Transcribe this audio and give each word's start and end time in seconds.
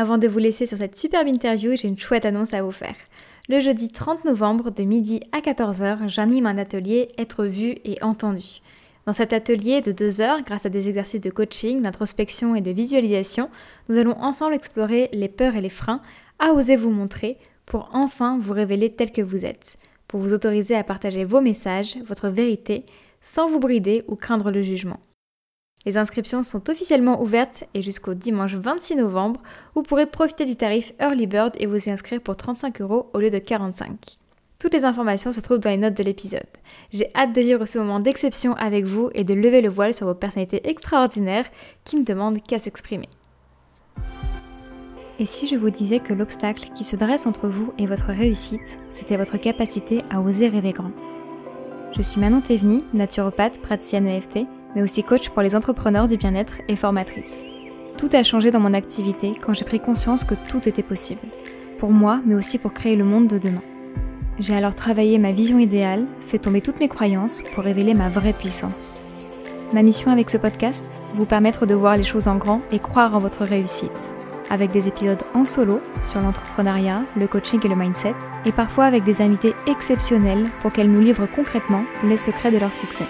Avant 0.00 0.16
de 0.16 0.28
vous 0.28 0.38
laisser 0.38 0.64
sur 0.64 0.78
cette 0.78 0.96
superbe 0.96 1.26
interview, 1.26 1.74
j'ai 1.74 1.88
une 1.88 1.98
chouette 1.98 2.24
annonce 2.24 2.54
à 2.54 2.62
vous 2.62 2.70
faire. 2.70 2.94
Le 3.48 3.58
jeudi 3.58 3.88
30 3.88 4.26
novembre, 4.26 4.70
de 4.70 4.84
midi 4.84 5.20
à 5.32 5.40
14h, 5.40 6.08
j'anime 6.08 6.46
un 6.46 6.56
atelier 6.56 7.08
Être 7.18 7.44
vu 7.46 7.74
et 7.84 8.00
entendu. 8.00 8.60
Dans 9.06 9.12
cet 9.12 9.32
atelier 9.32 9.80
de 9.80 9.90
deux 9.90 10.20
heures, 10.20 10.42
grâce 10.42 10.66
à 10.66 10.68
des 10.68 10.88
exercices 10.88 11.20
de 11.20 11.30
coaching, 11.30 11.82
d'introspection 11.82 12.54
et 12.54 12.60
de 12.60 12.70
visualisation, 12.70 13.50
nous 13.88 13.98
allons 13.98 14.16
ensemble 14.20 14.54
explorer 14.54 15.08
les 15.12 15.28
peurs 15.28 15.56
et 15.56 15.60
les 15.60 15.68
freins 15.68 16.00
à 16.38 16.52
oser 16.52 16.76
vous 16.76 16.92
montrer 16.92 17.36
pour 17.66 17.90
enfin 17.92 18.38
vous 18.38 18.52
révéler 18.52 18.90
tel 18.90 19.10
que 19.10 19.20
vous 19.20 19.44
êtes, 19.44 19.78
pour 20.06 20.20
vous 20.20 20.32
autoriser 20.32 20.76
à 20.76 20.84
partager 20.84 21.24
vos 21.24 21.40
messages, 21.40 21.96
votre 22.06 22.28
vérité, 22.28 22.86
sans 23.18 23.48
vous 23.48 23.58
brider 23.58 24.04
ou 24.06 24.14
craindre 24.14 24.52
le 24.52 24.62
jugement. 24.62 25.00
Les 25.86 25.96
inscriptions 25.96 26.42
sont 26.42 26.68
officiellement 26.70 27.22
ouvertes 27.22 27.64
et 27.72 27.82
jusqu'au 27.82 28.14
dimanche 28.14 28.54
26 28.54 28.96
novembre, 28.96 29.40
vous 29.74 29.82
pourrez 29.82 30.06
profiter 30.06 30.44
du 30.44 30.56
tarif 30.56 30.92
Early 31.00 31.26
Bird 31.26 31.54
et 31.58 31.66
vous 31.66 31.88
y 31.88 31.90
inscrire 31.90 32.20
pour 32.20 32.36
35 32.36 32.80
euros 32.80 33.10
au 33.14 33.18
lieu 33.18 33.30
de 33.30 33.38
45. 33.38 33.96
Toutes 34.58 34.74
les 34.74 34.84
informations 34.84 35.30
se 35.30 35.40
trouvent 35.40 35.60
dans 35.60 35.70
les 35.70 35.76
notes 35.76 35.96
de 35.96 36.02
l'épisode. 36.02 36.42
J'ai 36.92 37.10
hâte 37.14 37.32
de 37.32 37.40
vivre 37.40 37.64
ce 37.64 37.78
moment 37.78 38.00
d'exception 38.00 38.54
avec 38.54 38.86
vous 38.86 39.08
et 39.14 39.22
de 39.22 39.34
lever 39.34 39.60
le 39.60 39.68
voile 39.68 39.94
sur 39.94 40.06
vos 40.06 40.14
personnalités 40.14 40.68
extraordinaires 40.68 41.46
qui 41.84 41.96
ne 41.96 42.04
demandent 42.04 42.42
qu'à 42.42 42.58
s'exprimer. 42.58 43.08
Et 45.20 45.26
si 45.26 45.46
je 45.46 45.56
vous 45.56 45.70
disais 45.70 46.00
que 46.00 46.12
l'obstacle 46.12 46.70
qui 46.74 46.82
se 46.82 46.96
dresse 46.96 47.26
entre 47.26 47.48
vous 47.48 47.72
et 47.78 47.86
votre 47.86 48.08
réussite, 48.08 48.78
c'était 48.90 49.16
votre 49.16 49.36
capacité 49.36 50.02
à 50.10 50.20
oser 50.20 50.48
rêver 50.48 50.72
grand? 50.72 50.90
Je 51.96 52.02
suis 52.02 52.20
Manon 52.20 52.40
Théveny, 52.40 52.84
naturopathe, 52.92 53.60
praticienne 53.60 54.08
EFT 54.08 54.40
mais 54.74 54.82
aussi 54.82 55.02
coach 55.02 55.30
pour 55.30 55.42
les 55.42 55.54
entrepreneurs 55.54 56.08
du 56.08 56.16
bien-être 56.16 56.60
et 56.68 56.76
formatrice. 56.76 57.44
Tout 57.98 58.10
a 58.12 58.22
changé 58.22 58.50
dans 58.50 58.60
mon 58.60 58.74
activité 58.74 59.34
quand 59.40 59.54
j'ai 59.54 59.64
pris 59.64 59.80
conscience 59.80 60.24
que 60.24 60.34
tout 60.34 60.68
était 60.68 60.82
possible. 60.82 61.20
Pour 61.78 61.90
moi, 61.90 62.20
mais 62.24 62.34
aussi 62.34 62.58
pour 62.58 62.72
créer 62.72 62.96
le 62.96 63.04
monde 63.04 63.26
de 63.26 63.38
demain. 63.38 63.62
J'ai 64.38 64.54
alors 64.54 64.76
travaillé 64.76 65.18
ma 65.18 65.32
vision 65.32 65.58
idéale, 65.58 66.04
fait 66.28 66.38
tomber 66.38 66.60
toutes 66.60 66.78
mes 66.78 66.88
croyances 66.88 67.42
pour 67.42 67.64
révéler 67.64 67.94
ma 67.94 68.08
vraie 68.08 68.32
puissance. 68.32 68.96
Ma 69.72 69.82
mission 69.82 70.12
avec 70.12 70.30
ce 70.30 70.36
podcast, 70.36 70.84
vous 71.14 71.26
permettre 71.26 71.66
de 71.66 71.74
voir 71.74 71.96
les 71.96 72.04
choses 72.04 72.28
en 72.28 72.36
grand 72.36 72.60
et 72.70 72.78
croire 72.78 73.16
en 73.16 73.18
votre 73.18 73.44
réussite. 73.44 73.90
Avec 74.48 74.70
des 74.70 74.88
épisodes 74.88 75.22
en 75.34 75.44
solo 75.44 75.80
sur 76.04 76.20
l'entrepreneuriat, 76.20 77.02
le 77.16 77.26
coaching 77.26 77.60
et 77.64 77.68
le 77.68 77.76
mindset, 77.76 78.14
et 78.46 78.52
parfois 78.52 78.84
avec 78.84 79.04
des 79.04 79.20
invités 79.20 79.54
exceptionnels 79.66 80.44
pour 80.62 80.72
qu'elles 80.72 80.90
nous 80.90 81.00
livrent 81.00 81.26
concrètement 81.26 81.82
les 82.04 82.16
secrets 82.16 82.52
de 82.52 82.58
leur 82.58 82.74
succès. 82.74 83.04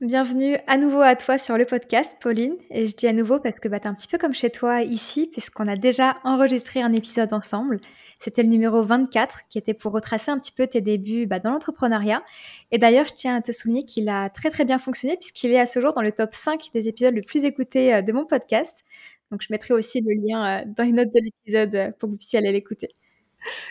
Bienvenue 0.00 0.56
à 0.66 0.78
nouveau 0.78 1.02
à 1.02 1.14
toi 1.14 1.36
sur 1.36 1.58
le 1.58 1.66
podcast, 1.66 2.16
Pauline. 2.22 2.56
Et 2.70 2.86
je 2.86 2.96
dis 2.96 3.06
à 3.06 3.12
nouveau 3.12 3.38
parce 3.38 3.60
que 3.60 3.68
bah, 3.68 3.78
tu 3.80 3.84
es 3.84 3.88
un 3.90 3.94
petit 3.94 4.08
peu 4.08 4.16
comme 4.16 4.32
chez 4.32 4.48
toi 4.48 4.80
ici, 4.80 5.26
puisqu'on 5.30 5.66
a 5.66 5.76
déjà 5.76 6.14
enregistré 6.24 6.80
un 6.80 6.94
épisode 6.94 7.34
ensemble. 7.34 7.82
C'était 8.18 8.42
le 8.42 8.48
numéro 8.48 8.82
24 8.82 9.40
qui 9.50 9.58
était 9.58 9.74
pour 9.74 9.92
retracer 9.92 10.30
un 10.30 10.38
petit 10.38 10.52
peu 10.52 10.66
tes 10.66 10.80
débuts 10.80 11.26
bah, 11.26 11.38
dans 11.38 11.50
l'entrepreneuriat. 11.50 12.22
Et 12.70 12.78
d'ailleurs, 12.78 13.04
je 13.04 13.12
tiens 13.12 13.36
à 13.36 13.42
te 13.42 13.52
souligner 13.52 13.84
qu'il 13.84 14.08
a 14.08 14.30
très 14.30 14.48
très 14.48 14.64
bien 14.64 14.78
fonctionné 14.78 15.18
puisqu'il 15.18 15.50
est 15.50 15.60
à 15.60 15.66
ce 15.66 15.80
jour 15.80 15.92
dans 15.92 16.00
le 16.00 16.12
top 16.12 16.32
5 16.32 16.70
des 16.72 16.88
épisodes 16.88 17.14
les 17.14 17.20
plus 17.20 17.44
écoutés 17.44 17.92
euh, 17.92 18.00
de 18.00 18.12
mon 18.14 18.24
podcast. 18.24 18.86
Donc 19.30 19.42
je 19.42 19.48
mettrai 19.50 19.74
aussi 19.74 20.00
le 20.00 20.14
lien 20.14 20.62
euh, 20.62 20.64
dans 20.78 20.84
les 20.84 20.92
notes 20.92 21.12
de 21.12 21.20
l'épisode 21.22 21.74
euh, 21.74 21.90
pour 21.98 22.08
que 22.08 22.12
vous 22.12 22.16
puissiez 22.16 22.38
aller 22.38 22.52
l'écouter. 22.52 22.88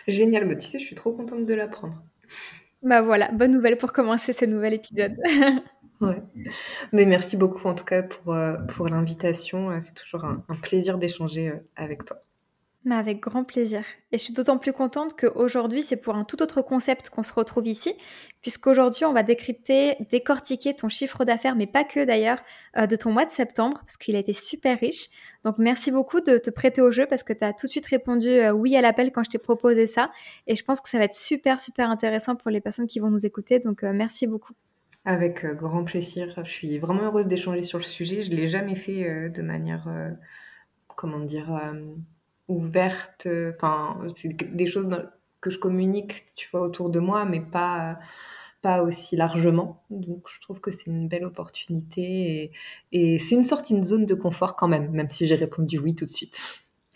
Génial, 0.08 0.48
bah, 0.48 0.56
tu 0.56 0.68
sais, 0.68 0.78
je 0.78 0.86
suis 0.86 0.96
trop 0.96 1.12
contente 1.12 1.48
de 1.48 1.54
l'apprendre. 1.56 2.04
Bah 2.84 3.02
voilà, 3.02 3.32
bonne 3.32 3.52
nouvelle 3.52 3.78
pour 3.78 3.92
commencer 3.92 4.32
ce 4.32 4.46
nouvel 4.46 4.76
épisode. 4.76 5.18
Ouais. 6.02 6.22
Mais 6.94 7.06
merci 7.06 7.36
beaucoup 7.36 7.68
en 7.68 7.76
tout 7.76 7.84
cas 7.84 8.04
pour, 8.04 8.34
euh, 8.34 8.56
pour 8.70 8.88
l'invitation. 8.88 9.70
Euh, 9.70 9.80
c'est 9.82 9.94
toujours 9.94 10.24
un, 10.24 10.44
plaisir 10.62 10.98
d'échanger 10.98 11.50
euh, 11.50 11.58
avec 11.76 12.06
toi. 12.06 12.20
Mais 12.86 12.96
avec 12.96 13.20
grand 13.20 13.44
plaisir. 13.44 13.84
Et 14.14 14.18
je 14.18 14.24
suis 14.24 14.34
d'autant 14.34 14.58
plus 14.58 14.72
contente 14.72 15.14
qu'aujourd'hui, 15.20 15.82
c'est 15.82 15.98
pour 15.98 16.16
un 16.16 16.24
tout 16.24 16.42
autre 16.42 16.62
concept 16.62 17.10
qu'on 17.10 17.24
se 17.24 17.34
retrouve 17.34 17.68
ici, 17.68 17.94
puisqu'aujourd'hui, 18.42 19.04
on 19.04 19.12
va 19.12 19.22
décrypter, 19.22 19.98
décortiquer 20.10 20.74
ton 20.74 20.88
chiffre 20.88 21.26
d'affaires, 21.26 21.58
mais 21.58 21.68
pas 21.68 21.84
que 21.84 22.06
d'ailleurs, 22.06 22.40
de 22.78 22.96
ton 22.96 23.12
mois 23.12 23.26
de 23.26 23.32
septembre, 23.32 23.80
parce 23.82 23.98
qu'il 23.98 24.16
a 24.16 24.20
été 24.20 24.32
super 24.32 24.80
riche. 24.80 25.10
Donc 25.44 25.58
merci 25.58 25.92
beaucoup 25.92 26.22
de 26.22 26.38
te 26.38 26.50
prêter 26.50 26.82
au 26.82 26.90
jeu, 26.90 27.06
parce 27.06 27.24
que 27.24 27.34
tu 27.34 27.44
as 27.44 27.52
tout 27.52 27.68
de 27.68 27.72
suite 27.72 27.86
répondu 27.86 28.50
oui 28.52 28.78
à 28.78 28.82
l'appel 28.82 29.12
quand 29.12 29.26
je 29.26 29.32
t'ai 29.32 29.40
proposé 29.40 29.86
ça. 29.86 30.10
Et 30.48 30.56
je 30.56 30.64
pense 30.64 30.80
que 30.80 30.88
ça 30.88 31.00
va 31.00 31.04
être 31.04 31.14
super, 31.14 31.60
super 31.60 31.90
intéressant 31.90 32.38
pour 32.38 32.50
les 32.50 32.62
personnes 32.62 32.88
qui 32.88 33.00
vont 33.00 33.10
nous 33.10 33.26
écouter. 33.26 33.60
Donc 33.60 33.84
merci 33.84 34.26
beaucoup. 34.26 34.54
Avec 35.10 35.44
euh, 35.44 35.56
grand 35.56 35.86
plaisir. 35.86 36.32
Je 36.46 36.52
suis 36.52 36.78
vraiment 36.78 37.02
heureuse 37.06 37.26
d'échanger 37.26 37.64
sur 37.64 37.80
le 37.80 37.84
sujet. 37.84 38.22
Je 38.22 38.30
ne 38.30 38.36
l'ai 38.36 38.48
jamais 38.48 38.76
fait 38.76 39.10
euh, 39.10 39.30
de 39.30 39.42
manière, 39.42 39.88
euh, 39.88 40.12
comment 40.96 41.20
dire, 41.20 41.50
ouverte. 42.48 43.28
Enfin, 43.56 44.00
c'est 44.16 44.38
des 44.56 44.68
choses 44.68 44.88
que 45.42 45.50
je 45.50 45.58
communique, 45.58 46.28
tu 46.36 46.48
vois, 46.52 46.62
autour 46.62 46.92
de 46.92 47.00
moi, 47.00 47.26
mais 47.26 47.42
pas, 47.42 47.98
pas 48.62 48.84
aussi 48.84 49.16
largement. 49.16 49.82
Donc, 49.90 50.28
je 50.32 50.40
trouve 50.42 50.62
que 50.62 50.72
c'est 50.72 50.92
une 50.92 51.08
belle 51.08 51.26
opportunité 51.26 52.02
et, 52.04 52.52
et 52.92 53.18
c'est 53.18 53.34
une 53.34 53.46
sortie 53.46 53.80
de 53.80 53.84
zone 53.84 54.06
de 54.06 54.14
confort 54.14 54.56
quand 54.56 54.68
même, 54.68 54.92
même 54.92 55.10
si 55.10 55.26
j'ai 55.26 55.34
répondu 55.34 55.80
oui 55.80 55.96
tout 55.96 56.06
de 56.06 56.12
suite. 56.12 56.40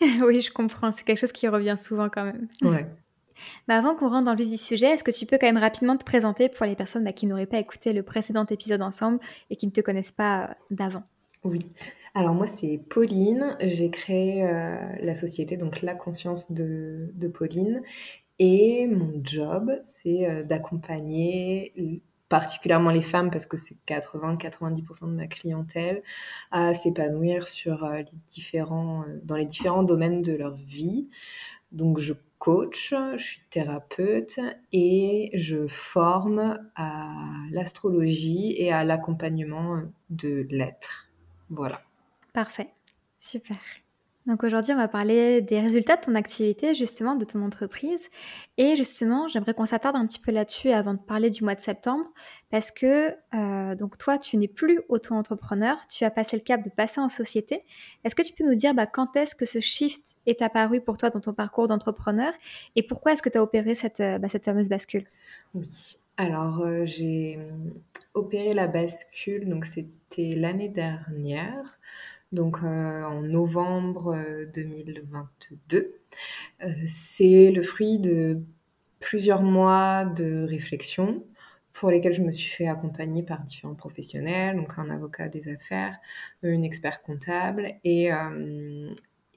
oui, 0.00 0.40
je 0.40 0.52
comprends. 0.52 0.92
C'est 0.92 1.02
quelque 1.02 1.18
chose 1.18 1.32
qui 1.32 1.48
revient 1.48 1.76
souvent 1.76 2.08
quand 2.08 2.26
même. 2.26 2.46
Ouais. 2.62 2.86
Bah, 3.68 3.76
avant 3.76 3.94
qu'on 3.94 4.08
rentre 4.08 4.24
dans 4.24 4.32
le 4.32 4.38
vif 4.38 4.50
du 4.50 4.56
sujet, 4.56 4.86
est-ce 4.86 5.04
que 5.04 5.10
tu 5.10 5.26
peux 5.26 5.38
quand 5.38 5.46
même 5.46 5.58
rapidement 5.58 5.96
te 5.96 6.04
présenter 6.04 6.48
pour 6.48 6.66
les 6.66 6.76
personnes 6.76 7.04
bah, 7.04 7.12
qui 7.12 7.26
n'auraient 7.26 7.46
pas 7.46 7.58
écouté 7.58 7.92
le 7.92 8.02
précédent 8.02 8.46
épisode 8.46 8.82
ensemble 8.82 9.18
et 9.50 9.56
qui 9.56 9.66
ne 9.66 9.72
te 9.72 9.80
connaissent 9.80 10.12
pas 10.12 10.44
euh, 10.44 10.54
d'avant? 10.70 11.02
Oui. 11.44 11.70
Alors 12.14 12.34
moi 12.34 12.46
c'est 12.46 12.80
Pauline, 12.88 13.56
j'ai 13.60 13.90
créé 13.90 14.44
euh, 14.44 14.76
la 15.02 15.14
société 15.14 15.56
donc 15.56 15.82
La 15.82 15.94
Conscience 15.94 16.50
de, 16.50 17.12
Pauline 17.34 17.82
et 18.38 18.86
mon 18.86 19.20
job 19.22 19.70
c'est 19.84 20.26
euh, 20.26 20.42
d'accompagner 20.42 22.02
particulièrement 22.30 22.90
les 22.90 23.02
femmes 23.02 23.30
parce 23.30 23.46
que 23.46 23.56
c'est 23.56 23.76
80-90% 23.86 25.10
de 25.10 25.16
ma 25.16 25.26
clientèle 25.26 26.02
à 26.50 26.72
s'épanouir 26.72 27.46
dans 27.66 29.36
les 29.36 29.44
différents 29.44 29.82
domaines 29.82 30.22
de 30.22 30.32
leur 30.32 30.56
vie. 30.56 31.08
Donc 31.72 31.98
je 31.98 32.14
coach, 32.44 32.92
je 33.16 33.22
suis 33.22 33.40
thérapeute 33.48 34.38
et 34.70 35.30
je 35.32 35.66
forme 35.66 36.58
à 36.76 37.14
l'astrologie 37.50 38.54
et 38.58 38.70
à 38.70 38.84
l'accompagnement 38.84 39.80
de 40.10 40.46
l'être. 40.50 41.10
Voilà. 41.48 41.80
Parfait, 42.34 42.68
super. 43.18 43.56
Donc 44.26 44.42
aujourd'hui, 44.42 44.72
on 44.72 44.78
va 44.78 44.88
parler 44.88 45.42
des 45.42 45.60
résultats 45.60 45.96
de 45.96 46.00
ton 46.00 46.14
activité, 46.14 46.74
justement, 46.74 47.14
de 47.14 47.26
ton 47.26 47.42
entreprise. 47.42 48.08
Et 48.56 48.74
justement, 48.74 49.28
j'aimerais 49.28 49.52
qu'on 49.52 49.66
s'attarde 49.66 49.96
un 49.96 50.06
petit 50.06 50.18
peu 50.18 50.32
là-dessus 50.32 50.70
avant 50.70 50.94
de 50.94 50.98
parler 50.98 51.28
du 51.28 51.44
mois 51.44 51.54
de 51.54 51.60
septembre, 51.60 52.06
parce 52.50 52.70
que 52.70 53.14
euh, 53.34 53.74
donc 53.74 53.98
toi, 53.98 54.16
tu 54.16 54.38
n'es 54.38 54.48
plus 54.48 54.80
auto-entrepreneur, 54.88 55.76
tu 55.88 56.04
as 56.04 56.10
passé 56.10 56.36
le 56.36 56.42
cap 56.42 56.64
de 56.64 56.70
passer 56.70 57.02
en 57.02 57.08
société. 57.08 57.64
Est-ce 58.04 58.14
que 58.14 58.22
tu 58.22 58.32
peux 58.32 58.44
nous 58.44 58.54
dire 58.54 58.72
bah, 58.72 58.86
quand 58.86 59.14
est-ce 59.14 59.34
que 59.34 59.44
ce 59.44 59.60
shift 59.60 60.16
est 60.24 60.40
apparu 60.40 60.80
pour 60.80 60.96
toi 60.96 61.10
dans 61.10 61.20
ton 61.20 61.34
parcours 61.34 61.68
d'entrepreneur 61.68 62.32
et 62.76 62.82
pourquoi 62.82 63.12
est-ce 63.12 63.22
que 63.22 63.28
tu 63.28 63.36
as 63.36 63.42
opéré 63.42 63.74
cette, 63.74 64.00
euh, 64.00 64.18
bah, 64.18 64.28
fameuse 64.28 64.70
bascule? 64.70 65.04
Oui, 65.54 65.98
alors 66.16 66.62
euh, 66.62 66.86
j'ai 66.86 67.38
opéré 68.14 68.54
la 68.54 68.68
bascule, 68.68 69.50
donc 69.50 69.66
c'était 69.66 70.34
l'année 70.34 70.70
dernière 70.70 71.78
donc 72.34 72.58
euh, 72.62 73.04
en 73.04 73.22
novembre 73.22 74.16
2022. 74.54 75.78
Euh, 75.78 76.66
euh, 76.66 76.72
c'est 76.88 77.50
le 77.50 77.62
fruit 77.62 77.98
de 77.98 78.42
plusieurs 79.00 79.42
mois 79.42 80.04
de 80.04 80.44
réflexion 80.44 81.24
pour 81.72 81.90
lesquels 81.90 82.14
je 82.14 82.22
me 82.22 82.32
suis 82.32 82.50
fait 82.50 82.68
accompagner 82.68 83.22
par 83.22 83.42
différents 83.42 83.74
professionnels, 83.74 84.56
donc 84.56 84.72
un 84.76 84.90
avocat 84.90 85.28
des 85.28 85.48
affaires, 85.48 85.98
une 86.42 86.64
expert 86.64 87.02
comptable 87.02 87.72
et, 87.82 88.10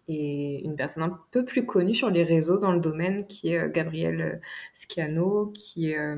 et 0.07 0.63
une 0.63 0.75
personne 0.75 1.01
un 1.01 1.19
peu 1.31 1.43
plus 1.43 1.65
connue 1.65 1.95
sur 1.95 2.11
les 2.11 2.23
réseaux 2.23 2.59
dans 2.59 2.73
le 2.73 2.79
domaine 2.79 3.25
qui 3.25 3.53
est 3.53 3.71
Gabriel 3.71 4.39
Sciano, 4.75 5.47
qui 5.47 5.89
est, 5.89 6.15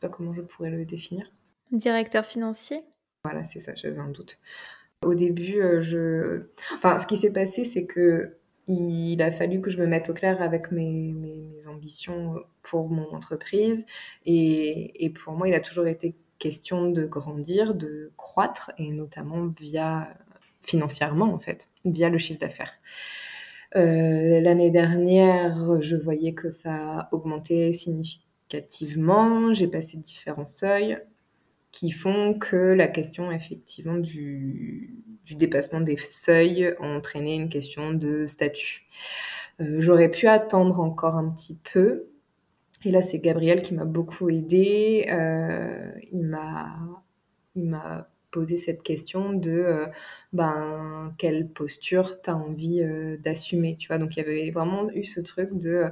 pas 0.00 0.10
comment 0.10 0.34
je 0.34 0.42
pourrais 0.42 0.70
le 0.70 0.84
définir. 0.84 1.32
Directeur 1.72 2.26
financier. 2.26 2.84
Voilà, 3.24 3.42
c'est 3.42 3.58
ça, 3.58 3.74
j'avais 3.74 4.00
un 4.00 4.10
doute. 4.10 4.38
Au 5.04 5.14
début, 5.14 5.60
euh, 5.60 5.82
je... 5.82 6.42
enfin, 6.76 6.98
ce 6.98 7.06
qui 7.06 7.16
s'est 7.16 7.32
passé, 7.32 7.64
c'est 7.64 7.86
que 7.86 8.36
il 8.66 9.20
a 9.20 9.30
fallu 9.30 9.60
que 9.60 9.70
je 9.70 9.78
me 9.78 9.86
mette 9.86 10.08
au 10.08 10.14
clair 10.14 10.40
avec 10.40 10.72
mes, 10.72 11.12
mes, 11.12 11.66
ambitions 11.68 12.36
pour 12.62 12.88
mon 12.88 13.12
entreprise. 13.14 13.84
Et, 14.24 15.04
et, 15.04 15.10
pour 15.10 15.34
moi, 15.34 15.48
il 15.48 15.54
a 15.54 15.60
toujours 15.60 15.86
été 15.86 16.14
question 16.38 16.90
de 16.90 17.04
grandir, 17.04 17.74
de 17.74 18.12
croître, 18.16 18.72
et 18.78 18.90
notamment 18.90 19.48
via 19.60 20.08
financièrement, 20.62 21.32
en 21.32 21.38
fait, 21.38 21.68
via 21.84 22.08
le 22.08 22.18
chiffre 22.18 22.40
d'affaires. 22.40 22.72
Euh, 23.76 24.40
l'année 24.40 24.70
dernière, 24.70 25.82
je 25.82 25.96
voyais 25.96 26.32
que 26.32 26.50
ça 26.50 27.08
augmentait 27.12 27.72
significativement. 27.72 29.52
J'ai 29.52 29.68
passé 29.68 29.96
différents 29.98 30.46
seuils 30.46 30.98
qui 31.74 31.90
font 31.90 32.34
que 32.34 32.72
la 32.72 32.86
question 32.86 33.32
effectivement 33.32 33.96
du, 33.96 35.02
dépassement 35.32 35.80
des 35.80 35.96
seuils 35.96 36.72
a 36.78 36.86
entraîné 36.86 37.34
une 37.34 37.48
question 37.48 37.92
de 37.92 38.28
statut. 38.28 38.86
Euh, 39.60 39.80
j'aurais 39.80 40.08
pu 40.08 40.28
attendre 40.28 40.78
encore 40.78 41.16
un 41.16 41.28
petit 41.30 41.58
peu. 41.72 42.06
Et 42.84 42.92
là, 42.92 43.02
c'est 43.02 43.18
Gabriel 43.18 43.60
qui 43.62 43.74
m'a 43.74 43.84
beaucoup 43.84 44.30
aidé. 44.30 45.06
Euh, 45.10 45.90
il 46.12 46.22
m'a, 46.22 48.08
posé 48.34 48.58
cette 48.58 48.82
question 48.82 49.32
de 49.32 49.52
euh, 49.52 49.86
ben 50.32 51.14
quelle 51.18 51.48
posture 51.48 52.20
tu 52.20 52.30
as 52.30 52.36
envie 52.36 52.82
euh, 52.82 53.16
d'assumer 53.18 53.76
tu 53.76 53.86
vois? 53.86 53.98
Donc 53.98 54.16
il 54.16 54.18
y 54.18 54.22
avait 54.22 54.50
vraiment 54.50 54.90
eu 54.90 55.04
ce 55.04 55.20
truc 55.20 55.56
de 55.56 55.70
euh, 55.70 55.88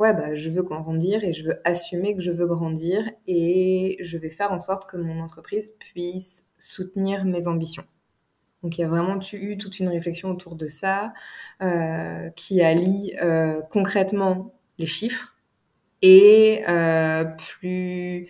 ouais 0.00 0.12
bah 0.12 0.34
je 0.34 0.50
veux 0.50 0.64
grandir 0.64 1.22
et 1.22 1.32
je 1.32 1.44
veux 1.44 1.60
assumer 1.64 2.16
que 2.16 2.20
je 2.20 2.32
veux 2.32 2.48
grandir 2.48 3.08
et 3.28 3.96
je 4.00 4.18
vais 4.18 4.28
faire 4.28 4.50
en 4.50 4.58
sorte 4.58 4.90
que 4.90 4.96
mon 4.96 5.20
entreprise 5.22 5.72
puisse 5.78 6.50
soutenir 6.58 7.24
mes 7.24 7.46
ambitions. 7.46 7.84
Donc 8.64 8.76
il 8.76 8.80
y 8.80 8.84
a 8.84 8.88
vraiment 8.88 9.20
eu 9.32 9.56
toute 9.56 9.78
une 9.78 9.88
réflexion 9.88 10.30
autour 10.30 10.56
de 10.56 10.66
ça 10.66 11.12
qui 12.34 12.62
allie 12.62 13.14
concrètement 13.70 14.54
les 14.78 14.86
chiffres 14.86 15.34
et 16.02 16.64
plus 17.60 18.28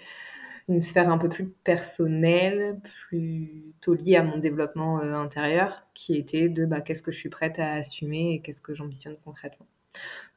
une 0.69 0.81
sphère 0.81 1.11
un 1.11 1.19
peu 1.19 1.29
plus 1.29 1.49
personnelle, 1.49 2.81
plutôt 2.83 3.95
liée 3.95 4.17
à 4.17 4.25
mon 4.25 4.39
développement 4.39 5.01
euh, 5.01 5.15
intérieur, 5.15 5.87
qui 5.95 6.17
était 6.17 6.49
de 6.49 6.65
bah, 6.65 6.81
qu'est-ce 6.81 7.03
que 7.03 7.13
je 7.13 7.19
suis 7.19 7.29
prête 7.29 7.59
à 7.59 7.75
assumer 7.75 8.35
et 8.35 8.41
qu'est-ce 8.41 8.63
que 8.63 8.75
j'ambitionne 8.75 9.17
concrètement. 9.25 9.67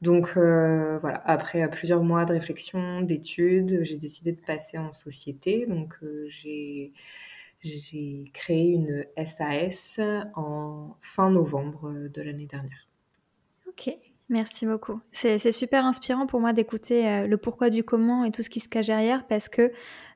Donc 0.01 0.33
euh, 0.37 0.99
voilà, 0.99 1.21
après 1.25 1.67
plusieurs 1.69 2.03
mois 2.03 2.25
de 2.25 2.33
réflexion, 2.33 3.01
d'études, 3.01 3.79
j'ai 3.81 3.97
décidé 3.97 4.31
de 4.31 4.41
passer 4.41 4.77
en 4.77 4.93
société. 4.93 5.65
Donc 5.65 5.95
euh, 6.03 6.25
j'ai 6.27 6.93
j'ai 7.61 8.25
créé 8.33 8.67
une 8.67 9.03
SAS 9.25 9.99
en 10.35 10.95
fin 11.01 11.31
novembre 11.31 11.91
de 12.13 12.21
l'année 12.21 12.45
dernière. 12.45 12.87
Ok, 13.67 13.89
merci 14.29 14.67
beaucoup. 14.67 15.01
C'est 15.11 15.51
super 15.51 15.83
inspirant 15.83 16.27
pour 16.27 16.39
moi 16.39 16.53
d'écouter 16.53 17.25
le 17.25 17.37
pourquoi 17.37 17.71
du 17.71 17.83
comment 17.83 18.23
et 18.25 18.31
tout 18.31 18.43
ce 18.43 18.51
qui 18.51 18.59
se 18.59 18.69
cache 18.69 18.85
derrière 18.85 19.25
parce 19.25 19.49
que 19.49 19.71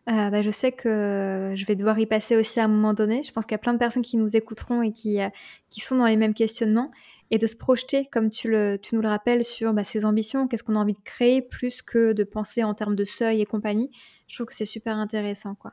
euh, 0.10 0.30
bah, 0.32 0.42
je 0.42 0.50
sais 0.50 0.72
que 0.72 1.54
je 1.56 1.66
vais 1.66 1.76
devoir 1.76 2.00
y 2.00 2.08
passer 2.08 2.36
aussi 2.36 2.60
à 2.60 2.66
un 2.66 2.68
moment 2.68 2.94
donné. 2.94 3.22
Je 3.22 3.32
pense 3.32 3.46
qu'il 3.46 3.54
y 3.54 3.56
a 3.56 3.60
plein 3.60 3.74
de 3.74 3.78
personnes 3.78 4.02
qui 4.02 4.18
nous 4.18 4.36
écouteront 4.36 4.82
et 4.82 4.92
qui, 4.92 5.22
euh, 5.22 5.30
qui 5.70 5.80
sont 5.80 5.96
dans 5.96 6.08
les 6.08 6.18
mêmes 6.18 6.34
questionnements. 6.34 6.92
Et 7.34 7.38
de 7.38 7.48
se 7.48 7.56
projeter, 7.56 8.08
comme 8.12 8.30
tu, 8.30 8.50
le, 8.50 8.78
tu 8.82 8.94
nous 8.96 9.02
le 9.02 9.08
rappelles, 9.08 9.46
sur 9.46 9.74
bah, 9.74 9.86
ses 9.86 10.04
ambitions, 10.04 10.48
qu'est-ce 10.48 10.64
qu'on 10.64 10.76
a 10.76 10.80
envie 10.80 10.94
de 10.94 11.04
créer, 11.06 11.42
plus 11.42 11.82
que 11.82 12.12
de 12.12 12.24
penser 12.26 12.64
en 12.64 12.74
termes 12.74 12.96
de 12.96 13.06
seuil 13.06 13.40
et 13.42 13.46
compagnie. 13.46 13.90
Je 14.28 14.36
trouve 14.36 14.48
que 14.48 14.56
c'est 14.56 14.66
super 14.66 14.98
intéressant. 14.98 15.56
quoi. 15.56 15.72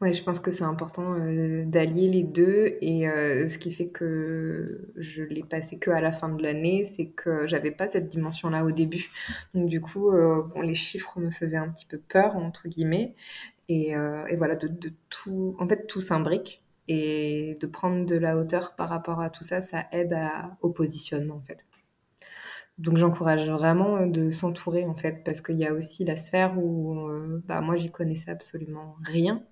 Ouais, 0.00 0.12
je 0.12 0.22
pense 0.22 0.38
que 0.38 0.52
c'est 0.52 0.64
important 0.64 1.14
euh, 1.14 1.64
d'allier 1.64 2.08
les 2.08 2.22
deux. 2.22 2.76
Et 2.80 3.06
ce 3.08 3.58
qui 3.58 3.72
fait 3.72 3.88
que 3.88 4.92
je 4.96 5.24
l'ai 5.24 5.42
passé 5.42 5.78
que 5.78 5.90
à 5.90 6.00
la 6.00 6.12
fin 6.12 6.28
de 6.28 6.40
l'année, 6.40 6.84
c'est 6.84 7.06
que 7.06 7.48
j'avais 7.48 7.72
pas 7.72 7.88
cette 7.88 8.08
dimension-là 8.08 8.64
au 8.64 8.70
début. 8.70 9.10
Donc 9.52 9.68
du 9.68 9.80
coup, 9.80 10.12
les 10.62 10.74
chiffres 10.76 11.18
me 11.18 11.32
faisaient 11.32 11.56
un 11.56 11.70
petit 11.70 11.86
peu 11.86 11.98
peur 11.98 12.36
entre 12.36 12.68
guillemets. 12.68 13.14
Euh, 13.70 14.26
et, 14.26 14.36
voilà, 14.36 14.56
de, 14.56 14.92
tout, 15.08 15.56
en 15.58 15.68
fait, 15.68 15.86
tout 15.86 16.00
s'imbrique. 16.00 16.62
Et 16.86 17.56
de 17.60 17.66
prendre 17.66 18.04
de 18.04 18.16
la 18.16 18.36
hauteur 18.36 18.76
par 18.76 18.90
rapport 18.90 19.20
à 19.20 19.30
tout 19.30 19.42
ça, 19.44 19.62
ça 19.62 19.86
aide 19.90 20.14
au 20.60 20.68
positionnement, 20.68 21.36
en 21.36 21.40
fait. 21.40 21.64
Donc 22.76 22.98
j'encourage 22.98 23.48
vraiment 23.48 24.06
de 24.06 24.30
s'entourer, 24.30 24.84
en 24.84 24.94
fait, 24.94 25.24
parce 25.24 25.40
qu'il 25.40 25.56
y 25.56 25.66
a 25.66 25.72
aussi 25.72 26.04
la 26.04 26.16
sphère 26.16 26.58
où 26.58 27.08
euh, 27.08 27.42
bah, 27.46 27.60
moi, 27.62 27.76
j'y 27.76 27.90
connaissais 27.90 28.30
absolument 28.30 28.96
rien. 29.02 29.42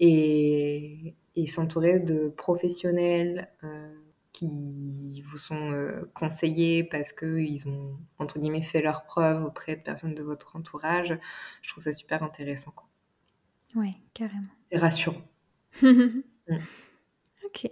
Et, 0.00 1.14
s'entourer 1.46 2.00
de 2.00 2.28
professionnels 2.28 3.48
euh, 3.64 3.94
qui 4.32 5.22
vous 5.30 5.38
sont 5.38 5.72
conseillés 6.12 6.84
parce 6.84 7.12
qu'ils 7.12 7.66
ont, 7.68 7.96
entre 8.18 8.38
guillemets, 8.40 8.60
fait 8.62 8.82
leurs 8.82 9.04
preuves 9.04 9.44
auprès 9.44 9.76
de 9.76 9.82
personnes 9.82 10.14
de 10.14 10.22
votre 10.22 10.56
entourage, 10.56 11.16
je 11.62 11.70
trouve 11.70 11.84
ça 11.84 11.92
super 11.92 12.22
intéressant. 12.22 12.74
Oui, 13.74 13.96
carrément. 14.14 14.48
C'est 14.70 14.78
rassurant. 14.78 15.22
Mm. 16.50 16.56
Ok. 17.44 17.70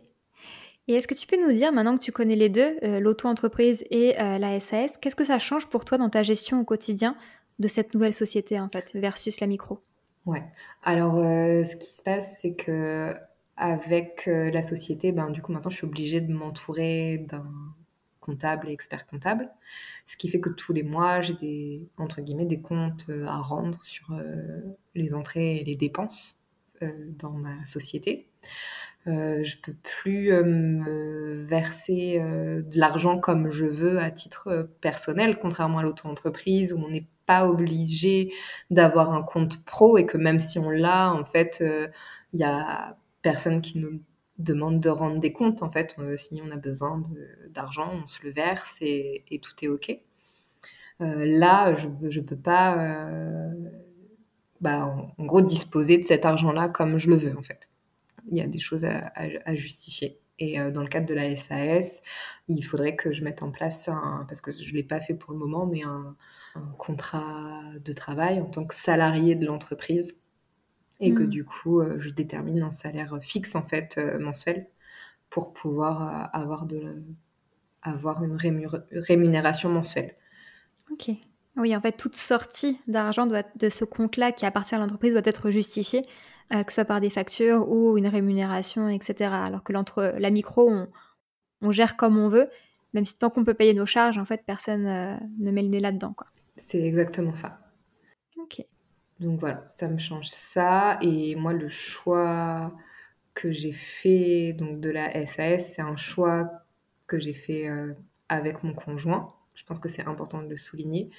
Et 0.88 0.94
est-ce 0.94 1.08
que 1.08 1.14
tu 1.14 1.26
peux 1.26 1.40
nous 1.40 1.50
dire, 1.50 1.72
maintenant 1.72 1.96
que 1.96 2.02
tu 2.02 2.12
connais 2.12 2.36
les 2.36 2.50
deux, 2.50 2.76
euh, 2.82 3.00
l'auto-entreprise 3.00 3.86
et 3.90 4.20
euh, 4.20 4.36
la 4.36 4.60
SAS, 4.60 4.98
qu'est-ce 4.98 5.16
que 5.16 5.24
ça 5.24 5.38
change 5.38 5.66
pour 5.66 5.86
toi 5.86 5.96
dans 5.96 6.10
ta 6.10 6.22
gestion 6.22 6.60
au 6.60 6.64
quotidien 6.64 7.16
de 7.58 7.68
cette 7.68 7.94
nouvelle 7.94 8.12
société, 8.12 8.60
en 8.60 8.68
fait, 8.68 8.92
versus 8.92 9.40
la 9.40 9.46
micro? 9.46 9.80
Ouais. 10.26 10.44
Alors, 10.82 11.16
euh, 11.16 11.64
ce 11.64 11.74
qui 11.76 11.90
se 11.90 12.02
passe, 12.02 12.38
c'est 12.42 12.54
que 12.54 13.14
avec 13.56 14.26
la 14.26 14.62
société, 14.62 15.12
ben, 15.12 15.30
du 15.30 15.40
coup, 15.40 15.52
maintenant, 15.52 15.70
je 15.70 15.76
suis 15.76 15.86
obligée 15.86 16.20
de 16.20 16.30
m'entourer 16.30 17.24
d'un 17.30 17.50
comptable 18.26 18.68
et 18.68 18.72
expert 18.72 19.06
comptable. 19.06 19.48
Ce 20.04 20.16
qui 20.16 20.28
fait 20.28 20.40
que 20.40 20.50
tous 20.50 20.72
les 20.72 20.82
mois, 20.82 21.20
j'ai 21.20 21.34
des, 21.34 21.88
entre 21.96 22.20
guillemets, 22.20 22.44
des 22.44 22.60
comptes 22.60 23.06
euh, 23.08 23.24
à 23.26 23.38
rendre 23.38 23.82
sur 23.84 24.10
euh, 24.12 24.60
les 24.94 25.14
entrées 25.14 25.56
et 25.56 25.64
les 25.64 25.76
dépenses 25.76 26.36
euh, 26.82 26.90
dans 27.18 27.32
ma 27.32 27.64
société. 27.64 28.28
Euh, 29.06 29.44
je 29.44 29.56
peux 29.58 29.74
plus 29.82 30.32
me 30.32 31.44
verser 31.46 32.18
de 32.18 32.78
l'argent 32.78 33.20
comme 33.20 33.50
je 33.50 33.66
veux 33.66 34.00
à 34.00 34.10
titre 34.10 34.68
personnel, 34.80 35.38
contrairement 35.40 35.78
à 35.78 35.82
l'auto-entreprise 35.84 36.72
où 36.72 36.78
on 36.78 36.88
n'est 36.88 37.06
pas 37.24 37.48
obligé 37.48 38.32
d'avoir 38.70 39.12
un 39.12 39.22
compte 39.22 39.64
pro 39.64 39.96
et 39.96 40.06
que 40.06 40.16
même 40.16 40.40
si 40.40 40.58
on 40.58 40.70
l'a, 40.70 41.12
en 41.12 41.24
fait, 41.24 41.62
il 42.32 42.40
y 42.40 42.44
a 42.44 42.96
personne 43.22 43.62
qui 43.62 43.78
nous 43.78 44.00
demande 44.38 44.80
de 44.80 44.88
rendre 44.88 45.18
des 45.18 45.32
comptes. 45.32 45.62
En 45.62 45.70
fait, 45.70 45.96
euh, 45.98 46.16
si 46.16 46.40
on 46.44 46.50
a 46.50 46.56
besoin 46.56 47.02
d'argent, 47.50 47.90
on 48.02 48.06
se 48.06 48.22
le 48.22 48.30
verse 48.30 48.76
et, 48.80 49.24
tout 49.42 49.52
est 49.62 49.68
OK. 49.68 49.98
Euh, 51.00 51.24
là, 51.26 51.74
je 51.74 51.88
ne 51.88 52.24
peux 52.24 52.36
pas, 52.36 52.78
euh, 52.78 53.52
bah, 54.60 54.86
en, 55.18 55.24
gros, 55.24 55.42
disposer 55.42 55.98
de 55.98 56.04
cet 56.04 56.24
argent-là 56.24 56.68
comme 56.68 56.98
je 56.98 57.10
le 57.10 57.16
veux, 57.16 57.36
en 57.36 57.42
fait. 57.42 57.68
Il 58.30 58.36
y 58.36 58.40
a 58.40 58.46
des 58.46 58.58
choses 58.58 58.84
à, 58.84 59.54
justifier. 59.54 60.18
Et 60.38 60.58
dans 60.72 60.82
le 60.82 60.88
cadre 60.88 61.06
de 61.06 61.14
la 61.14 61.34
SAS, 61.36 62.02
il 62.48 62.62
faudrait 62.62 62.96
que 62.96 63.12
je 63.12 63.22
mette 63.24 63.42
en 63.42 63.50
place, 63.50 63.88
parce 64.28 64.40
que 64.40 64.50
je 64.50 64.70
ne 64.70 64.76
l'ai 64.76 64.82
pas 64.82 65.00
fait 65.00 65.14
pour 65.14 65.32
le 65.32 65.38
moment, 65.38 65.64
mais 65.64 65.82
un, 65.84 66.16
contrat 66.78 67.62
de 67.84 67.92
travail 67.92 68.40
en 68.40 68.46
tant 68.46 68.64
que 68.64 68.74
salarié 68.74 69.34
de 69.34 69.46
l'entreprise 69.46 70.16
et 71.00 71.12
que 71.12 71.22
mm. 71.22 71.28
du 71.28 71.44
coup, 71.44 71.80
euh, 71.80 71.96
je 71.98 72.10
détermine 72.10 72.62
un 72.62 72.70
salaire 72.70 73.18
fixe 73.20 73.54
en 73.54 73.62
fait 73.62 73.96
euh, 73.98 74.18
mensuel 74.18 74.66
pour 75.30 75.52
pouvoir 75.52 76.02
euh, 76.02 76.28
avoir, 76.32 76.66
de, 76.66 77.02
avoir 77.82 78.22
une 78.24 78.36
rémunération 78.92 79.68
mensuelle. 79.68 80.14
Ok. 80.90 81.10
Oui, 81.56 81.74
en 81.74 81.80
fait, 81.80 81.92
toute 81.92 82.16
sortie 82.16 82.78
d'argent 82.86 83.26
de 83.26 83.68
ce 83.70 83.84
compte-là 83.86 84.30
qui 84.30 84.44
appartient 84.44 84.74
à 84.74 84.78
l'entreprise 84.78 85.14
doit 85.14 85.22
être 85.24 85.50
justifiée, 85.50 86.02
que 86.50 86.70
ce 86.70 86.74
soit 86.74 86.84
par 86.84 87.00
des 87.00 87.08
factures 87.08 87.66
ou 87.66 87.96
une 87.96 88.08
rémunération, 88.08 88.90
etc. 88.90 89.30
Alors 89.32 89.62
que 89.62 89.72
l'entre 89.72 90.14
la 90.18 90.28
micro, 90.28 90.70
on, 90.70 90.86
on, 91.62 91.72
gère 91.72 91.96
comme 91.96 92.18
on 92.18 92.28
veut, 92.28 92.50
même 92.92 93.06
si 93.06 93.18
tant 93.18 93.30
qu'on 93.30 93.42
peut 93.42 93.54
payer 93.54 93.72
nos 93.72 93.86
charges, 93.86 94.18
en 94.18 94.26
fait, 94.26 94.42
personne 94.46 94.84
ne 94.84 95.50
met 95.50 95.62
le 95.62 95.68
nez 95.68 95.80
là-dedans. 95.80 96.14
C'est 96.58 96.82
exactement 96.82 97.34
ça. 97.34 97.58
Ok. 98.36 98.62
Donc 99.20 99.40
voilà, 99.40 99.64
ça 99.66 99.88
me 99.88 99.98
change 99.98 100.28
ça. 100.28 100.98
Et 101.02 101.34
moi, 101.36 101.52
le 101.52 101.68
choix 101.68 102.74
que 103.34 103.52
j'ai 103.52 103.72
fait 103.72 104.52
donc 104.54 104.80
de 104.80 104.90
la 104.90 105.26
SAS, 105.26 105.74
c'est 105.74 105.82
un 105.82 105.96
choix 105.96 106.50
que 107.06 107.18
j'ai 107.18 107.34
fait 107.34 107.68
euh, 107.68 107.94
avec 108.28 108.62
mon 108.62 108.74
conjoint. 108.74 109.34
Je 109.54 109.64
pense 109.64 109.78
que 109.78 109.88
c'est 109.88 110.06
important 110.06 110.42
de 110.42 110.48
le 110.48 110.56
souligner. 110.56 111.10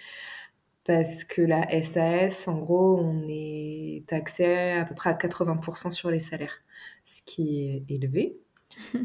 Parce 0.86 1.24
que 1.25 1.42
la 1.42 1.68
SAS, 1.84 2.48
en 2.48 2.58
gros, 2.60 2.98
on 3.00 3.25
est 3.30 4.06
taxé 4.08 4.72
à 4.74 4.86
peu 4.86 4.96
près 4.96 5.10
à 5.10 5.13
80% 5.13 5.92
sur 5.92 6.10
les 6.12 6.20
salaires, 6.20 6.63
ce 7.06 7.22
qui 7.25 7.84
est 7.89 7.92
élevé. 7.94 8.38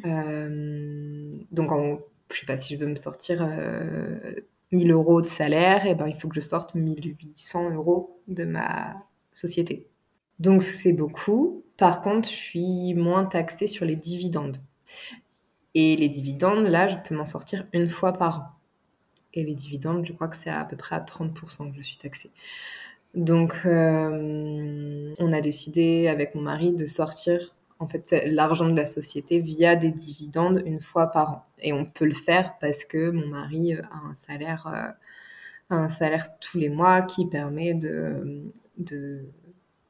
Euh, 0.06 1.38
donc, 1.50 1.70
je 1.70 2.34
ne 2.34 2.40
sais 2.40 2.46
pas 2.46 2.56
si 2.56 2.75
je 2.75 2.80
veux 2.80 2.87
me 2.88 2.96
sortir 2.96 3.42
euh, 3.42 4.34
1000 4.72 4.90
euros 4.90 5.22
de 5.22 5.28
salaire, 5.28 5.86
et 5.86 5.90
eh 5.90 5.94
ben, 5.94 6.08
il 6.08 6.14
faut 6.14 6.28
que 6.28 6.34
je 6.34 6.40
sorte 6.40 6.74
1800 6.74 7.74
euros 7.74 8.20
de 8.28 8.44
ma 8.44 8.96
société. 9.30 9.86
Donc 10.38 10.62
c'est 10.62 10.92
beaucoup. 10.92 11.64
Par 11.76 12.02
contre, 12.02 12.28
je 12.28 12.34
suis 12.34 12.94
moins 12.94 13.24
taxée 13.24 13.66
sur 13.66 13.84
les 13.84 13.96
dividendes. 13.96 14.58
Et 15.74 15.96
les 15.96 16.08
dividendes, 16.08 16.66
là, 16.66 16.88
je 16.88 16.96
peux 17.06 17.14
m'en 17.14 17.26
sortir 17.26 17.66
une 17.72 17.88
fois 17.88 18.12
par 18.12 18.38
an. 18.38 18.44
Et 19.34 19.44
les 19.44 19.54
dividendes, 19.54 20.04
je 20.04 20.12
crois 20.12 20.28
que 20.28 20.36
c'est 20.36 20.50
à 20.50 20.64
peu 20.64 20.76
près 20.76 20.96
à 20.96 21.00
30% 21.00 21.70
que 21.70 21.76
je 21.76 21.82
suis 21.82 21.96
taxée. 21.96 22.30
Donc, 23.14 23.54
euh, 23.64 25.14
on 25.18 25.32
a 25.32 25.40
décidé 25.40 26.08
avec 26.08 26.34
mon 26.34 26.42
mari 26.42 26.72
de 26.72 26.86
sortir 26.86 27.54
en 27.82 27.88
fait 27.88 28.14
l'argent 28.26 28.68
de 28.68 28.76
la 28.76 28.86
société 28.86 29.40
via 29.40 29.76
des 29.76 29.90
dividendes 29.90 30.62
une 30.64 30.80
fois 30.80 31.08
par 31.08 31.30
an. 31.30 31.46
Et 31.58 31.72
on 31.72 31.84
peut 31.84 32.04
le 32.04 32.14
faire 32.14 32.56
parce 32.60 32.84
que 32.84 33.10
mon 33.10 33.26
mari 33.26 33.74
euh, 33.74 33.82
a 33.90 34.06
un 34.06 34.14
salaire, 34.14 34.66
euh, 34.66 35.76
un 35.76 35.88
salaire 35.88 36.38
tous 36.38 36.58
les 36.58 36.68
mois 36.68 37.02
qui 37.02 37.26
permet 37.26 37.74
de, 37.74 38.42
de 38.78 39.24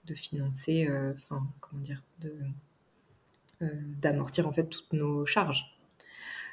de 0.05 0.15
financer, 0.17 0.91
enfin, 1.15 1.47
comment 1.61 1.81
dire, 1.81 2.03
d'amortir 4.01 4.49
en 4.49 4.53
fait 4.53 4.65
toutes 4.65 4.93
nos 4.93 5.25
charges. 5.27 5.79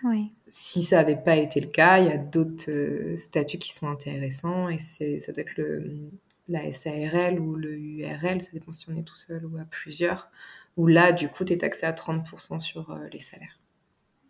Oui. 0.04 0.32
Si 0.48 0.84
ça 0.84 0.98
n'avait 0.98 1.18
pas 1.18 1.36
été 1.36 1.60
le 1.60 1.68
cas, 1.68 1.98
il 1.98 2.06
y 2.06 2.12
a 2.12 2.18
d'autres 2.18 3.16
statuts 3.18 3.58
qui 3.58 3.74
sont 3.74 3.88
intéressants 3.88 4.70
et 4.70 4.78
c'est, 4.78 5.18
ça 5.18 5.34
doit 5.34 5.42
être 5.42 5.58
le, 5.58 6.12
la 6.50 6.74
SARL 6.74 7.40
ou 7.40 7.56
le 7.56 7.78
URL, 7.78 8.42
ça 8.42 8.50
dépend 8.52 8.74
si 8.74 8.90
on 8.90 8.98
est 8.98 9.04
tout 9.04 9.16
seul 9.16 9.46
ou 9.46 9.58
à 9.58 9.66
plusieurs, 9.66 10.30
où 10.80 10.88
là, 10.88 11.12
du 11.12 11.30
coup, 11.30 11.46
tu 11.46 11.54
es 11.54 11.58
taxé 11.58 11.86
à 11.86 11.92
30% 11.92 12.60
sur 12.60 12.98
les 13.12 13.20
salaires. 13.20 13.60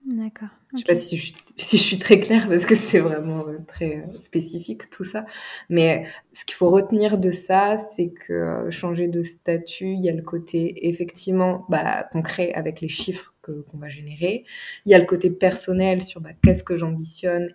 D'accord. 0.06 0.50
Je 0.72 0.76
ne 0.76 0.80
sais 0.80 0.86
pas 0.86 0.96
si 0.96 1.18
je, 1.18 1.34
si 1.56 1.78
je, 1.78 1.84
suis 1.84 2.00
très 2.00 2.20
claire 2.20 2.48
parce 2.48 2.66
que 2.66 2.76
c'est 2.76 3.00
vraiment 3.00 3.46
euh, 3.48 3.58
très 3.68 3.98
euh, 3.98 4.20
spécifique 4.20 4.90
tout 4.90 5.04
ça. 5.04 5.26
Mais 5.70 6.06
ce 6.32 6.46
qu'il 6.46 6.56
faut 6.56 6.70
retenir 6.70 7.18
de 7.18 7.32
ça, 7.32 7.78
c'est 7.78 8.10
que 8.10 8.34
euh, 8.34 8.72
changer 8.72 9.08
de 9.08 9.22
statut, 9.22 9.92
il 9.92 10.02
y 10.02 10.10
a 10.10 10.14
le 10.14 10.22
côté 10.22 10.88
effectivement 10.88 11.66
bah, 11.70 12.08
concret 12.12 12.54
avec 12.54 12.82
les 12.82 12.88
chiffres 12.88 13.34
qu'on 13.44 13.78
va 13.78 13.90
générer. 13.90 14.46
Il 14.86 14.92
y 14.92 14.96
a 14.96 15.00
le 15.00 15.06
côté 15.06 15.30
personnel 15.32 16.02
sur 16.02 16.22
bah, 16.22 16.32
qu'est-ce 16.44 16.64
que 16.64 16.78
j'ambitionne 16.78 17.50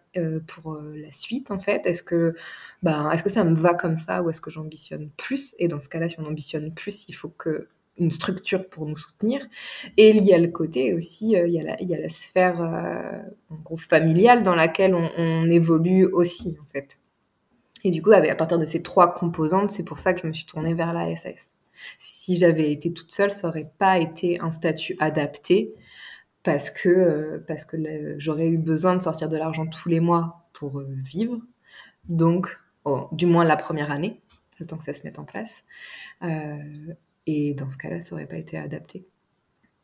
pour 0.49 0.77
la 0.77 1.13
suite 1.13 1.51
en 1.53 1.61
fait. 1.61 1.87
Est-ce 1.87 2.03
que, 2.03 2.35
bah, 2.83 3.11
est-ce 3.15 3.23
que 3.23 3.31
ça 3.31 3.45
me 3.45 3.55
va 3.55 3.75
comme 3.75 3.97
ça 3.97 4.23
ou 4.23 4.31
est-ce 4.31 4.41
que 4.41 4.51
j'ambitionne 4.51 5.11
plus? 5.17 5.55
Et 5.59 5.69
dans 5.69 5.81
ce 5.81 5.89
cas-là, 5.89 6.09
si 6.09 6.19
on 6.19 6.27
ambitionne 6.27 6.75
plus, 6.75 7.09
il 7.09 7.15
faut 7.15 7.29
que 7.29 7.69
une 7.99 8.11
structure 8.11 8.69
pour 8.69 8.87
nous 8.87 8.97
soutenir. 8.97 9.47
Et 9.97 10.11
il 10.11 10.25
y 10.25 10.33
a 10.33 10.39
le 10.39 10.49
côté 10.49 10.95
aussi, 10.95 11.37
euh, 11.37 11.47
il, 11.47 11.55
y 11.55 11.61
a 11.61 11.63
la, 11.63 11.81
il, 11.81 11.89
y 11.89 11.95
a 11.95 12.01
la, 12.01 12.09
sphère 12.09 12.61
euh, 12.61 13.77
familiale 13.77 14.43
dans 14.43 14.55
laquelle 14.55 14.95
on, 14.95 15.51
évolue 15.51 16.07
aussi, 16.07 16.57
en 16.61 16.67
fait. 16.73 16.99
Et 17.85 17.91
du 17.91 18.03
coup, 18.03 18.13
à 18.13 18.35
partir 18.35 18.59
de 18.59 18.65
ces 18.65 18.83
trois 18.83 19.13
composantes, 19.13 19.71
c'est 19.71 19.83
pour 19.83 19.99
ça 19.99 20.15
que 20.15 20.23
je 20.23 20.27
me 20.27 20.33
suis 20.33 20.47
tournée 20.47 20.75
vers 20.75 20.93
la 20.93 21.15
SAS. 21.17 21.55
Si 21.99 22.37
j'avais 22.37 22.73
été 22.73 22.93
toute 22.93 23.13
seule, 23.13 23.31
ça 23.31 23.49
aurait 23.49 23.71
pas 23.79 23.99
été 23.99 24.41
un 24.41 24.51
statut 24.51 24.97
adapté 25.01 25.75
parce 26.43 26.71
que, 26.71 26.89
euh, 26.89 27.45
parce 27.47 27.65
que 27.65 27.77
j'aurais 28.19 28.49
eu 28.49 28.59
besoin 28.59 28.97
de 28.97 29.03
sortir 29.03 29.29
de 29.29 29.37
l'argent 29.37 29.67
tous 29.67 29.89
les 29.89 30.01
mois 30.01 30.49
pour 30.55 30.81
vivre. 30.81 31.39
Donc, 32.09 32.59
du 33.13 33.27
moins 33.27 33.45
la 33.45 33.57
première 33.57 33.91
année, 33.91 34.21
le 34.59 34.67
temps 34.67 34.79
que 34.79 34.85
ça 34.85 34.93
se 34.95 35.03
mette 35.05 35.19
en 35.19 35.25
place. 35.25 35.65
Et 37.27 37.55
dans 37.55 37.71
ce 37.71 37.77
cas-là, 37.77 38.01
ça 38.01 38.15
n'aurait 38.15 38.29
pas 38.29 38.37
été 38.37 38.57
adapté. 38.59 39.07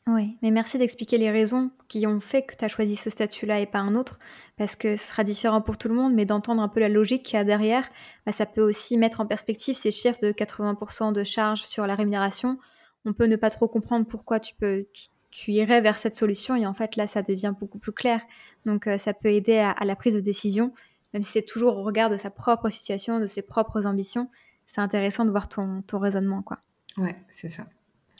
Oui, 0.07 0.37
mais 0.43 0.51
merci 0.51 0.79
d'expliquer 0.79 1.19
les 1.19 1.31
raisons 1.31 1.71
qui 1.87 2.07
ont 2.07 2.21
fait 2.21 2.43
que 2.43 2.57
tu 2.57 2.65
as 2.65 2.69
choisi 2.69 2.97
ce 2.97 3.11
statut-là 3.11 3.61
et 3.61 3.67
pas 3.67 3.79
un 3.79 3.95
autre, 3.95 4.19
parce 4.57 4.75
que 4.75 4.97
ce 4.97 5.09
sera 5.09 5.25
différent 5.25 5.61
pour 5.61 5.79
tout 5.79 5.89
le 5.89 5.95
monde, 5.95 6.15
mais 6.15 6.25
d'entendre 6.25 6.63
un 6.63 6.69
peu 6.69 6.81
la 6.81 6.89
logique 6.89 7.23
qu'il 7.23 7.37
y 7.37 7.39
a 7.39 7.45
derrière, 7.45 7.89
bah, 8.27 8.33
ça 8.33 8.47
peut 8.47 8.63
aussi 8.63 8.97
mettre 8.97 9.21
en 9.21 9.27
perspective 9.27 9.77
ces 9.77 9.91
chiffres 9.91 10.19
de 10.21 10.33
80% 10.33 11.13
de 11.13 11.23
charges 11.23 11.63
sur 11.63 11.87
la 11.87 11.95
rémunération. 11.95 12.59
On 13.05 13.13
peut 13.13 13.27
ne 13.27 13.37
pas 13.37 13.51
trop 13.51 13.69
comprendre 13.69 14.07
pourquoi 14.07 14.41
tu 14.41 14.55
peux, 14.55 14.87
tu 15.31 15.53
irais 15.53 15.81
vers 15.81 15.99
cette 15.99 16.17
solution, 16.17 16.57
et 16.57 16.67
en 16.67 16.75
fait 16.75 16.97
là, 16.97 17.07
ça 17.07 17.23
devient 17.23 17.53
beaucoup 17.59 17.79
plus 17.79 17.93
clair. 17.93 18.21
Donc 18.67 18.87
euh, 18.87 18.99
ça 18.99 19.15
peut 19.15 19.31
aider 19.31 19.59
à, 19.59 19.71
à, 19.71 19.85
la 19.85 19.97
prise 19.97 20.15
de 20.15 20.21
décision, 20.21 20.73
même 21.13 21.23
si 21.23 21.33
c'est 21.33 21.47
toujours 21.47 21.77
au 21.77 21.85
regard 21.85 22.11
de 22.11 22.17
sa 22.17 22.31
propre 22.31 22.69
situation, 22.71 23.21
de 23.21 23.27
ses 23.27 23.43
propres 23.43 23.87
ambitions. 23.87 24.29
C'est 24.67 24.81
intéressant 24.81 25.25
de 25.25 25.31
voir 25.31 25.49
ton, 25.49 25.83
ton 25.83 25.99
raisonnement, 25.99 26.43
quoi. 26.43 26.61
Ouais, 26.97 27.17
c'est 27.31 27.51
ça. 27.51 27.67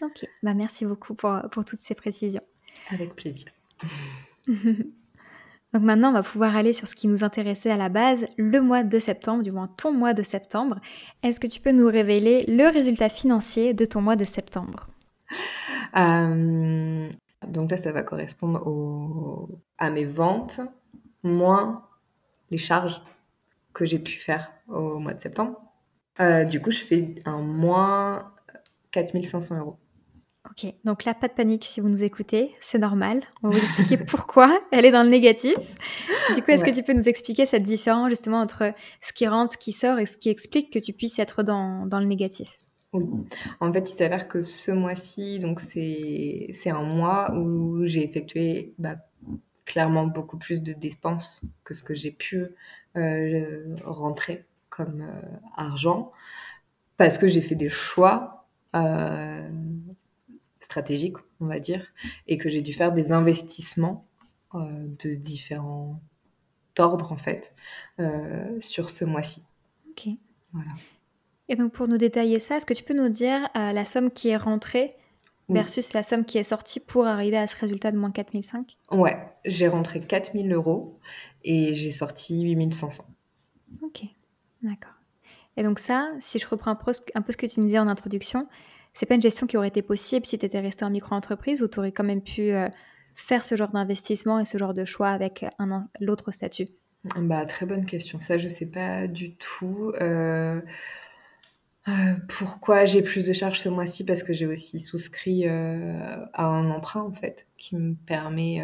Ok, 0.03 0.27
bah, 0.43 0.55
merci 0.55 0.85
beaucoup 0.87 1.15
pour, 1.15 1.39
pour 1.51 1.65
toutes 1.65 1.81
ces 1.81 1.95
précisions. 1.95 2.43
Avec 2.91 3.15
plaisir. 3.15 3.49
Donc 5.73 5.83
maintenant, 5.83 6.11
on 6.11 6.15
va 6.15 6.23
pouvoir 6.25 6.57
aller 6.57 6.73
sur 6.73 6.89
ce 6.89 6.97
qui 6.97 7.07
nous 7.07 7.23
intéressait 7.23 7.71
à 7.71 7.77
la 7.77 7.89
base, 7.89 8.27
le 8.37 8.61
mois 8.61 8.83
de 8.83 8.99
septembre, 8.99 9.45
du 9.45 9.53
moins 9.53 9.69
ton 9.69 9.93
mois 9.93 10.15
de 10.15 10.23
septembre. 10.25 10.81
Est-ce 11.23 11.39
que 11.39 11.47
tu 11.47 11.61
peux 11.61 11.71
nous 11.71 11.87
révéler 11.87 12.45
le 12.49 12.69
résultat 12.73 13.09
financier 13.09 13.73
de 13.73 13.85
ton 13.85 14.01
mois 14.01 14.17
de 14.17 14.25
septembre? 14.25 14.89
Euh, 15.97 17.09
Donc 17.47 17.71
là, 17.71 17.77
ça 17.77 17.93
va 17.93 18.03
correspondre 18.03 18.67
au, 18.67 19.49
à 19.79 19.91
mes 19.91 20.07
ventes, 20.07 20.61
moins 21.23 21.87
les 22.51 22.59
charges 22.59 23.01
que 23.73 23.85
j'ai 23.85 24.01
pu 24.01 24.19
faire 24.19 24.53
au 24.67 24.99
mois 24.99 25.15
de 25.15 25.21
septembre. 25.21 25.61
Euh, 26.19 26.45
du 26.45 26.61
coup, 26.61 26.73
je 26.73 26.81
fais 26.85 27.15
un 27.25 27.39
moins 27.43 28.33
4500 28.93 29.59
euros. 29.59 29.77
Ok, 30.49 30.73
donc 30.85 31.05
là, 31.05 31.13
pas 31.13 31.29
de 31.29 31.35
panique 31.35 31.65
si 31.67 31.81
vous 31.81 31.89
nous 31.89 32.03
écoutez, 32.03 32.55
c'est 32.61 32.79
normal. 32.79 33.23
On 33.43 33.51
va 33.51 33.59
vous 33.59 33.65
expliquer 33.65 33.97
pourquoi 34.07 34.61
elle 34.73 34.87
est 34.87 34.91
dans 34.91 35.03
le 35.03 35.11
négatif. 35.11 35.55
Du 36.35 36.43
coup, 36.43 36.51
est-ce 36.51 36.65
que 36.65 36.75
tu 36.75 36.83
peux 36.83 36.95
nous 36.95 37.09
expliquer 37.09 37.45
cette 37.45 37.63
différence 37.63 38.09
justement 38.09 38.41
entre 38.41 38.73
ce 39.03 39.13
qui 39.13 39.29
rentre, 39.29 39.53
ce 39.53 39.59
qui 39.59 39.73
sort 39.73 39.99
et 39.99 40.07
ce 40.07 40.17
qui 40.17 40.31
explique 40.31 40.73
que 40.73 40.79
tu 40.79 40.95
puisses 40.95 41.19
être 41.19 41.43
dans, 41.43 41.85
dans 41.87 42.01
le 42.01 42.07
négatif? 42.07 42.59
Oui. 42.93 43.05
En 43.61 43.73
fait, 43.73 43.91
il 43.91 43.97
s'avère 43.97 44.29
que 44.29 44.43
ce 44.43 44.71
mois-ci, 44.71 45.41
donc 45.41 45.61
c'est 45.61 46.51
un 46.67 46.83
mois 46.83 47.33
où 47.37 47.85
j'ai 47.85 48.03
effectué 48.03 48.75
bah, 48.79 48.97
clairement 49.67 50.07
beaucoup 50.07 50.39
plus 50.39 50.63
de 50.63 50.73
dépenses 50.73 51.43
que 51.65 51.75
ce 51.75 51.83
que 51.83 51.95
j'ai 51.95 52.11
pu 52.11 52.47
euh, 52.97 53.77
rentrer 53.85 54.47
comme 54.69 55.03
euh, 55.03 55.37
argent 55.55 56.11
parce 56.97 57.19
que 57.19 57.29
j'ai 57.29 57.41
fait 57.41 57.55
des 57.55 57.69
choix 57.69 58.40
stratégique, 60.61 61.17
on 61.41 61.47
va 61.47 61.59
dire, 61.59 61.87
et 62.27 62.37
que 62.39 62.51
j'ai 62.51 62.63
dû 62.63 62.73
faire 62.73 62.93
des 62.93 63.13
investissements 63.13 64.07
euh, 64.55 64.87
de 65.03 65.15
différents 65.15 66.01
ordres, 66.79 67.13
en 67.13 67.17
fait, 67.17 67.55
euh, 67.99 68.59
sur 68.61 68.91
ce 68.91 69.05
mois-ci. 69.05 69.43
Ok. 69.91 70.09
Voilà. 70.53 70.71
Et 71.49 71.57
donc, 71.57 71.73
pour 71.73 71.89
nous 71.89 71.99
détailler 71.99 72.39
ça, 72.39 72.57
est-ce 72.57 72.67
que 72.67 72.75
tu 72.75 72.85
peux 72.85 72.95
nous 72.95 73.09
dire 73.09 73.49
la 73.55 73.85
somme 73.85 74.11
qui 74.11 74.29
est 74.29 74.37
rentrée 74.37 74.97
versus 75.49 75.93
la 75.93 76.03
somme 76.03 76.25
qui 76.25 76.39
est 76.39 76.45
sortie 76.45 76.81
pour 76.81 77.07
arriver 77.07 77.37
à 77.37 77.47
ce 77.47 77.57
résultat 77.57 77.91
de 77.91 77.97
moins 77.97 78.11
4005 78.11 78.77
Ouais, 78.93 79.17
j'ai 79.45 79.69
rentré 79.69 80.01
4000 80.01 80.53
euros 80.53 80.99
et 81.45 81.75
j'ai 81.75 81.91
sorti 81.91 82.43
8500. 82.43 83.05
Ok, 83.83 84.03
d'accord. 84.63 85.00
Et 85.57 85.63
donc 85.63 85.79
ça, 85.79 86.11
si 86.21 86.39
je 86.39 86.49
reprends 86.49 86.71
un 86.73 86.75
peu, 86.75 86.93
ce 86.93 87.37
que 87.37 87.47
tu 87.47 87.61
disais 87.61 87.79
en 87.79 87.89
introduction, 87.89 88.49
c'est 88.95 89.07
pas 89.07 89.15
une 89.15 89.23
gestion 89.23 89.47
qui 89.47 89.57
aurait 89.57 89.69
été 89.69 89.83
possible 89.83 90.27
si 90.27 90.39
tu 90.39 90.47
étais 90.47 90.61
resté 90.61 90.85
en 90.85 90.91
micro-entreprise 90.91 91.63
ou 91.63 91.69
tu 91.69 91.79
aurais 91.79 91.93
quand 91.93 92.05
même 92.05 92.23
pu 92.23 92.53
euh, 92.53 92.69
faire 93.15 93.45
ce 93.45 93.55
genre 93.57 93.71
d'investissement 93.71 94.39
et 94.39 94.45
ce 94.45 94.59
genre 94.59 94.75
de 94.75 94.85
choix 94.85 95.09
avec 95.11 95.45
l'autre 96.01 96.31
statut? 96.31 96.69
Bah, 97.17 97.47
Très 97.47 97.67
bonne 97.67 97.87
question. 97.87 98.21
Ça, 98.21 98.39
je 98.39 98.49
sais 98.49 98.67
pas 98.67 99.07
du 99.07 99.37
tout. 99.37 99.93
Euh, 100.01 100.61
euh, 101.89 101.93
pourquoi 102.29 102.87
j'ai 102.87 103.03
plus 103.03 103.25
de 103.25 103.33
charges 103.33 103.61
ce 103.61 103.69
mois-ci? 103.69 104.05
Parce 104.05 104.23
que 104.23 104.33
j'ai 104.33 104.47
aussi 104.47 104.81
souscrit 104.81 105.47
à 105.47 106.47
un 106.47 106.71
emprunt, 106.71 107.03
en 107.03 107.13
fait, 107.13 107.47
qui 107.57 107.77
me 107.77 107.95
permet... 107.95 108.63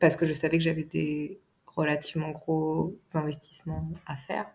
parce 0.00 0.16
que 0.16 0.26
je 0.26 0.32
savais 0.32 0.58
que 0.58 0.64
j'avais 0.64 0.84
des 0.84 1.40
relativement 1.66 2.30
gros 2.30 2.98
investissements 3.14 3.88
à 4.06 4.16
faire. 4.16 4.46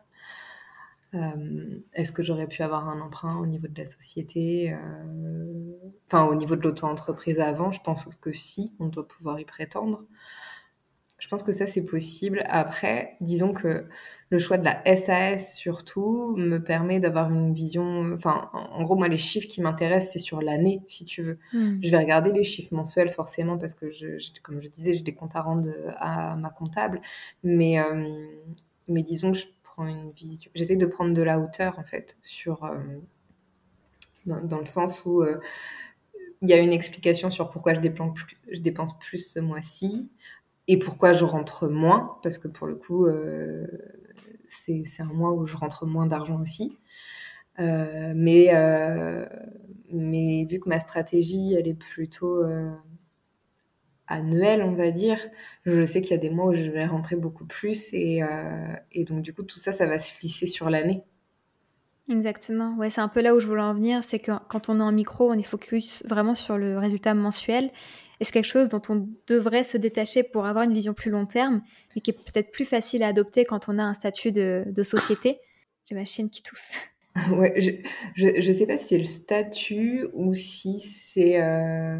Euh, 1.15 1.79
est-ce 1.93 2.11
que 2.11 2.21
j'aurais 2.21 2.47
pu 2.47 2.61
avoir 2.61 2.87
un 2.87 3.01
emprunt 3.01 3.37
au 3.39 3.45
niveau 3.45 3.67
de 3.67 3.79
la 3.79 3.87
société 3.87 4.73
euh, 4.73 5.69
Enfin, 6.07 6.25
au 6.25 6.35
niveau 6.35 6.55
de 6.55 6.61
l'auto-entreprise 6.61 7.39
avant, 7.39 7.71
je 7.71 7.81
pense 7.81 8.05
que 8.19 8.33
si, 8.33 8.73
on 8.79 8.87
doit 8.87 9.07
pouvoir 9.07 9.39
y 9.39 9.45
prétendre. 9.45 10.05
Je 11.19 11.27
pense 11.27 11.43
que 11.43 11.51
ça, 11.51 11.67
c'est 11.67 11.83
possible. 11.83 12.41
Après, 12.47 13.17
disons 13.21 13.53
que 13.53 13.85
le 14.29 14.39
choix 14.39 14.57
de 14.57 14.65
la 14.65 14.81
SAS, 14.95 15.55
surtout, 15.55 16.33
me 16.37 16.57
permet 16.59 16.99
d'avoir 16.99 17.29
une 17.31 17.53
vision... 17.53 18.13
Enfin, 18.13 18.49
en 18.53 18.83
gros, 18.83 18.95
moi, 18.95 19.07
les 19.07 19.17
chiffres 19.17 19.47
qui 19.47 19.61
m'intéressent, 19.61 20.13
c'est 20.13 20.19
sur 20.19 20.41
l'année, 20.41 20.81
si 20.87 21.05
tu 21.05 21.21
veux. 21.21 21.37
Hmm. 21.53 21.79
Je 21.83 21.91
vais 21.91 21.97
regarder 21.97 22.31
les 22.31 22.43
chiffres 22.43 22.73
mensuels, 22.73 23.11
forcément, 23.11 23.57
parce 23.57 23.75
que, 23.75 23.91
je, 23.91 24.17
comme 24.41 24.61
je 24.61 24.69
disais, 24.69 24.93
j'ai 24.93 25.03
des 25.03 25.13
comptes 25.13 25.35
à 25.35 25.41
rendre 25.41 25.69
à 25.97 26.35
ma 26.37 26.49
comptable. 26.49 27.01
Mais, 27.43 27.79
euh, 27.79 28.25
mais 28.87 29.03
disons 29.03 29.33
que 29.33 29.37
je 29.37 29.45
une 29.87 30.13
J'essaie 30.53 30.75
de 30.75 30.85
prendre 30.85 31.13
de 31.13 31.21
la 31.21 31.39
hauteur, 31.39 31.79
en 31.79 31.83
fait, 31.83 32.17
sur. 32.21 32.63
Euh, 32.63 32.77
dans, 34.25 34.59
le 34.59 34.65
sens 34.65 35.05
où 35.05 35.21
euh, 35.23 35.39
il 36.41 36.49
y 36.49 36.53
a 36.53 36.59
une 36.59 36.73
explication 36.73 37.29
sur 37.29 37.49
pourquoi 37.49 37.73
je 37.73 37.79
dépense 37.79 38.13
plus, 38.13 38.37
je 38.51 38.59
dépense 38.59 38.97
plus 38.99 39.17
ce 39.17 39.39
mois-ci 39.39 40.11
et 40.67 40.77
pourquoi 40.77 41.13
je 41.13 41.25
rentre 41.25 41.67
moins, 41.67 42.19
parce 42.21 42.37
que 42.37 42.47
pour 42.47 42.67
le 42.67 42.75
coup, 42.75 43.07
euh, 43.07 43.65
c'est 44.47 44.83
un 44.99 45.05
mois 45.05 45.31
où 45.33 45.45
je 45.47 45.57
rentre 45.57 45.85
moins 45.87 46.05
d'argent 46.05 46.39
aussi. 46.41 46.77
mais, 47.57 48.49
mais 49.91 50.45
vu 50.45 50.59
que 50.59 50.69
ma 50.69 50.79
stratégie, 50.79 51.55
elle 51.55 51.67
est 51.67 51.73
plutôt 51.73 52.43
annuel, 54.09 54.61
on 54.63 54.73
va 54.73 54.91
dire. 54.91 55.19
Je 55.65 55.83
sais 55.85 56.01
qu'il 56.01 56.11
y 56.11 56.13
a 56.15 56.17
des 56.17 56.29
mois 56.29 56.47
où 56.47 56.53
je 56.53 56.69
vais 56.71 56.85
rentrer 56.85 57.15
beaucoup 57.15 57.45
plus 57.45 57.93
et, 57.93 58.23
euh, 58.23 58.73
et 58.91 59.05
donc 59.05 59.21
du 59.21 59.33
coup 59.33 59.43
tout 59.43 59.59
ça, 59.59 59.71
ça 59.71 59.85
va 59.87 59.99
se 59.99 60.19
lisser 60.21 60.47
sur 60.47 60.69
l'année. 60.69 61.03
Exactement. 62.09 62.75
Ouais, 62.77 62.89
c'est 62.89 63.01
un 63.01 63.07
peu 63.07 63.21
là 63.21 63.35
où 63.35 63.39
je 63.39 63.45
voulais 63.45 63.61
en 63.61 63.73
venir, 63.75 64.03
c'est 64.03 64.17
que 64.19 64.31
quand 64.49 64.67
on 64.69 64.79
est 64.79 64.83
en 64.83 64.91
micro, 64.91 65.29
on 65.29 65.33
est 65.37 65.43
focus 65.43 66.03
vraiment 66.07 66.33
sur 66.33 66.57
le 66.57 66.77
résultat 66.79 67.13
mensuel. 67.13 67.71
Et 68.19 68.25
c'est 68.25 68.31
quelque 68.31 68.45
chose 68.45 68.67
dont 68.67 68.81
on 68.89 69.07
devrait 69.27 69.63
se 69.63 69.77
détacher 69.77 70.23
pour 70.23 70.45
avoir 70.45 70.65
une 70.65 70.73
vision 70.73 70.93
plus 70.93 71.11
long 71.11 71.25
terme, 71.25 71.61
mais 71.95 72.01
qui 72.01 72.11
est 72.11 72.13
peut-être 72.13 72.51
plus 72.51 72.65
facile 72.65 73.03
à 73.03 73.07
adopter 73.07 73.45
quand 73.45 73.69
on 73.69 73.77
a 73.77 73.83
un 73.83 73.93
statut 73.93 74.31
de, 74.31 74.63
de 74.67 74.83
société. 74.83 75.39
J'ai 75.85 75.95
ma 75.95 76.05
chienne 76.05 76.29
qui 76.29 76.41
tousse. 76.43 76.73
Ouais, 77.31 77.53
je 77.59 77.71
je 78.15 78.51
sais 78.51 78.67
pas 78.67 78.77
si 78.77 78.87
c'est 78.87 78.97
le 78.97 79.03
statut 79.03 80.07
ou 80.13 80.33
si 80.35 80.79
c'est, 80.79 81.41
heu 81.41 81.99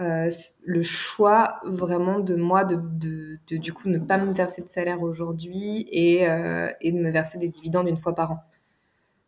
heu, 0.00 0.30
le 0.64 0.82
choix 0.82 1.60
vraiment 1.64 2.20
de 2.20 2.34
moi 2.36 2.64
de 2.64 2.76
de 2.76 3.38
de 3.48 3.56
du 3.56 3.72
coup 3.72 3.88
ne 3.88 3.98
pas 3.98 4.18
me 4.18 4.32
verser 4.34 4.62
de 4.62 4.68
salaire 4.68 5.02
aujourd'hui 5.02 5.86
et 5.90 6.26
heu 6.28 6.68
et 6.80 6.92
de 6.92 6.98
me 6.98 7.10
verser 7.10 7.38
des 7.38 7.48
dividendes 7.48 7.88
une 7.88 7.98
fois 7.98 8.14
par 8.14 8.32
an. 8.32 8.40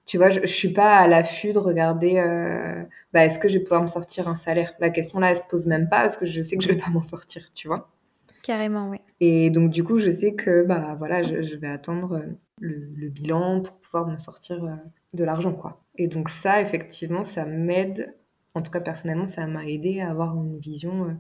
Tu 0.07 0.19
vois? 0.19 0.31
Je 0.31 0.41
je 0.43 0.47
suis 0.47 0.73
pas 0.73 0.97
à 0.99 1.07
l'affût 1.09 1.53
de 1.53 1.59
regarder, 1.61 2.19
heu, 2.19 2.89
bah, 3.13 3.25
est-ce 3.27 3.39
que 3.39 3.49
je 3.49 3.59
vais 3.59 3.65
pouvoir 3.65 3.83
me 3.83 3.89
sortir 3.89 4.29
un 4.29 4.37
salaire? 4.37 4.75
La 4.81 4.91
question 4.91 5.21
là, 5.21 5.31
elle 5.31 5.37
se 5.37 5.43
pose 5.49 5.67
même 5.67 5.89
pas 5.89 6.03
parce 6.03 6.17
que 6.17 6.27
je 6.27 6.43
sais 6.43 6.57
que 6.57 6.65
je 6.65 6.71
vais 6.71 6.79
pas 6.79 6.91
m'en 6.91 7.03
sortir, 7.03 7.53
tu 7.55 7.69
vois? 7.69 7.91
Carrément, 8.43 8.89
oui. 8.91 9.01
Et 9.21 9.51
donc 9.51 9.71
du 9.71 9.85
coup, 9.85 9.99
je 9.99 10.11
sais 10.11 10.35
que, 10.35 10.63
bah, 10.63 10.95
voilà, 10.99 11.23
je 11.23 11.43
je 11.43 11.57
vais 11.57 11.67
attendre, 11.69 12.23
le 12.61 12.77
le 12.97 13.09
bilan 13.09 13.63
pour 13.63 13.79
pouvoir 13.81 14.07
me 14.07 14.17
sortir, 14.17 14.61
de 15.15 15.25
l'argent, 15.25 15.53
quoi. 15.55 15.83
Et 15.97 16.07
donc 16.09 16.29
ça, 16.31 16.61
effectivement, 16.61 17.25
ça 17.25 17.45
m'aide, 17.47 18.15
en 18.55 18.63
tout 18.63 18.71
cas 18.71 18.81
personnellement, 18.81 19.27
ça 19.29 19.47
m'a 19.47 19.67
aidé 19.67 20.01
à 20.01 20.11
avoir 20.11 20.37
une 20.37 20.59
vision, 20.59 21.19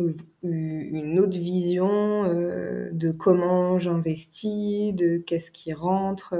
heu, 0.00 0.16
une 0.42 1.18
autre 1.20 1.38
vision, 1.38 2.24
heu, 2.26 2.90
de 2.92 3.12
comment 3.12 3.78
j'investis, 3.78 4.94
de 4.94 5.18
qu'est-ce 5.18 5.50
qui 5.52 5.72
rentre, 5.74 6.34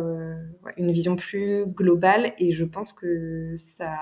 une 0.79 0.93
vision 0.93 1.17
plus 1.17 1.67
globale 1.67 2.33
et 2.39 2.53
je 2.53 2.65
pense 2.65 2.93
que 2.93 3.55
ça 3.59 3.97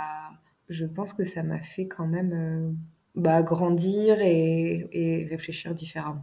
je 0.68 0.86
pense 0.86 1.14
que 1.14 1.24
ça 1.26 1.42
m'a 1.42 1.60
fait 1.60 1.86
quand 1.88 2.06
même, 2.06 2.76
bah, 3.16 3.42
grandir 3.42 4.16
et 4.20 5.26
réfléchir 5.30 5.74
différemment. 5.74 6.22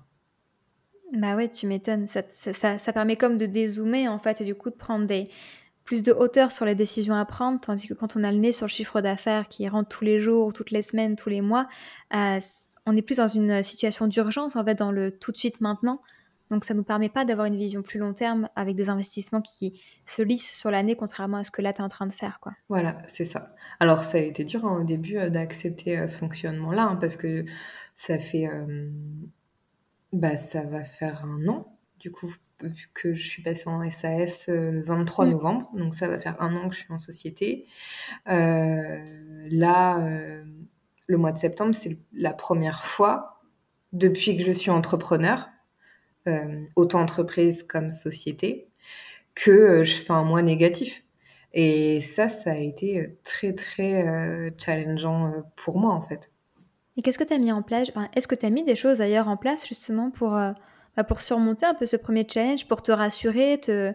Bah, 1.13 1.35
ouais, 1.35 1.49
tu 1.49 1.67
m'étonnes. 1.67 2.07
Ça 2.07 2.21
ça 2.33 2.77
ça 2.77 2.93
permet 2.93 3.15
comme 3.15 3.37
de 3.37 3.45
dézoomer, 3.45 4.07
en 4.09 4.19
fait 4.19 4.41
et 4.41 4.45
du 4.45 4.55
coup 4.55 4.69
de 4.69 4.75
prendre 4.75 5.05
des 5.07 5.29
plus 5.87 6.03
de 6.03 6.11
hauteur 6.13 6.51
sur 6.51 6.65
les 6.65 6.75
décisions 6.75 7.15
à 7.15 7.25
prendre, 7.25 7.59
tandis 7.61 7.87
que 7.87 7.95
quand 7.95 8.15
on 8.17 8.23
a 8.23 8.31
le 8.31 8.37
nez 8.37 8.51
sur 8.51 8.67
le 8.67 8.71
chiffre 8.71 9.01
d'affaires 9.01 9.47
qui 9.49 9.67
rentre 9.69 9.89
tous 9.89 10.03
les 10.05 10.19
jours, 10.19 10.53
toutes 10.53 10.71
les 10.71 10.83
semaines, 10.83 11.15
tous 11.15 11.29
les 11.29 11.41
mois, 11.41 11.67
heu, 12.13 12.39
c 12.41 12.65
on 12.85 12.95
est 12.95 13.01
plus 13.01 13.17
dans 13.17 13.27
une 13.27 13.63
situation 13.63 14.07
d'urgence, 14.07 14.55
en 14.55 14.63
fait, 14.63 14.75
dans 14.75 14.91
le 14.91 15.11
tout 15.17 15.31
de 15.33 15.37
suite 15.37 15.59
maintenant. 15.61 16.01
Donc 16.51 16.63
ça 16.65 16.73
nous 16.73 16.83
permet 16.83 17.09
pas 17.09 17.25
d'avoir 17.25 17.47
une 17.47 17.57
vision 17.57 17.81
plus 17.81 17.99
long 17.99 18.13
terme 18.13 18.47
avec 18.55 18.75
des 18.77 18.89
investissements 18.89 19.41
qui 19.41 19.81
se 20.05 20.21
lissent 20.21 20.57
sur 20.57 20.71
l'année, 20.71 20.95
contrairement 20.95 21.37
à 21.37 21.43
ce 21.43 21.51
que 21.51 21.61
là, 21.61 21.73
tu 21.73 21.79
es 21.79 21.83
en 21.83 21.89
train 21.89 22.07
de 22.07 22.13
faire, 22.13 22.39
quoi. 22.39 22.53
Voilà, 22.69 22.97
c'est 23.07 23.25
ça. 23.25 23.55
Alors 23.79 24.03
ça 24.05 24.17
a 24.17 24.21
été 24.21 24.43
dur, 24.45 24.65
hein, 24.65 24.79
au 24.81 24.83
début, 24.83 25.17
heu, 25.17 25.29
d'accepter, 25.29 25.97
heu, 25.99 26.07
ce 26.07 26.17
fonctionnement-là, 26.17 26.83
hein, 26.83 26.95
parce 26.97 27.15
que 27.17 27.45
ça 27.95 28.19
fait, 28.19 28.49
bah, 30.13 30.37
ça 30.37 30.63
va 30.63 30.83
faire 30.85 31.23
un 31.25 31.47
an, 31.47 31.76
du 32.07 32.11
coup, 32.13 32.33
vu 32.63 32.89
que 32.93 33.13
je 33.13 33.27
suis 33.27 33.43
passée 33.43 33.67
en 33.67 33.83
SAS, 33.91 34.47
heu, 34.47 34.71
le 34.71 34.81
23 34.83 35.25
Mmh. 35.25 35.31
novembre, 35.31 35.69
donc 35.73 35.93
ça 35.93 36.07
va 36.07 36.17
faire 36.19 36.41
un 36.41 36.55
an 36.55 36.69
que 36.69 36.75
je 36.75 36.79
suis 36.79 36.93
en 36.93 36.99
société. 36.99 37.67
Heu, 38.29 39.03
là, 39.49 39.99
hem, 39.99 40.67
le 41.07 41.17
mois 41.17 41.33
de 41.33 41.37
septembre, 41.37 41.75
c'est 41.75 41.99
la 42.13 42.33
première 42.33 42.85
fois 42.85 43.41
depuis 43.93 44.37
que 44.37 44.43
je 44.43 44.51
suis 44.53 44.71
entrepreneur, 44.71 45.49
hem, 46.25 46.67
auto-entreprise 46.77 47.63
comme 47.63 47.91
société, 47.91 48.69
que, 49.35 49.83
je 49.85 49.95
fais 50.01 50.13
un 50.13 50.23
mois 50.23 50.41
négatif. 50.43 51.03
Et 51.53 52.01
ça, 52.01 52.29
ça 52.29 52.51
a 52.51 52.57
été, 52.57 53.17
très, 53.25 53.53
très, 53.53 54.07
heu, 54.07 54.51
challengeant, 54.57 55.33
pour 55.57 55.79
moi, 55.79 55.93
en 55.93 56.01
fait. 56.03 56.31
Et 56.97 57.01
qu'est-ce 57.03 57.19
que 57.19 57.23
tu 57.25 57.33
as 57.33 57.39
mis 57.39 57.51
en 57.51 57.61
place? 57.63 57.89
Enfin, 57.89 58.09
est-ce 58.15 58.27
que 58.27 58.35
tu 58.35 58.45
as 58.45 58.49
mis 58.49 58.63
des 58.63 58.75
choses 58.75 58.99
d'ailleurs 58.99 59.27
en 59.27 59.37
place 59.37 59.67
justement 59.67 60.11
pour, 60.11 60.35
pour 61.03 61.21
surmonter 61.21 61.65
un 61.65 61.73
peu 61.75 61.85
ce 61.85 61.97
1er 61.97 62.27
challenge, 62.29 62.67
pour 62.67 62.81
te 62.83 62.91
rassurer, 62.91 63.59
te 63.59 63.93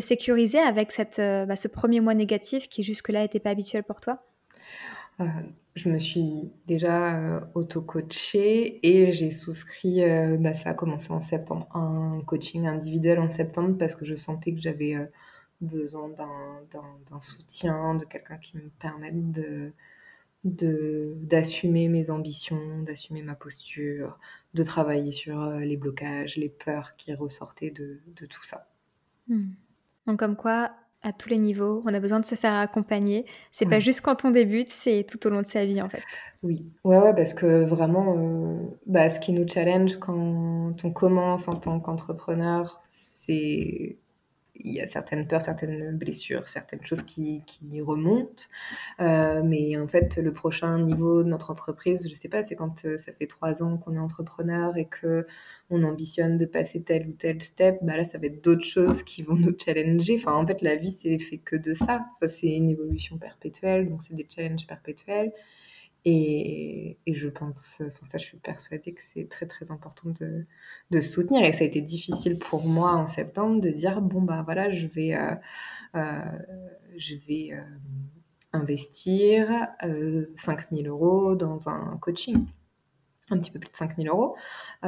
sécuriser 0.00 0.58
avec 0.60 0.92
cette, 0.92 1.18
heu, 1.20 1.46
bah, 1.46 1.56
ce 1.56 1.68
1er 1.68 2.00
mois 2.00 2.14
négatif 2.14 2.68
qui 2.68 2.82
jusque-là 2.84 3.24
était 3.24 3.40
pas 3.40 3.50
habituel 3.50 3.84
pour 3.84 4.00
toi? 4.00 4.24
Heu, 5.20 5.26
je 5.74 5.88
me 5.90 5.98
suis 5.98 6.52
déjà, 6.66 7.18
heu, 7.38 7.40
auto-coachée 7.54 8.78
et 8.86 9.10
j'ai 9.12 9.30
souscrit, 9.32 10.02
heu, 10.04 10.36
bah, 10.38 10.54
ça 10.54 10.70
a 10.70 10.74
commencé 10.74 11.10
en 11.12 11.20
septembre, 11.20 11.66
un 11.74 12.20
coaching 12.24 12.66
individuel 12.66 13.18
en 13.18 13.28
septembre 13.30 13.76
parce 13.78 13.94
que 13.96 14.04
je 14.04 14.14
sentais 14.14 14.52
que 14.54 14.60
j'avais, 14.60 14.96
besoin 15.60 16.08
d'un 16.10 17.20
soutien, 17.20 17.96
de 17.96 18.04
quelqu'un 18.04 18.38
qui 18.38 18.56
me 18.58 18.70
permette 18.80 19.32
de 19.32 19.72
de 20.44 21.14
d'assumer 21.22 21.88
mes 21.88 22.10
ambitions, 22.10 22.82
d'assumer 22.82 23.22
ma 23.22 23.34
posture, 23.36 24.18
de 24.54 24.62
travailler 24.64 25.12
sur, 25.12 25.40
heu, 25.42 25.60
les 25.60 25.76
blocages, 25.76 26.36
les 26.36 26.48
peurs 26.50 26.96
qui 26.96 27.14
ressortaient 27.14 27.70
de 27.70 28.00
de 28.16 28.26
tout 28.26 28.44
ça. 28.44 28.68
Mmh. 29.26 29.50
Donc 30.06 30.18
comme 30.18 30.36
quoi, 30.36 30.72
à 31.02 31.12
tous 31.12 31.28
les 31.28 31.38
niveaux, 31.38 31.82
on 31.86 31.94
a 31.94 32.00
besoin 32.00 32.20
de 32.20 32.24
se 32.24 32.34
faire 32.34 32.54
accompagner. 32.56 33.26
C'est 33.52 33.66
pas 33.66 33.78
Ouais. 33.78 33.80
juste 33.80 34.00
quand 34.00 34.24
on 34.24 34.30
débute, 34.30 34.70
c'est 34.70 35.04
tout 35.08 35.24
au 35.26 35.30
long 35.30 35.42
de 35.42 35.46
sa 35.46 35.64
vie, 35.64 35.82
en 35.82 35.88
fait. 35.88 36.08
Oui. 36.42 36.72
Ouais, 36.84 36.98
ouais, 36.98 37.14
parce 37.14 37.34
que 37.34 37.64
vraiment, 37.64 38.16
heu, 38.16 38.78
bah, 38.86 39.10
ce 39.10 39.18
qui 39.18 39.32
nous 39.32 39.46
challenge 39.48 39.96
quand 39.98 40.76
on 40.84 40.92
commence 40.92 41.48
en 41.48 41.54
tant 41.58 41.80
qu'entrepreneur, 41.80 42.80
c'est 42.86 43.98
il 44.60 44.72
y 44.72 44.80
a 44.80 44.86
certaines 44.86 45.26
peurs, 45.28 45.42
certaines 45.42 45.96
blessures, 45.96 46.48
certaines 46.48 46.84
choses 46.84 47.02
qui 47.02 47.42
qui 47.46 47.80
remontent. 47.80 48.44
Heu, 49.00 49.42
mais 49.44 49.76
en 49.78 49.88
fait, 49.88 50.16
le 50.18 50.32
prochain 50.32 50.78
niveau 50.80 51.22
de 51.22 51.28
notre 51.28 51.50
entreprise, 51.50 52.08
je 52.10 52.14
sais 52.14 52.28
pas, 52.28 52.42
c'est 52.42 52.56
quand, 52.56 52.84
heu, 52.84 52.98
ça 52.98 53.12
fait 53.12 53.26
3 53.26 53.62
ans 53.62 53.78
qu'on 53.78 53.94
est 53.96 53.98
entrepreneur 53.98 54.76
et 54.76 54.88
qu'on 54.88 55.82
ambitionne 55.82 56.38
de 56.38 56.46
passer 56.46 56.82
tel 56.82 57.08
ou 57.08 57.12
tel 57.12 57.42
step, 57.42 57.78
bah, 57.82 57.96
là, 57.96 58.04
ça 58.04 58.18
va 58.18 58.26
être 58.26 58.42
d'autres 58.44 58.64
choses 58.64 59.02
qui 59.02 59.22
vont 59.22 59.36
nous 59.36 59.54
challenger. 59.62 60.16
Enfin, 60.18 60.34
en 60.36 60.46
fait, 60.46 60.62
la 60.62 60.76
vie, 60.76 60.92
c'est 60.92 61.18
fait 61.18 61.38
que 61.38 61.56
de 61.56 61.74
ça. 61.74 62.06
C'est 62.26 62.48
une 62.54 62.70
évolution 62.70 63.18
perpétuelle, 63.18 63.88
donc 63.88 64.02
c'est 64.02 64.14
des 64.14 64.26
challenges 64.28 64.66
perpétuels 64.66 65.32
et 66.04 66.98
je 67.06 67.28
pense, 67.28 67.78
enfin 67.86 68.06
ça, 68.06 68.18
je 68.18 68.24
suis 68.24 68.38
persuadée 68.38 68.92
que 68.94 69.00
c'est 69.12 69.28
très, 69.28 69.46
très 69.46 69.70
important 69.70 70.10
de 70.20 70.46
de 70.90 71.00
soutenir 71.00 71.44
et 71.44 71.52
ça 71.52 71.64
a 71.64 71.66
été 71.66 71.80
difficile 71.82 72.38
pour 72.38 72.66
moi 72.68 72.92
en 72.94 73.06
septembre 73.06 73.60
de 73.60 73.70
dire: 73.70 74.00
«Bon, 74.02 74.22
bah, 74.22 74.42
voilà, 74.44 74.70
je 74.70 74.86
vais, 74.86 75.14
heu 75.16 75.36
heu, 75.96 76.22
je 76.98 77.16
vais, 77.28 77.48
hem, 77.48 77.80
investir, 78.54 79.68
heu, 79.84 80.32
5 80.36 80.70
000 80.72 80.88
€ 80.88 81.36
dans 81.36 81.68
un 81.70 81.98
coaching». 81.98 82.46
Un 83.30 83.38
petit 83.38 83.50
peu 83.52 83.58
plus 83.60 83.70
de 83.72 83.76
5 83.76 83.98
000 83.98 84.08
€. 84.10 84.36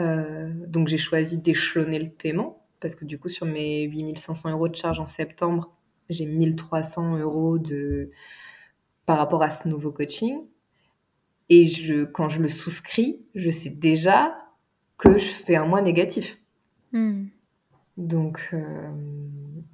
Heu, 0.00 0.52
donc 0.68 0.88
j'ai 0.88 0.98
choisi 0.98 1.38
d'échelonner 1.38 1.98
le 2.00 2.10
paiement 2.10 2.64
parce 2.80 2.94
que 2.96 3.04
du 3.06 3.18
coup, 3.20 3.28
sur 3.30 3.46
mes 3.46 3.82
8 3.84 4.16
500 4.18 4.50
€ 4.52 4.70
de 4.70 4.76
charges 4.76 5.00
en 5.00 5.06
septembre, 5.08 5.72
j'ai 6.10 6.24
1 6.26 6.56
300 6.56 7.18
€ 7.18 7.58
de 7.62 8.10
par 9.06 9.18
rapport 9.18 9.42
à 9.44 9.50
ce 9.50 9.68
nouveau 9.68 9.92
coaching 9.92 10.42
et 11.50 11.68
je 11.68 12.04
quand 12.04 12.28
je 12.28 12.40
le 12.40 12.48
souscris, 12.48 13.20
je 13.34 13.50
sais 13.50 13.70
déjà 13.70 14.36
que 14.96 15.18
je 15.18 15.26
fais 15.28 15.56
un 15.56 15.66
mois 15.66 15.82
négatif. 15.82 16.38
Mmh. 16.92 17.26
Donc 17.96 18.48
hem, 18.52 19.64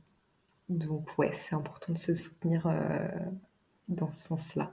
donc 0.68 1.16
ouais, 1.18 1.30
c'est 1.34 1.54
important 1.54 1.92
de 1.92 1.98
se 1.98 2.14
soutenir, 2.14 2.66
heu, 2.66 3.08
dans 3.88 4.10
ce 4.10 4.26
sens-là. 4.26 4.72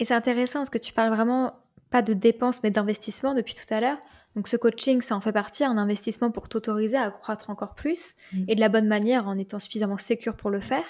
Et 0.00 0.04
c'est 0.04 0.14
intéressant 0.14 0.58
parce 0.58 0.70
que 0.70 0.78
tu 0.78 0.92
parles 0.92 1.14
vraiment 1.14 1.54
pas 1.90 2.02
de 2.02 2.14
dépenses, 2.14 2.62
mais 2.64 2.70
d'investissement 2.70 3.32
depuis 3.32 3.54
tout 3.54 3.72
à 3.72 3.80
l'heure. 3.80 3.98
Donc 4.34 4.48
ce 4.48 4.56
coaching, 4.56 5.00
ça 5.02 5.14
en 5.14 5.20
fait 5.20 5.32
partie, 5.32 5.62
un 5.62 5.78
investissement 5.78 6.32
pour 6.32 6.48
t'autoriser 6.48 6.96
à 6.96 7.12
croître 7.12 7.50
encore 7.50 7.76
plus 7.76 8.16
Mmh. 8.32 8.44
et 8.48 8.54
de 8.56 8.60
la 8.60 8.68
bonne 8.68 8.88
manière 8.88 9.28
en 9.28 9.38
étant 9.38 9.60
suffisamment 9.60 9.96
sécure 9.96 10.36
pour 10.36 10.50
le 10.50 10.60
faire. 10.60 10.84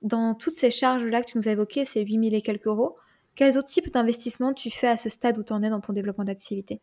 Dans 0.00 0.34
toutes 0.34 0.54
ces 0.54 0.70
charges-là 0.70 1.22
que 1.22 1.30
tu 1.30 1.36
nous 1.36 1.48
as 1.48 1.52
évoquées, 1.52 1.84
ces 1.84 2.02
8 2.02 2.30
000 2.30 2.36
et 2.36 2.40
quelques 2.40 2.66
euros, 2.66 2.96
quels 3.38 3.56
autres 3.56 3.68
types 3.68 3.90
d'investissements 3.92 4.52
tu 4.52 4.68
fais 4.70 4.88
à 4.88 4.96
ce 4.98 5.08
stade 5.08 5.38
où 5.38 5.42
tu 5.44 5.52
en 5.54 5.62
es 5.62 5.70
dans 5.70 5.80
ton 5.80 5.92
développement 5.94 6.24
d'activité? 6.24 6.80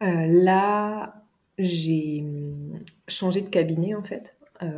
Heu, 0.00 0.44
là, 0.44 1.22
j'ai, 1.58 2.22
mmh, 2.22 2.80
changé 3.08 3.40
de 3.42 3.48
cabinet, 3.48 3.94
en 3.94 4.02
fait. 4.04 4.36
Heu, 4.62 4.68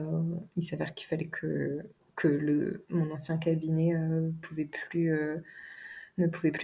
il 0.56 0.62
s'avère 0.66 0.94
qu'il 0.94 1.06
fallait 1.08 1.26
que 1.28 1.80
que 2.16 2.28
le 2.28 2.86
mon 2.88 3.10
ancien 3.12 3.36
cabinet, 3.36 3.92
heu, 3.94 3.98
ne 4.28 4.30
pouvait 4.40 4.64
plus 4.64 5.10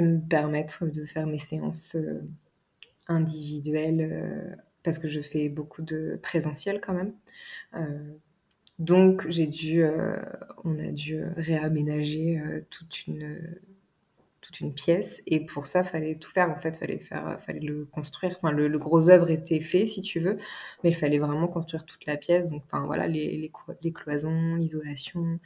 me 0.03 0.19
permettre 0.29 0.87
de 0.87 1.05
faire 1.05 1.27
mes 1.27 1.39
séances, 1.39 1.97
individuelles, 3.09 4.59
parce 4.83 4.99
que 4.99 5.09
je 5.09 5.21
fais 5.21 5.49
beaucoup 5.49 5.83
de 5.83 6.19
présentiel 6.23 6.81
quand 6.81 6.95
même. 6.95 7.13
Donc 8.79 9.29
j'ai 9.31 9.47
dû, 9.47 9.83
on 10.65 10.79
a 10.79 10.93
dû, 10.93 11.23
réaménager, 11.37 12.41
toute 12.71 13.07
une, 13.07 13.39
toute 14.43 14.61
une 14.61 14.75
pièce 14.75 15.23
et 15.27 15.41
pour 15.47 15.67
ça, 15.67 15.85
fallait 15.85 16.17
tout 16.17 16.31
faire, 16.31 16.51
en 16.51 16.57
fait. 16.59 16.77
Fallait 16.77 16.99
faire, 16.99 17.41
fallait 17.41 17.61
le 17.61 17.87
construire. 17.87 18.37
Enfin, 18.43 18.53
le 18.53 18.69
le 18.69 18.79
gros 18.79 19.09
œuvre 19.09 19.31
était 19.31 19.61
fait, 19.61 19.87
si 19.87 20.03
tu 20.03 20.21
veux, 20.21 20.37
mais 20.85 20.91
il 20.91 20.95
fallait 20.97 21.19
vraiment 21.19 21.49
construire 21.49 21.87
toute 21.87 22.05
la 22.07 22.19
pièce. 22.19 22.49
Donc, 22.49 22.63
enfin, 22.67 22.85
voilà, 22.87 23.09
les 23.09 23.39
les 23.39 23.49
clo 23.51 23.75
les 23.83 23.93
cloisons, 23.93 24.57
l'isolation, 24.57 25.39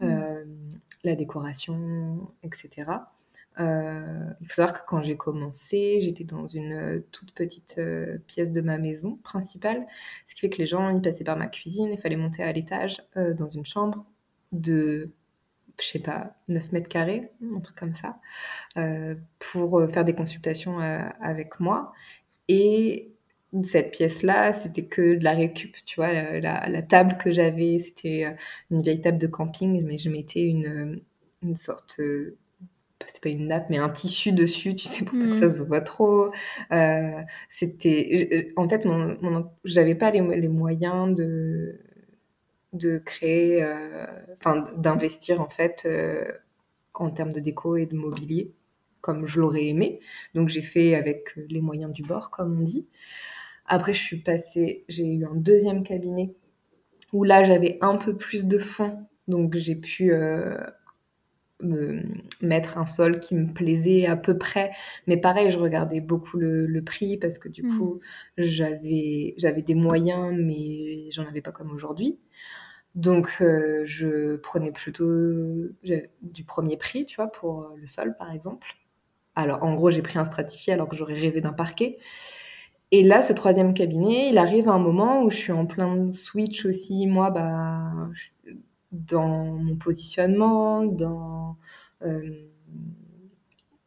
Mmh. 0.00 0.06
hem, 0.06 0.80
la 1.04 1.14
décoration 1.16 2.32
et 2.42 2.50
cetera. 2.56 3.12
Euh, 3.60 4.32
il 4.40 4.46
faut 4.48 4.54
savoir 4.54 4.72
que 4.74 4.86
quand 4.86 5.02
j'ai 5.02 5.16
commencé, 5.16 6.00
j'étais 6.00 6.24
dans 6.24 6.46
une 6.48 6.72
euh, 6.72 7.00
toute 7.12 7.32
petite 7.34 7.76
euh, 7.78 8.18
pièce 8.26 8.50
de 8.52 8.60
ma 8.60 8.78
maison 8.78 9.16
principale, 9.22 9.86
ce 10.26 10.34
qui 10.34 10.40
fait 10.40 10.50
que 10.50 10.58
les 10.58 10.66
gens, 10.66 10.90
ils 10.90 11.00
passaient 11.02 11.24
par 11.24 11.36
ma 11.38 11.46
cuisine, 11.46 11.90
il 11.92 11.98
fallait 11.98 12.16
monter 12.16 12.42
à 12.42 12.52
l'étage 12.52 13.02
dans 13.16 13.48
une 13.48 13.64
chambre 13.66 14.04
de, 14.52 15.10
je 15.80 15.86
sais 15.86 15.98
pas, 15.98 16.36
9 16.48 16.72
mètres 16.72 16.88
carrés, 16.88 17.30
un 17.54 17.60
truc 17.60 17.76
comme 17.76 17.94
ça, 17.94 18.18
pour 19.38 19.90
faire 19.90 20.04
des 20.04 20.14
consultations 20.14 20.78
avec 20.78 21.60
moi. 21.60 21.92
Et 22.48 23.12
cette 23.64 23.92
pièce-là, 23.92 24.52
c'était 24.52 24.86
que 24.86 25.14
de 25.14 25.24
la 25.24 25.32
récup, 25.32 25.76
tu 25.86 25.96
vois, 25.96 26.12
la, 26.12 26.82
table 26.82 27.16
que 27.18 27.32
j'avais, 27.32 27.78
c'était 27.78 28.36
une 28.70 28.82
vieille 28.82 29.00
table 29.00 29.18
de 29.18 29.26
camping, 29.26 29.82
mais 29.84 29.98
je 29.98 30.10
mettais 30.10 30.42
une, 30.44 31.00
une 31.42 31.56
sorte 31.56 32.00
c'est 33.08 33.22
pas 33.22 33.28
une 33.28 33.48
nappe, 33.48 33.66
mais 33.70 33.78
un 33.78 33.88
tissu 33.88 34.32
dessus, 34.32 34.74
tu 34.74 34.88
sais, 34.88 35.04
pour 35.04 35.18
pas 35.18 35.26
que 35.26 35.34
ça 35.34 35.46
mm. 35.46 35.50
se 35.50 35.62
voit 35.62 35.80
trop. 35.80 36.30
Euh, 36.72 37.20
c'était, 37.48 38.28
euh, 38.32 38.52
en 38.56 38.68
fait, 38.68 38.84
mon, 38.84 39.50
j'avais 39.64 39.94
pas 39.94 40.10
les, 40.10 40.20
moyens 40.20 41.14
de 41.14 41.80
de 42.74 42.98
créer, 42.98 43.62
euh, 43.62 44.06
enfin, 44.38 44.66
d'investir 44.76 45.40
en 45.40 45.48
fait 45.48 45.88
en 46.92 47.10
termes 47.10 47.32
de 47.32 47.40
déco 47.40 47.76
et 47.76 47.86
de 47.86 47.96
mobilier 47.96 48.52
comme 49.00 49.26
je 49.26 49.38
l'aurais 49.38 49.66
aimé. 49.66 50.00
Donc 50.34 50.48
j'ai 50.48 50.62
fait 50.62 50.94
avec 50.94 51.36
les 51.36 51.60
moyens 51.60 51.92
du 51.92 52.02
bord, 52.02 52.30
comme 52.30 52.58
on 52.58 52.62
dit. 52.62 52.86
Après, 53.66 53.92
je 53.92 54.02
suis 54.02 54.16
passée, 54.16 54.84
j'ai 54.88 55.06
eu 55.06 55.26
un 55.26 55.34
deuxième 55.34 55.82
cabinet 55.82 56.34
où 57.12 57.22
là 57.22 57.44
j'avais 57.44 57.78
un 57.82 57.96
peu 57.96 58.16
plus 58.16 58.46
de 58.46 58.58
fonds, 58.58 59.06
donc 59.28 59.56
j'ai 59.56 59.76
pu 59.76 60.10
me 61.64 62.02
mettre 62.40 62.78
un 62.78 62.86
sol 62.86 63.20
qui 63.20 63.34
me 63.34 63.52
plaisait 63.52 64.06
à 64.06 64.16
peu 64.16 64.36
près. 64.36 64.72
Mais 65.06 65.16
pareil, 65.16 65.50
je 65.50 65.58
regardais 65.58 66.00
beaucoup 66.00 66.38
le, 66.38 66.82
prix 66.84 67.16
parce 67.16 67.38
que 67.38 67.48
du 67.48 67.62
mmh. 67.62 67.78
coup, 67.78 68.00
j'avais, 68.36 69.34
j'avais 69.38 69.62
des 69.62 69.74
moyens, 69.74 70.34
mais 70.36 71.10
j'en 71.10 71.26
avais 71.26 71.40
pas 71.40 71.52
comme 71.52 71.70
aujourd'hui. 71.72 72.18
Donc, 72.94 73.38
euh, 73.40 73.82
je 73.86 74.36
prenais 74.36 74.70
plutôt 74.72 75.10
du 76.22 76.44
premier 76.44 76.76
prix, 76.76 77.06
tu 77.06 77.16
vois, 77.16 77.26
pour 77.30 77.68
le 77.76 77.86
sol, 77.86 78.16
par 78.18 78.30
exemple. 78.32 78.66
Alors, 79.34 79.62
en 79.64 79.74
gros, 79.74 79.90
j'ai 79.90 80.02
pris 80.02 80.18
un 80.18 80.24
stratifié 80.24 80.72
alors 80.72 80.88
que 80.88 80.96
j'aurais 80.96 81.14
rêvé 81.14 81.40
d'un 81.40 81.52
parquet. 81.52 81.98
Et 82.92 83.02
là, 83.02 83.22
ce 83.22 83.32
troisième 83.32 83.74
cabinet, 83.74 84.28
il 84.30 84.38
arrive 84.38 84.68
à 84.68 84.72
un 84.72 84.78
moment 84.78 85.22
où 85.22 85.30
je 85.30 85.36
suis 85.36 85.52
en 85.52 85.66
plein 85.66 86.10
switch 86.12 86.64
aussi. 86.66 87.06
Moi, 87.06 87.30
bah, 87.30 87.92
dans 88.92 89.56
mon 89.56 89.76
positionnement, 89.76 90.84
dans 90.84 91.56
euh, 92.02 92.46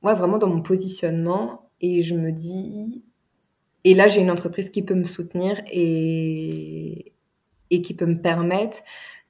ouais, 0.03 0.15
vraiment 0.15 0.37
dans 0.37 0.49
mon 0.49 0.61
positionnement. 0.61 1.69
Et 1.81 2.03
je 2.03 2.15
me 2.15 2.31
dis, 2.31 3.03
et 3.83 3.93
là 3.93 4.07
j'ai 4.07 4.21
une 4.21 4.31
entreprise 4.31 4.69
qui 4.69 4.81
peut 4.81 4.95
me 4.95 5.05
soutenir 5.05 5.61
et, 5.71 7.13
et 7.69 7.81
qui 7.81 7.93
peut 7.93 8.05
me 8.05 8.21
permettre 8.21 8.79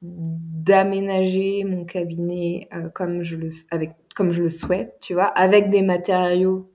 d'aménager 0.02 1.64
mon 1.64 1.86
cabinet 1.86 2.68
euh, 2.74 2.90
comme, 2.90 3.24
je 3.24 3.36
le, 3.36 3.50
avec, 3.72 3.94
comme 4.16 4.32
je 4.32 4.44
le 4.44 4.50
souhaite, 4.50 4.98
tu 5.02 5.14
vois, 5.14 5.26
avec 5.26 5.70
des 5.70 5.82
matériaux 5.82 6.72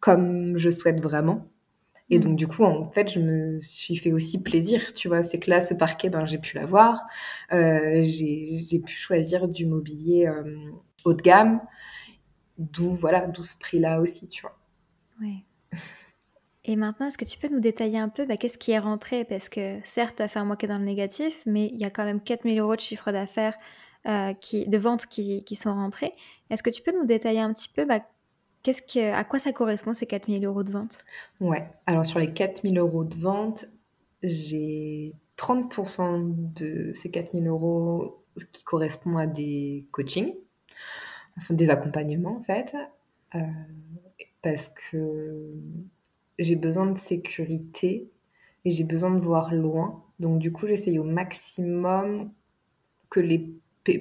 comme 0.00 0.56
je 0.56 0.70
souhaite 0.70 1.00
vraiment. 1.00 1.48
Et 2.10 2.18
donc, 2.18 2.32
mm. 2.32 2.36
du 2.36 2.46
coup, 2.46 2.64
en 2.64 2.90
fait, 2.90 3.10
je 3.10 3.20
me 3.20 3.60
suis 3.60 3.96
fait 3.96 4.12
aussi 4.12 4.42
plaisir, 4.42 4.92
tu 4.92 5.08
vois. 5.08 5.22
C'est 5.22 5.38
que 5.38 5.50
là, 5.50 5.60
ce 5.60 5.74
parquet, 5.74 6.10
ben, 6.10 6.26
j'ai 6.26 6.38
pu 6.38 6.56
l'avoir. 6.56 7.04
Euh, 7.52 8.02
j'ai 8.04 8.78
pu 8.78 8.92
choisir 8.92 9.48
du 9.48 9.66
mobilier 9.66 10.26
euh, 10.26 10.70
haut 11.04 11.14
de 11.14 11.22
gamme, 11.22 11.60
d'où 12.58 12.92
voilà, 12.94 13.26
d'où 13.28 13.42
ce 13.42 13.58
prix-là 13.58 14.00
aussi, 14.00 14.28
tu 14.28 14.42
vois. 14.42 14.58
Oui. 15.20 15.44
Et 16.64 16.76
maintenant, 16.76 17.06
est-ce 17.06 17.18
que 17.18 17.24
tu 17.24 17.38
peux 17.38 17.48
nous 17.48 17.60
détailler 17.60 17.98
un 17.98 18.08
peu 18.08 18.24
bah, 18.24 18.36
qu'est-ce 18.36 18.56
qui 18.56 18.70
est 18.70 18.78
rentré? 18.78 19.24
Parce 19.24 19.48
que 19.48 19.78
certes, 19.84 20.16
tu 20.16 20.22
as 20.22 20.28
fait 20.28 20.38
un 20.38 20.44
mois 20.44 20.56
qui 20.56 20.64
est 20.64 20.68
dans 20.68 20.78
le 20.78 20.84
négatif, 20.84 21.42
mais 21.44 21.66
il 21.66 21.78
y 21.78 21.84
a 21.84 21.90
quand 21.90 22.04
même 22.04 22.20
4000 22.20 22.58
euros 22.58 22.76
de 22.76 22.80
chiffre 22.80 23.12
d'affaires, 23.12 23.56
euh, 24.06 24.32
de 24.32 24.78
ventes 24.78 25.06
qui, 25.06 25.56
sont 25.56 25.74
rentrés. 25.74 26.12
Est-ce 26.50 26.62
que 26.62 26.70
tu 26.70 26.82
peux 26.82 26.92
nous 26.98 27.06
détailler 27.06 27.40
un 27.40 27.52
petit 27.52 27.68
peu 27.68 27.84
bah, 27.84 28.00
Qu'est-ce 28.62 28.80
que, 28.80 29.12
à 29.12 29.24
quoi 29.24 29.38
ça 29.38 29.52
correspond 29.52 29.92
ces 29.92 30.06
4000 30.06 30.44
euros 30.46 30.62
de 30.62 30.72
vente 30.72 31.00
Ouais, 31.38 31.70
alors 31.86 32.06
sur 32.06 32.18
les 32.18 32.32
4000 32.32 32.78
euros 32.78 33.04
de 33.04 33.16
vente, 33.16 33.66
j'ai 34.22 35.14
30% 35.36 36.34
de 36.54 36.92
ces 36.94 37.10
4000 37.10 37.46
euros 37.46 38.24
qui 38.52 38.64
correspond 38.64 39.18
à 39.18 39.26
des 39.26 39.86
coachings, 39.90 40.34
enfin 41.36 41.52
des 41.52 41.68
accompagnements 41.68 42.38
en 42.38 42.42
fait, 42.42 42.74
euh, 43.34 43.40
parce 44.40 44.72
que 44.90 45.52
j'ai 46.38 46.56
besoin 46.56 46.86
de 46.86 46.98
sécurité 46.98 48.10
et 48.64 48.70
j'ai 48.70 48.84
besoin 48.84 49.10
de 49.10 49.20
voir 49.20 49.54
loin. 49.54 50.02
Donc 50.20 50.38
du 50.38 50.52
coup, 50.52 50.66
j'essaye 50.66 50.98
au 50.98 51.04
maximum 51.04 52.30
que 53.10 53.20
les... 53.20 53.52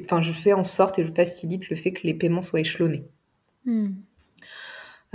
Enfin, 0.06 0.22
je 0.22 0.32
fais 0.32 0.54
en 0.54 0.63
sorte 0.63 1.00
et 1.00 1.06
je 1.06 1.12
facilite 1.12 1.69
le 1.69 1.76
fait 1.76 1.91
que 1.91 2.08
les 2.08 2.13
paiements 2.13 2.41
soient 2.41 2.62
échelonnés. 2.62 3.06
Hmm. 3.65 3.91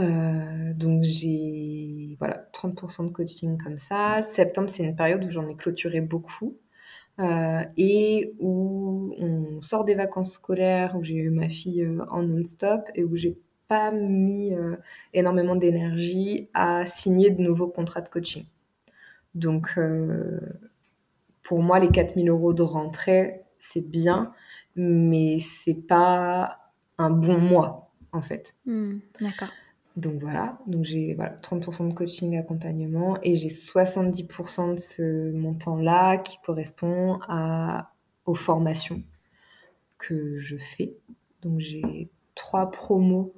Euh, 0.00 0.74
donc 0.74 1.02
j'ai 1.02 2.14
voilà 2.20 2.48
30% 2.52 3.06
de 3.06 3.12
coaching 3.12 3.58
comme 3.58 3.78
ça. 3.78 4.22
Septembre, 4.22 4.70
c'est 4.70 4.84
une 4.84 4.94
période 4.94 5.24
où 5.24 5.30
j'en 5.30 5.48
ai 5.48 5.56
clôturé 5.56 6.00
beaucoup 6.00 6.56
euh, 7.18 7.64
et 7.76 8.32
où 8.38 9.12
on 9.18 9.60
sort 9.60 9.84
des 9.84 9.96
vacances 9.96 10.34
scolaires, 10.34 10.94
où 10.96 11.02
j'ai 11.02 11.16
eu 11.16 11.30
ma 11.30 11.48
fille 11.48 11.82
euh, 11.82 12.04
en 12.10 12.22
non-stop 12.22 12.82
et 12.94 13.02
où 13.02 13.16
j'ai 13.16 13.36
pas 13.68 13.90
mis 13.90 14.52
énormément 15.12 15.56
d'énergie 15.56 16.48
à 16.54 16.86
signer 16.86 17.30
de 17.30 17.42
nouveaux 17.42 17.68
contrats 17.68 18.00
de 18.00 18.08
coaching. 18.08 18.44
Donc 19.34 19.78
pour 21.42 21.62
moi, 21.62 21.78
les 21.78 21.88
4000 21.88 22.28
euros 22.28 22.52
de 22.52 22.62
rentrée, 22.62 23.42
c'est 23.58 23.86
bien, 23.86 24.32
mais 24.76 25.38
c'est 25.38 25.74
pas 25.74 26.72
un 26.98 27.10
bon 27.10 27.38
mois 27.38 27.90
en 28.12 28.22
fait. 28.22 28.54
Hmm, 28.66 28.98
d'accord. 29.20 29.48
Donc 29.96 30.20
voilà, 30.20 30.58
donc 30.66 30.84
j'ai 30.84 31.14
voilà, 31.14 31.36
30% 31.42 31.88
de 31.88 31.94
coaching 31.94 32.36
accompagnement 32.36 33.18
et 33.22 33.34
j'ai 33.34 33.48
70% 33.48 34.74
de 34.74 34.78
ce 34.78 35.32
montant-là 35.32 36.18
qui 36.18 36.38
correspond 36.44 37.18
à, 37.26 37.92
aux 38.26 38.36
formations 38.36 39.02
que 39.96 40.38
je 40.38 40.56
fais. 40.56 40.94
Donc 41.42 41.58
j'ai 41.60 42.10
trois 42.34 42.70
promos 42.70 43.32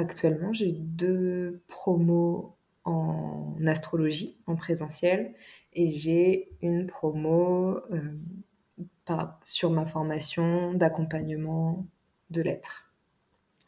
actuellement. 0.00 0.52
J'ai 0.52 0.72
deux 0.72 1.62
promos 1.68 2.56
en 2.84 3.54
astrologie, 3.66 4.38
en 4.46 4.56
présentiel, 4.56 5.34
et 5.72 5.92
j'ai 5.92 6.50
une 6.62 6.86
promo 6.86 7.78
euh, 7.92 9.24
sur 9.44 9.70
ma 9.70 9.86
formation 9.86 10.74
d'accompagnement 10.74 11.86
de 12.30 12.42
lettres 12.42 12.90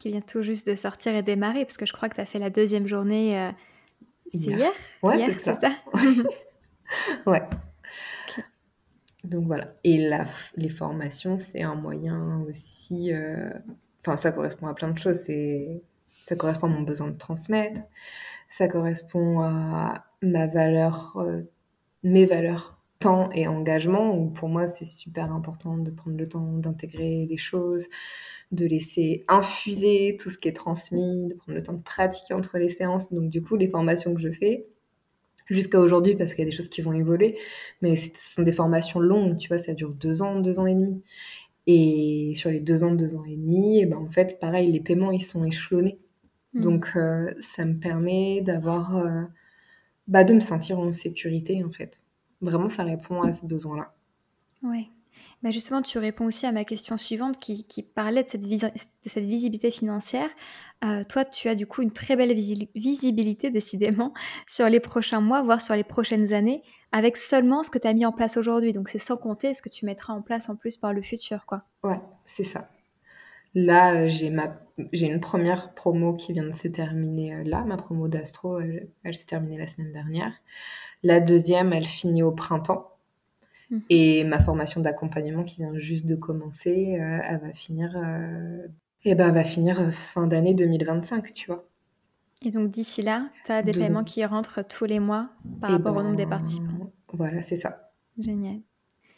qui 0.03 0.09
vient 0.09 0.21
tout 0.21 0.43
juste 0.43 0.67
de 0.67 0.75
sortir 0.75 1.15
et 1.15 1.23
démarrer, 1.23 1.65
parce 1.65 1.77
que 1.77 1.87
je 1.87 1.93
crois 1.93 2.09
que 2.09 2.17
tu 2.17 2.21
as 2.21 2.27
fait 2.27 2.41
la 2.41 2.51
deuxième 2.51 2.89
journée. 2.89 3.39
Euh, 3.39 3.53
c'est 4.33 4.39
hier 4.39 4.73
Ouais, 5.01 5.33
c'est 5.33 5.55
ça. 5.55 5.71
ouais. 7.27 7.43
Donc 9.23 9.47
voilà. 9.47 9.77
Et 9.85 10.09
la, 10.09 10.27
les 10.57 10.71
formations, 10.71 11.39
c'est 11.39 11.63
un 11.63 11.77
moyen 11.77 12.41
aussi. 12.49 13.13
Euh, 13.13 13.51
enfin, 14.05 14.17
ça 14.17 14.33
correspond 14.33 14.67
à 14.67 14.75
plein 14.75 14.91
de 14.91 14.99
choses. 14.99 15.21
C'est, 15.21 15.81
ça 16.25 16.37
correspond 16.37 16.67
à 16.67 16.71
mon 16.71 16.83
besoin 16.83 17.09
de 17.09 17.17
transmettre. 17.17 17.81
Ça 18.49 18.69
correspond 18.69 19.41
à 19.41 20.05
ma 20.23 20.47
valeur, 20.47 21.17
euh, 21.17 21.43
mes 22.03 22.27
valeurs 22.27 22.79
temps 23.03 23.31
et 23.33 23.49
engagement. 23.49 24.29
Pour 24.29 24.49
moi, 24.49 24.69
c'est 24.69 24.85
super 24.85 25.33
important 25.33 25.77
de 25.77 25.91
prendre 25.91 26.17
le 26.17 26.29
temps 26.29 26.53
d'intégrer 26.59 27.27
les 27.29 27.37
choses, 27.37 27.89
de 28.53 28.67
laisser 28.67 29.25
infuser 29.29 30.17
tout 30.21 30.31
ce 30.31 30.39
qui 30.39 30.49
est 30.49 30.53
transmis, 30.53 31.29
de 31.29 31.35
prendre 31.35 31.57
le 31.57 31.63
temps 31.63 31.73
de 31.73 31.83
pratiquer 31.83 32.35
entre 32.35 32.59
les 32.59 32.69
séances. 32.69 33.13
Donc 33.13 33.29
du 33.31 33.43
coup, 33.43 33.57
les 33.57 33.69
formations 33.69 34.15
que 34.15 34.21
je 34.21 34.31
fais, 34.31 34.67
jusqu'à 35.49 35.81
aujourd'hui, 35.81 36.15
parce 36.15 36.35
qu'il 36.35 36.45
y 36.45 36.47
a 36.47 36.51
des 36.51 36.57
choses 36.57 36.69
qui 36.69 36.83
vont 36.83 36.93
évoluer, 36.93 37.39
mais 37.83 37.97
ce 37.97 38.11
sont 38.15 38.43
des 38.43 38.53
formations 38.53 39.01
longues, 39.01 39.39
tu 39.39 39.49
vois, 39.49 39.59
ça 39.59 39.75
dure 39.75 39.91
deux 39.93 40.23
ans, 40.23 40.41
deux 40.41 40.59
ans 40.61 40.67
et 40.67 40.75
demi. 40.75 41.03
Et 41.67 42.35
sur 42.37 42.51
les 42.51 42.61
deux 42.61 42.85
ans, 42.85 42.93
deux 42.93 43.15
ans 43.15 43.25
et 43.25 43.37
demi, 43.37 43.79
et 43.79 43.83
eh 43.83 43.87
ben, 43.87 43.99
en 43.99 44.11
fait, 44.11 44.41
pareil, 44.41 44.71
les 44.71 44.81
paiements, 44.81 45.13
ils 45.13 45.23
sont 45.23 45.45
échelonnés. 45.45 45.99
Donc 46.55 46.91
euh, 46.97 47.33
ça 47.41 47.65
me 47.65 47.75
permet 47.75 48.43
d'avoir, 48.43 48.97
euh, 48.97 49.23
bah, 50.09 50.25
de 50.25 50.35
me 50.35 50.41
sentir 50.41 50.79
en 50.79 50.93
sécurité, 50.93 51.65
en 51.65 51.71
fait. 51.71 52.03
Vraiment, 52.41 52.69
ça 52.69 52.85
répond 52.85 53.23
à 53.23 53.33
ce 53.33 53.47
besoin-là. 53.47 53.95
Ouais. 54.63 54.89
Bah, 55.43 55.51
justement, 55.51 55.83
tu 55.83 55.99
réponds 55.99 56.27
aussi 56.27 56.47
à 56.47 56.53
ma 56.53 56.65
question 56.65 56.97
suivante 56.97 57.39
qui, 57.39 57.65
parlait 57.95 58.23
de 58.23 58.29
cette, 58.29 58.47
de 58.47 58.59
cette 59.03 59.25
visibilité 59.25 59.71
financière. 59.71 60.29
Euh, 60.85 61.03
toi, 61.05 61.25
tu 61.25 61.49
as 61.49 61.55
du 61.55 61.67
coup 61.67 61.83
une 61.83 61.93
très 61.93 62.17
belle 62.17 62.33
visibilité, 62.33 63.51
décidément, 63.51 64.13
sur 64.47 64.69
les 64.69 64.81
prochains 64.81 65.21
mois, 65.21 65.43
voire 65.43 65.61
sur 65.61 65.75
les 65.75 65.85
prochaines 65.85 66.33
années, 66.33 66.63
avec 66.93 67.17
seulement 67.17 67.63
ce 67.63 67.71
que 67.71 67.79
tu 67.79 67.89
as 67.89 67.95
mis 67.95 68.07
en 68.07 68.13
place 68.13 68.37
aujourd'hui. 68.37 68.73
Donc, 68.73 68.89
c'est 68.89 68.99
sans 68.99 69.17
compter 69.17 69.55
ce 69.55 69.63
que 69.63 69.69
tu 69.69 69.85
mettras 69.85 70.13
en 70.13 70.23
place 70.23 70.49
en 70.49 70.57
plus 70.57 70.77
par 70.77 70.93
le 70.93 71.03
futur, 71.03 71.47
quoi. 71.47 71.65
Ouais, 71.83 72.01
c'est 72.25 72.45
ça. 72.45 72.69
Là, 73.55 74.09
j'ai 74.09 74.31
ma 74.31 74.59
j'ai 74.93 75.07
une 75.07 75.21
première 75.21 75.75
promo 75.75 76.15
qui 76.15 76.33
vient 76.33 76.47
de 76.47 76.55
se 76.55 76.67
terminer 76.67 77.45
là, 77.45 77.63
ma 77.65 77.77
promo 77.77 78.09
d'astro, 78.09 78.59
elle, 78.59 78.89
elle 79.05 79.15
s'est 79.15 79.27
terminée 79.27 79.59
la 79.59 79.67
semaine 79.67 79.93
dernière. 79.93 80.33
La 81.03 81.21
deuxième, 81.21 81.73
elle 81.73 81.85
finit 81.85 82.23
au 82.23 82.33
printemps. 82.33 82.97
Mmh. 83.71 83.79
Et 83.91 84.25
ma 84.25 84.43
formation 84.43 84.81
d'accompagnement 84.81 85.45
qui 85.45 85.57
vient 85.57 85.77
juste 85.77 86.07
de 86.07 86.15
commencer, 86.15 86.99
elle 86.99 87.41
va 87.41 87.53
finir, 87.53 87.95
et 89.05 89.15
ben, 89.15 89.29
elle 89.29 89.35
va 89.35 89.45
finir 89.45 89.93
fin 89.93 90.27
d'année 90.27 90.55
2025, 90.55 91.33
tu 91.35 91.49
vois. 91.49 91.67
Et 92.45 92.51
donc 92.51 92.71
d'ici 92.71 93.03
là, 93.03 93.29
tu 93.45 93.53
as 93.53 93.63
des 93.63 93.73
paiements 93.73 94.05
qui 94.05 94.25
rentrent 94.25 94.63
tous 94.63 94.85
les 94.85 95.01
mois 95.01 95.29
par 95.61 95.71
rapport 95.71 95.97
au 95.97 96.03
nombre 96.03 96.17
des 96.17 96.25
ben, 96.25 96.31
participants. 96.31 96.93
Voilà, 97.13 97.43
c'est 97.43 97.57
ça. 97.57 97.93
Génial. 98.19 98.61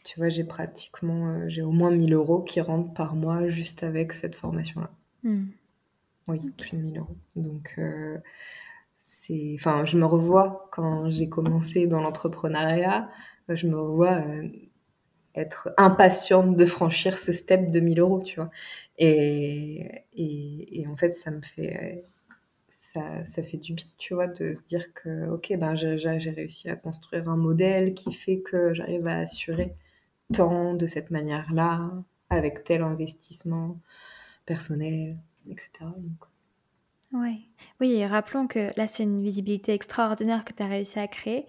Tu 0.05 0.19
vois, 0.21 0.29
j'ai 0.29 0.45
pratiquement, 0.45 1.29
euh, 1.29 1.49
j'ai 1.49 1.62
au 1.62 1.73
moins 1.73 1.90
1000 1.90 2.14
euros 2.14 2.43
qui 2.43 2.61
rentrent 2.61 2.93
par 2.95 3.17
mois 3.17 3.49
juste 3.49 3.83
avec 3.83 4.12
cette 4.12 4.37
formation-là. 4.37 4.90
Hmm. 5.23 5.47
Oui, 6.29 6.40
plus 6.59 6.77
de 6.77 6.83
1000 6.83 6.99
euros. 6.99 7.17
Donc, 7.37 7.75
euh, 7.79 8.19
c'est, 8.97 9.53
enfin, 9.59 9.85
je 9.87 9.99
me 9.99 10.07
revois 10.07 10.69
quand 10.73 11.11
j'ai 11.11 11.29
commencé 11.29 11.87
dans 11.87 12.01
l'entrepreneuriat, 12.03 13.11
euh, 13.51 13.57
je 13.57 13.67
me 13.67 13.81
revois 13.81 14.23
être 15.35 15.71
impatiente 15.79 16.57
de 16.57 16.64
franchir 16.64 17.19
ce 17.19 17.33
step 17.33 17.71
de 17.71 17.81
1000 17.81 18.01
euros, 18.01 18.23
tu 18.23 18.37
vois. 18.37 18.51
Et, 18.99 20.05
et, 20.14 20.81
et 20.81 20.87
en 20.87 20.97
fait, 20.97 21.11
ça 21.12 21.31
me 21.31 21.40
fait 21.43 22.05
ça, 23.27 23.43
fait 23.43 23.57
du 23.57 23.75
bien, 23.75 23.87
tu 23.99 24.14
vois, 24.14 24.29
de 24.29 24.55
se 24.55 24.62
dire 24.62 24.93
que, 24.95 25.29
ok, 25.31 25.53
ben, 25.59 25.75
j'ai 25.75 26.31
réussi 26.31 26.69
à 26.69 26.77
construire 26.77 27.29
un 27.29 27.37
modèle 27.37 27.95
qui 27.95 28.12
fait 28.12 28.40
que 28.40 28.73
j'arrive 28.75 29.07
à 29.09 29.19
assurer 29.19 29.75
de 30.38 30.87
cette 30.87 31.11
manière-là, 31.11 31.90
avec 32.31 32.64
tel 32.64 32.83
investissement 32.83 33.79
personnel, 34.47 35.16
etc. 35.49 35.68
Ouais. 37.12 37.38
Oui, 37.81 37.92
et 37.94 38.07
rappelons 38.07 38.47
que 38.47 38.70
là, 38.77 38.87
c'est 38.87 39.05
une 39.05 39.23
visibilité 39.23 39.73
extraordinaire 39.73 40.44
que 40.44 40.53
tu 40.53 40.62
as 40.62 40.66
réussi 40.66 40.99
à 40.99 41.09
créer. 41.09 41.47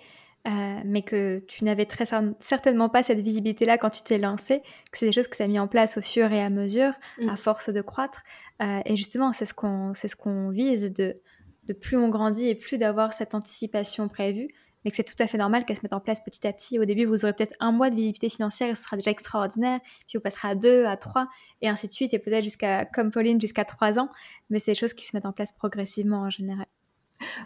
Euh, 0.47 0.79
mais 0.85 1.01
que 1.01 1.39
tu 1.47 1.63
n'avais 1.63 1.87
très 1.87 2.05
certainement 2.39 2.87
pas 2.87 3.01
cette 3.01 3.19
visibilité-là 3.19 3.79
quand 3.79 3.89
tu 3.89 4.03
t'es 4.03 4.19
lancé, 4.19 4.61
que 4.91 4.99
c'est 4.99 5.07
des 5.07 5.11
choses 5.11 5.27
que 5.27 5.35
tu 5.35 5.41
as 5.41 5.47
mis 5.47 5.57
en 5.57 5.67
place 5.67 5.97
au 5.97 6.01
fur 6.01 6.31
et 6.31 6.39
à 6.39 6.51
mesure, 6.51 6.93
mm. 7.19 7.29
à 7.29 7.35
force 7.35 7.71
de 7.71 7.81
croître. 7.81 8.21
Euh, 8.61 8.79
et 8.85 8.95
justement, 8.95 9.31
c'est 9.31 9.45
ce 9.45 9.55
qu'on 9.55 9.95
ce 9.95 10.15
qu'on 10.15 10.51
vise 10.51 10.93
de 10.93 11.19
de 11.67 11.73
plus 11.73 11.97
on 11.97 12.09
grandit 12.09 12.47
et 12.47 12.53
plus 12.53 12.77
d'avoir 12.77 13.13
cette 13.13 13.33
anticipation 13.33 14.07
prévue, 14.07 14.49
mais 14.85 14.91
que 14.91 14.97
c'est 14.97 15.03
tout 15.03 15.15
à 15.19 15.27
fait 15.27 15.37
normal 15.37 15.65
qu'elle 15.65 15.75
se 15.75 15.81
mette 15.83 15.93
en 15.93 15.99
place 15.99 16.23
petit 16.23 16.45
à 16.47 16.53
petit. 16.53 16.79
Au 16.79 16.85
début, 16.85 17.05
vous 17.05 17.25
aurez 17.25 17.33
peut-être 17.33 17.55
un 17.59 17.71
mois 17.71 17.89
de 17.89 17.95
visibilité 17.95 18.29
financière 18.29 18.69
et 18.69 18.75
ce 18.75 18.83
sera 18.83 18.95
déjà 18.95 19.11
extraordinaire, 19.11 19.79
puis 20.07 20.17
vous 20.17 20.21
passerez 20.21 20.49
à 20.49 20.55
deux, 20.55 20.85
à 20.85 20.95
trois, 20.95 21.27
et 21.61 21.67
ainsi 21.67 21.87
de 21.87 21.91
suite, 21.91 22.13
et 22.13 22.19
peut-être 22.19 22.43
jusqu'à, 22.43 22.85
comme 22.85 23.11
Pauline, 23.11 23.41
jusqu'à 23.41 23.65
trois 23.65 23.99
ans, 23.99 24.09
mais 24.49 24.59
c'est 24.59 24.71
des 24.71 24.79
choses 24.79 24.93
qui 24.93 25.05
se 25.05 25.15
mettent 25.15 25.25
en 25.25 25.33
place 25.33 25.51
progressivement 25.51 26.21
en 26.21 26.29
général. 26.29 26.67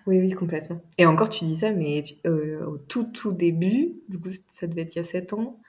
Oui, 0.06 0.19
oui, 0.19 0.32
complètement. 0.32 0.82
Et 0.97 1.06
encore, 1.06 1.30
tu 1.30 1.45
dis 1.45 1.60
ça, 1.60 1.71
mais 1.71 2.04
euh, 2.25 2.65
au 2.65 2.78
tout, 2.78 3.06
tout 3.06 3.32
début, 3.32 3.93
du 4.10 4.19
coup, 4.19 4.30
ça 4.52 4.67
devait 4.67 4.82
être 4.82 4.95
il 4.95 4.99
y 4.99 5.02
a 5.02 5.04
sept 5.06 5.32
ans, 5.34 5.60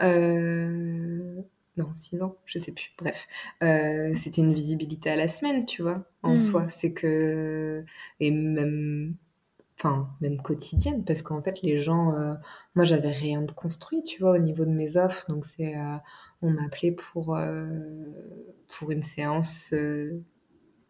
euh, 0.00 1.42
non, 1.78 1.90
6 1.94 2.22
ans, 2.22 2.36
je 2.44 2.58
sais 2.58 2.72
plus, 2.72 2.92
bref. 2.98 3.28
Euh, 3.62 4.12
c'était 4.16 4.42
une 4.42 4.52
visibilité 4.52 5.10
à 5.10 5.16
la 5.16 5.28
semaine, 5.28 5.64
tu 5.64 5.82
vois, 5.82 6.04
en 6.22 6.34
hmm. 6.34 6.40
soi. 6.40 6.68
C'est 6.68 6.92
que. 6.92 7.84
Et 8.20 8.30
même. 8.30 9.14
Enfin, 9.78 10.08
même 10.20 10.42
quotidienne, 10.42 11.04
parce 11.04 11.22
qu'en 11.22 11.40
fait, 11.42 11.62
les 11.62 11.78
gens. 11.78 12.14
Euh, 12.14 12.34
moi, 12.74 12.84
j'avais 12.84 13.12
rien 13.12 13.42
de 13.42 13.52
construit, 13.52 14.02
tu 14.02 14.20
vois, 14.20 14.32
au 14.32 14.38
niveau 14.38 14.64
de 14.64 14.70
mes 14.70 14.96
offres. 14.96 15.24
Donc, 15.28 15.44
c'est. 15.44 15.76
Euh, 15.76 15.96
on 16.42 16.50
m'appelait 16.50 16.92
pour, 16.92 17.36
pour 18.68 18.90
une 18.90 19.02
séance 19.02 19.74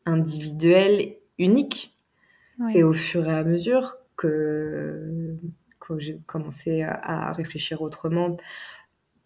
individuelle 0.05 1.16
unique. 1.38 1.94
C'est 2.66 2.83
au 2.83 2.92
fur 2.92 3.27
et 3.27 3.33
à 3.33 3.44
mesure 3.44 3.96
que, 4.16 5.38
que 5.81 5.98
j'ai 5.98 6.20
commencé 6.27 6.83
à 6.83 7.33
réfléchir 7.33 7.83
autrement 7.83 8.37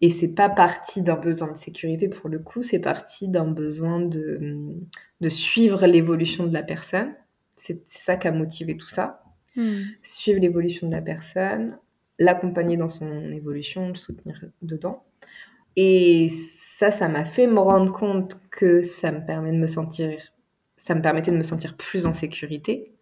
et 0.03 0.09
c'est 0.09 0.27
pas 0.27 0.49
parti 0.49 1.01
d'un 1.01 1.15
besoin 1.15 1.49
de 1.49 1.57
sécurité 1.57 2.09
pour 2.09 2.29
le 2.29 2.37
coup, 2.37 2.61
c'est 2.61 2.79
parti 2.79 3.29
d'un 3.29 3.47
besoin 3.47 4.01
de, 4.01 4.75
de 5.21 5.29
suivre 5.29 5.85
l'évolution 5.87 6.45
de 6.45 6.51
la 6.51 6.61
personne. 6.61 7.15
C'est 7.55 7.83
ça 7.87 8.17
qui 8.17 8.27
a 8.27 8.33
motivé 8.33 8.75
tout 8.75 8.89
ça. 8.89 9.22
Hmm. 9.55 9.81
Suivre 10.01 10.39
l'évolution 10.39 10.87
de 10.87 10.93
la 10.93 11.01
personne, 11.01 11.77
l'accompagner 12.19 12.77
dans 12.77 12.89
son 12.89 13.31
évolution, 13.31 13.89
le 13.89 13.95
soutenir 13.95 14.43
dedans. 14.61 15.03
Et 15.75 16.29
ça, 16.29 16.91
ça 16.91 17.09
m'a 17.09 17.25
fait 17.25 17.47
me 17.47 17.59
rendre 17.59 17.91
compte 17.91 18.39
que 18.51 18.81
ça 18.81 19.11
me 19.11 19.25
permet 19.25 19.51
de 19.51 19.57
me 19.57 19.67
sentir, 19.67 20.33
ça 20.77 20.95
me 20.95 21.01
permettait 21.01 21.31
de 21.31 21.37
me 21.37 21.43
sentir 21.43 21.75
plus 21.77 22.05
en 22.05 22.13
sécurité 22.13 22.93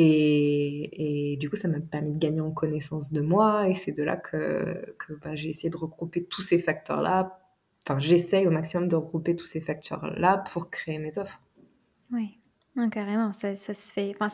et, 0.00 1.36
du 1.40 1.50
coup, 1.50 1.56
ça 1.56 1.66
m'a 1.66 1.80
permis 1.80 2.12
de 2.12 2.18
gagner 2.18 2.40
en 2.40 2.52
connaissance 2.52 3.12
de 3.12 3.20
moi. 3.20 3.68
Et 3.68 3.74
c'est 3.74 3.92
de 3.92 4.04
là 4.04 4.16
que, 4.16 4.94
que 4.96 5.12
bah, 5.14 5.34
j'ai 5.34 5.50
essayé 5.50 5.70
de 5.70 5.76
regrouper 5.76 6.24
tous 6.24 6.40
ces 6.40 6.60
facteurs-là. 6.60 7.40
Enfin, 7.84 7.98
j'essaye 7.98 8.46
au 8.46 8.52
maximum 8.52 8.86
de 8.86 8.94
regrouper 8.94 9.34
tous 9.34 9.46
ces 9.46 9.60
facteurs-là 9.60 10.44
pour 10.52 10.70
créer 10.70 10.98
mes 10.98 11.18
offres. 11.18 11.40
Oui, 12.12 12.38
carrément. 12.92 13.32
Ça, 13.32 13.56
ça 13.56 13.74
se 13.74 13.92
fait. 13.92 14.14
Enfin, 14.14 14.32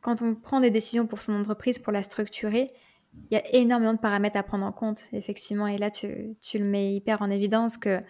quand 0.00 0.22
on 0.22 0.34
prend 0.34 0.60
des 0.60 0.70
décisions 0.70 1.06
pour 1.06 1.20
son 1.20 1.34
entreprise, 1.34 1.78
pour 1.78 1.92
la 1.92 2.02
structurer, 2.02 2.72
il 3.30 3.34
y 3.34 3.36
a 3.36 3.54
énormément 3.54 3.94
de 3.94 3.98
paramètres 3.98 4.36
à 4.36 4.42
prendre 4.42 4.64
en 4.64 4.72
compte, 4.72 5.02
effectivement. 5.12 5.66
Et 5.66 5.78
là, 5.78 5.90
tu, 5.90 6.36
tu 6.40 6.58
le 6.58 6.64
mets 6.64 6.94
hyper 6.94 7.22
en 7.22 7.30
évidence 7.30 7.76
que 7.76 8.00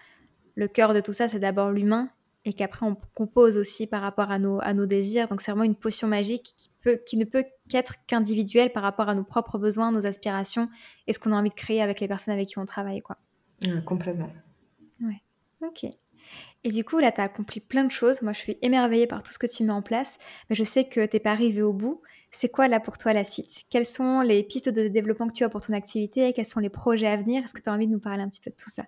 le 0.54 0.68
cœur 0.68 0.94
de 0.94 1.00
tout 1.00 1.12
ça, 1.12 1.28
c'est 1.28 1.38
d'abord 1.38 1.70
l'humain 1.70 2.10
et 2.44 2.54
qu'après 2.54 2.86
on 2.86 2.96
compose 3.14 3.58
aussi 3.58 3.86
par 3.86 4.00
rapport 4.02 4.30
à 4.30 4.38
nos, 4.38 4.60
à 4.62 4.72
nos 4.72 4.86
désirs. 4.86 5.28
Donc 5.28 5.40
c'est 5.40 5.50
vraiment 5.50 5.64
une 5.64 5.74
potion 5.74 6.08
magique 6.08 6.54
qui, 6.56 6.70
peut, 6.80 7.00
qui 7.06 7.16
ne 7.16 7.24
peut 7.24 7.44
qu'être 7.68 7.96
qu'individuelle 8.06 8.72
par 8.72 8.82
rapport 8.82 9.08
à 9.08 9.14
nos 9.14 9.24
propres 9.24 9.58
besoins, 9.58 9.92
nos 9.92 10.06
aspirations 10.06 10.68
et 11.06 11.12
ce 11.12 11.18
qu'on 11.18 11.32
a 11.32 11.36
envie 11.36 11.50
de 11.50 11.54
créer 11.54 11.82
avec 11.82 12.00
les 12.00 12.08
personnes 12.08 12.32
avec 12.32 12.48
qui 12.48 12.58
on 12.58 12.66
travaille. 12.66 13.02
Quoi. 13.02 13.18
complètement. 13.84 14.30
Ouais, 15.02 15.22
ok. 15.62 15.90
Et 16.64 16.70
du 16.70 16.84
coup, 16.84 16.98
là, 16.98 17.10
tu 17.10 17.20
as 17.20 17.24
accompli 17.24 17.60
plein 17.60 17.84
de 17.84 17.90
choses. 17.90 18.22
Moi, 18.22 18.32
je 18.32 18.38
suis 18.38 18.58
émerveillée 18.62 19.06
par 19.06 19.22
tout 19.22 19.32
ce 19.32 19.38
que 19.38 19.46
tu 19.46 19.64
mets 19.64 19.72
en 19.72 19.82
place, 19.82 20.18
mais 20.48 20.56
je 20.56 20.62
sais 20.64 20.84
que 20.84 21.06
tu 21.06 21.16
n'es 21.16 21.20
pas 21.20 21.32
arrivé 21.32 21.62
au 21.62 21.72
bout. 21.72 22.02
C'est 22.30 22.50
quoi 22.50 22.68
là 22.68 22.80
pour 22.80 22.98
toi 22.98 23.12
la 23.12 23.24
suite? 23.24 23.62
Quelles 23.70 23.86
sont 23.86 24.20
les 24.20 24.42
pistes 24.42 24.68
de 24.68 24.88
développement 24.88 25.26
que 25.26 25.32
tu 25.32 25.44
as 25.44 25.48
pour 25.48 25.60
ton 25.60 25.72
activité? 25.72 26.32
Quels 26.32 26.46
sont 26.46 26.60
les 26.60 26.68
projets 26.68 27.08
à 27.08 27.16
venir? 27.16 27.42
Est-ce 27.42 27.54
que 27.54 27.62
tu 27.62 27.68
as 27.68 27.72
envie 27.72 27.86
de 27.86 27.92
nous 27.92 27.98
parler 28.00 28.22
un 28.22 28.28
petit 28.28 28.40
peu 28.40 28.50
de 28.50 28.56
tout 28.56 28.70
ça? 28.70 28.84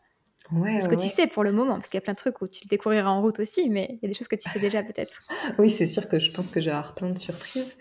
Ce 0.50 0.88
que 0.88 0.94
tu 0.94 1.08
sais 1.08 1.26
pour 1.26 1.44
le 1.44 1.52
moment, 1.52 1.76
parce 1.76 1.88
qu'il 1.88 1.96
y 1.96 2.02
a 2.02 2.02
plein 2.02 2.12
de 2.12 2.18
trucs 2.18 2.42
où 2.42 2.46
tu 2.48 2.64
le 2.64 2.68
découvriras 2.68 3.08
en 3.08 3.22
route 3.22 3.38
aussi, 3.38 3.70
mais 3.70 3.88
il 3.90 3.98
y 4.02 4.06
a 4.06 4.08
des 4.08 4.14
choses 4.14 4.28
que 4.28 4.36
tu 4.36 4.48
sais 4.50 4.58
déjà 4.58 4.82
peut-être. 4.82 5.22
Oui, 5.58 5.70
c'est 5.70 5.86
sûr 5.86 6.08
que 6.08 6.18
je 6.18 6.30
pense 6.30 6.50
que 6.50 6.60
j'ai 6.60 6.78
plein 6.94 7.10
de 7.10 7.18
surprises. 7.18 7.78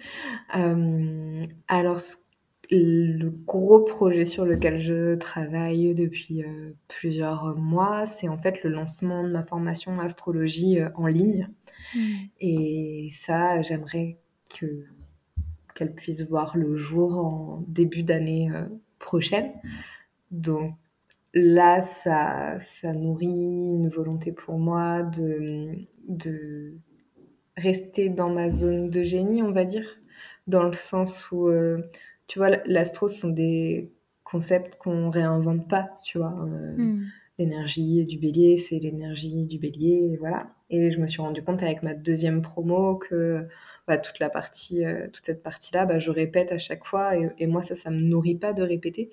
Euh, 0.56 1.46
alors, 1.68 2.00
le 2.78 3.30
gros 3.30 3.82
projet 3.82 4.26
sur 4.26 4.46
lequel 4.46 4.80
je 4.82 5.16
travaille 5.16 5.94
depuis 5.94 6.44
euh, 6.44 6.72
plusieurs 6.88 7.56
mois, 7.58 8.06
c'est 8.06 8.30
en 8.30 8.38
fait 8.38 8.64
le 8.64 8.70
lancement 8.70 9.24
de 9.24 9.30
ma 9.30 9.44
formation 9.44 10.00
astrologie 10.00 10.80
euh, 10.80 10.90
en 10.96 11.08
ligne. 11.08 11.50
Hmm. 11.96 12.00
Et 12.40 13.10
ça, 13.12 13.62
j'aimerais 13.62 14.18
que 14.58 14.86
qu'elle 15.76 15.94
puisse 15.94 16.22
voir 16.24 16.58
le 16.58 16.76
jour 16.76 17.18
en 17.18 17.64
début 17.68 18.04
d'année 18.04 18.52
prochaine. 19.00 19.52
Donc 20.30 20.76
là, 21.34 21.82
ça, 21.82 22.60
ça 22.62 22.94
nourrit 22.94 23.26
une 23.26 23.90
volonté 23.90 24.32
pour 24.32 24.58
moi 24.58 25.04
de, 25.04 25.72
de 26.08 26.76
rester 27.58 28.10
dans 28.10 28.30
ma 28.30 28.50
zone 28.50 28.90
de 28.90 29.04
génie, 29.04 29.42
on 29.42 29.52
va 29.52 29.66
dire, 29.66 30.00
dans 30.48 30.64
le 30.64 30.74
sens 30.74 31.32
où, 31.32 31.48
euh, 31.48 31.82
tu 32.32 32.40
vois, 32.40 32.50
l'astro, 32.66 33.10
ce 33.10 33.20
sont 33.20 33.30
des 33.30 33.92
concepts 34.24 34.78
qu'on 34.78 35.10
réinvente 35.10 35.68
pas, 35.68 36.00
tu 36.02 36.18
vois. 36.18 36.34
Euh, 36.46 36.78
hmm. 36.78 37.06
L'énergie 37.38 38.06
du 38.06 38.18
bélier, 38.18 38.56
c'est 38.56 38.80
l'énergie 38.80 39.46
du 39.48 39.60
bélier, 39.60 40.16
voilà. 40.18 40.48
Et 40.70 40.92
je 40.92 41.00
me 41.00 41.08
suis 41.08 41.22
rendu 41.22 41.44
compte 41.44 41.62
avec 41.62 41.84
ma 41.84 41.94
deuxième 41.94 42.42
promo 42.42 42.96
que 42.96 43.46
bah, 43.86 43.98
toute 43.98 44.20
la 44.20 44.30
partie, 44.30 44.86
euh, 44.86 45.08
toute 45.08 45.26
cette 45.26 45.44
partie-là, 45.44 45.86
bah, 45.86 46.00
je 46.00 46.10
répète 46.10 46.54
à 46.54 46.58
chaque 46.58 46.86
fois. 46.86 47.18
Et, 47.38 47.48
moi, 47.48 47.64
ça, 47.64 47.76
ça 47.76 47.90
me 47.90 48.00
nourrit 48.00 48.36
pas 48.36 48.54
de 48.54 48.64
répéter. 48.64 49.10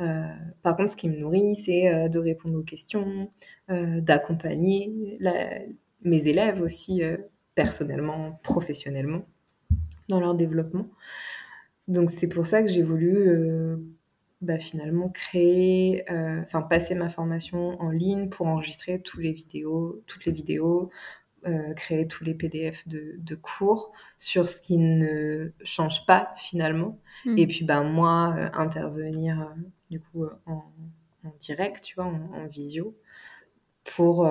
Euh, 0.00 0.22
par 0.62 0.74
contre, 0.74 0.92
ce 0.92 0.96
qui 0.96 1.10
me 1.10 1.18
nourrit, 1.18 1.56
c'est 1.56 2.08
de 2.08 2.18
répondre 2.18 2.58
aux 2.58 2.62
questions, 2.62 3.30
d'accompagner 3.68 5.18
mes 6.00 6.26
élèves 6.26 6.62
aussi 6.62 7.02
personnellement, 7.54 8.40
professionnellement 8.42 9.26
dans 10.08 10.20
leur 10.20 10.34
développement. 10.34 10.88
Donc 11.88 12.10
c'est 12.10 12.28
pour 12.28 12.46
ça 12.46 12.62
que 12.62 12.68
j'ai 12.68 12.82
voulu 12.82 13.28
bah, 14.42 14.58
finalement 14.58 15.08
créer, 15.08 16.02
euh, 16.10 16.42
enfin 16.42 16.62
passer 16.62 16.96
ma 16.96 17.08
formation 17.08 17.80
en 17.80 17.90
ligne 17.90 18.28
pour 18.28 18.48
enregistrer 18.48 19.00
tous 19.00 19.20
les 19.20 19.32
vidéos, 19.32 20.02
toutes 20.08 20.24
les 20.24 20.32
vidéos, 20.32 20.90
euh, 21.46 21.72
créer 21.74 22.08
tous 22.08 22.24
les 22.24 22.34
PDF 22.34 22.88
de, 22.88 23.34
cours 23.36 23.92
sur 24.18 24.48
ce 24.48 24.60
qui 24.60 24.78
ne 24.78 25.52
change 25.62 26.06
pas 26.06 26.32
finalement. 26.36 26.98
Hmm. 27.24 27.38
Et 27.38 27.46
puis 27.46 27.64
ben 27.64 27.84
moi 27.84 28.34
euh, 28.36 28.48
intervenir 28.54 29.54
du 29.90 30.00
coup 30.00 30.26
en, 30.46 30.64
direct, 31.38 31.84
tu 31.84 31.94
vois, 31.94 32.06
en, 32.06 32.46
visio, 32.48 32.96
pour 33.84 34.28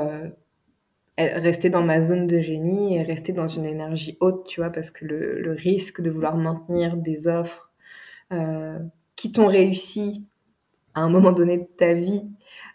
rester 1.27 1.69
dans 1.69 1.83
ma 1.83 2.01
zone 2.01 2.27
de 2.27 2.41
génie 2.41 2.95
et 2.95 3.03
rester 3.03 3.33
dans 3.33 3.47
une 3.47 3.65
énergie 3.65 4.17
haute, 4.19 4.47
tu 4.47 4.61
vois, 4.61 4.69
parce 4.69 4.91
que 4.91 5.05
le, 5.05 5.51
risque 5.51 6.01
de 6.01 6.09
vouloir 6.09 6.37
maintenir 6.37 6.97
des 6.97 7.27
offres 7.27 7.71
euh, 8.31 8.79
qui 9.15 9.31
t'ont 9.31 9.47
réussi 9.47 10.25
à 10.93 11.01
un 11.01 11.09
moment 11.09 11.31
donné 11.31 11.57
de 11.57 11.67
ta 11.77 11.93
vie, 11.93 12.29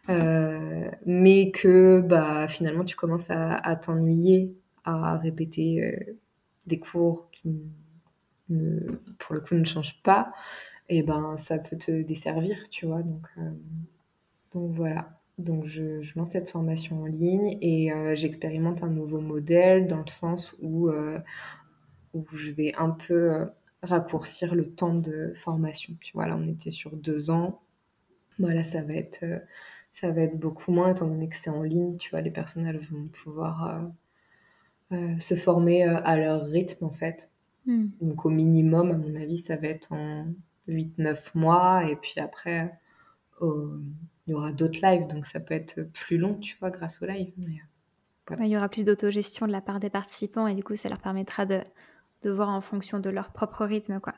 euh, 0.09 0.91
mais 1.05 1.51
que 1.51 2.01
bah, 2.01 2.49
finalement 2.49 2.85
tu 2.85 2.97
commences 2.97 3.31
à, 3.31 3.77
t'ennuyer, 3.77 4.57
à 4.85 5.17
répéter 5.19 5.85
euh, 5.85 6.15
des 6.67 6.79
cours 6.79 7.29
qui, 7.33 7.63
pour 9.19 9.35
le 9.35 9.41
coup, 9.41 9.55
ne 9.55 9.65
changent 9.65 10.03
pas, 10.03 10.33
et 10.89 11.03
ben 11.03 11.37
ça 11.39 11.59
peut 11.59 11.77
te 11.77 12.03
desservir, 12.03 12.57
tu 12.71 12.87
vois. 12.87 13.03
Donc, 13.03 13.29
donc 14.53 14.73
voilà. 14.75 15.16
Donc, 15.39 15.67
je, 15.67 16.01
lance 16.17 16.31
cette 16.31 16.51
formation 16.51 17.03
en 17.03 17.07
ligne 17.07 17.59
et 17.61 17.93
euh, 17.93 18.15
j'expérimente 18.15 18.83
un 18.83 18.89
nouveau 18.89 19.21
modèle 19.21 19.87
dans 19.87 20.01
le 20.01 20.09
sens 20.09 20.57
où, 20.63 20.89
euh, 20.89 21.19
où 22.15 22.25
je 22.35 22.53
vais 22.53 22.73
un 22.77 22.91
peu 22.91 23.35
euh, 23.35 23.45
raccourcir 23.83 24.55
le 24.55 24.73
temps 24.73 24.95
de 24.95 25.35
formation. 25.37 25.95
Tu 26.01 26.15
vois, 26.15 26.27
là, 26.27 26.37
on 26.41 26.49
était 26.49 26.71
sur 26.71 26.97
deux 26.97 27.31
ans. 27.31 27.61
Voilà, 28.39 28.65
ça 28.65 28.83
va 28.83 28.95
être, 28.95 29.25
ça 29.93 30.11
va 30.11 30.23
être 30.23 30.39
beaucoup 30.39 30.73
moins 30.73 30.93
étant 30.93 31.07
donné 31.07 31.29
que 31.29 31.37
c'est 31.37 31.51
en 31.51 31.63
ligne. 31.63 31.99
Tu 31.99 32.11
vois, 32.11 32.23
les 32.23 32.31
personnes, 32.31 32.67
elles 32.67 32.87
vont 32.91 33.09
pouvoir 33.09 33.91
se 35.19 35.35
former 35.35 35.85
à 35.85 36.17
leur 36.17 36.45
rythme, 36.45 36.85
en 36.85 36.93
fait. 36.93 37.29
Hmm. 37.67 37.89
Donc, 38.01 38.25
au 38.27 38.31
minimum, 38.31 38.91
à 38.91 38.99
mon 38.99 39.15
avis, 39.17 39.39
ça 39.39 39.57
va 39.57 39.69
être 39.69 39.93
en 39.93 40.29
8-9 40.69 41.31
mois. 41.35 41.91
Et 41.91 41.97
puis 41.97 42.21
après, 42.21 42.79
il 44.27 44.33
y 44.33 44.35
aura 44.35 44.53
d'autres 44.53 44.81
lives, 44.83 45.07
donc 45.07 45.27
ça 45.27 45.41
peut 45.41 45.55
être 45.55 45.83
plus 45.93 46.19
long, 46.19 46.35
tu 46.35 46.57
vois, 46.59 46.71
grâce 46.71 47.01
au 47.01 47.07
live. 47.07 47.33
Euh, 48.33 48.37
il 48.41 48.49
y 48.49 48.57
aura 48.57 48.69
plus 48.69 48.85
d'autogestion 48.85 49.47
de 49.47 49.53
la 49.53 49.61
part 49.61 49.79
des 49.79 49.91
participants 49.91 50.49
et 50.49 50.55
du 50.55 50.65
coup, 50.65 50.75
ça 50.75 50.89
leur 50.89 50.99
permettra 50.99 51.47
de, 51.47 51.61
de 52.23 52.31
voir 52.31 52.49
en 52.49 52.61
fonction 52.61 52.99
de 52.99 53.11
leur 53.11 53.33
propre 53.33 53.65
rythme, 53.65 54.01
quoi. 54.01 54.15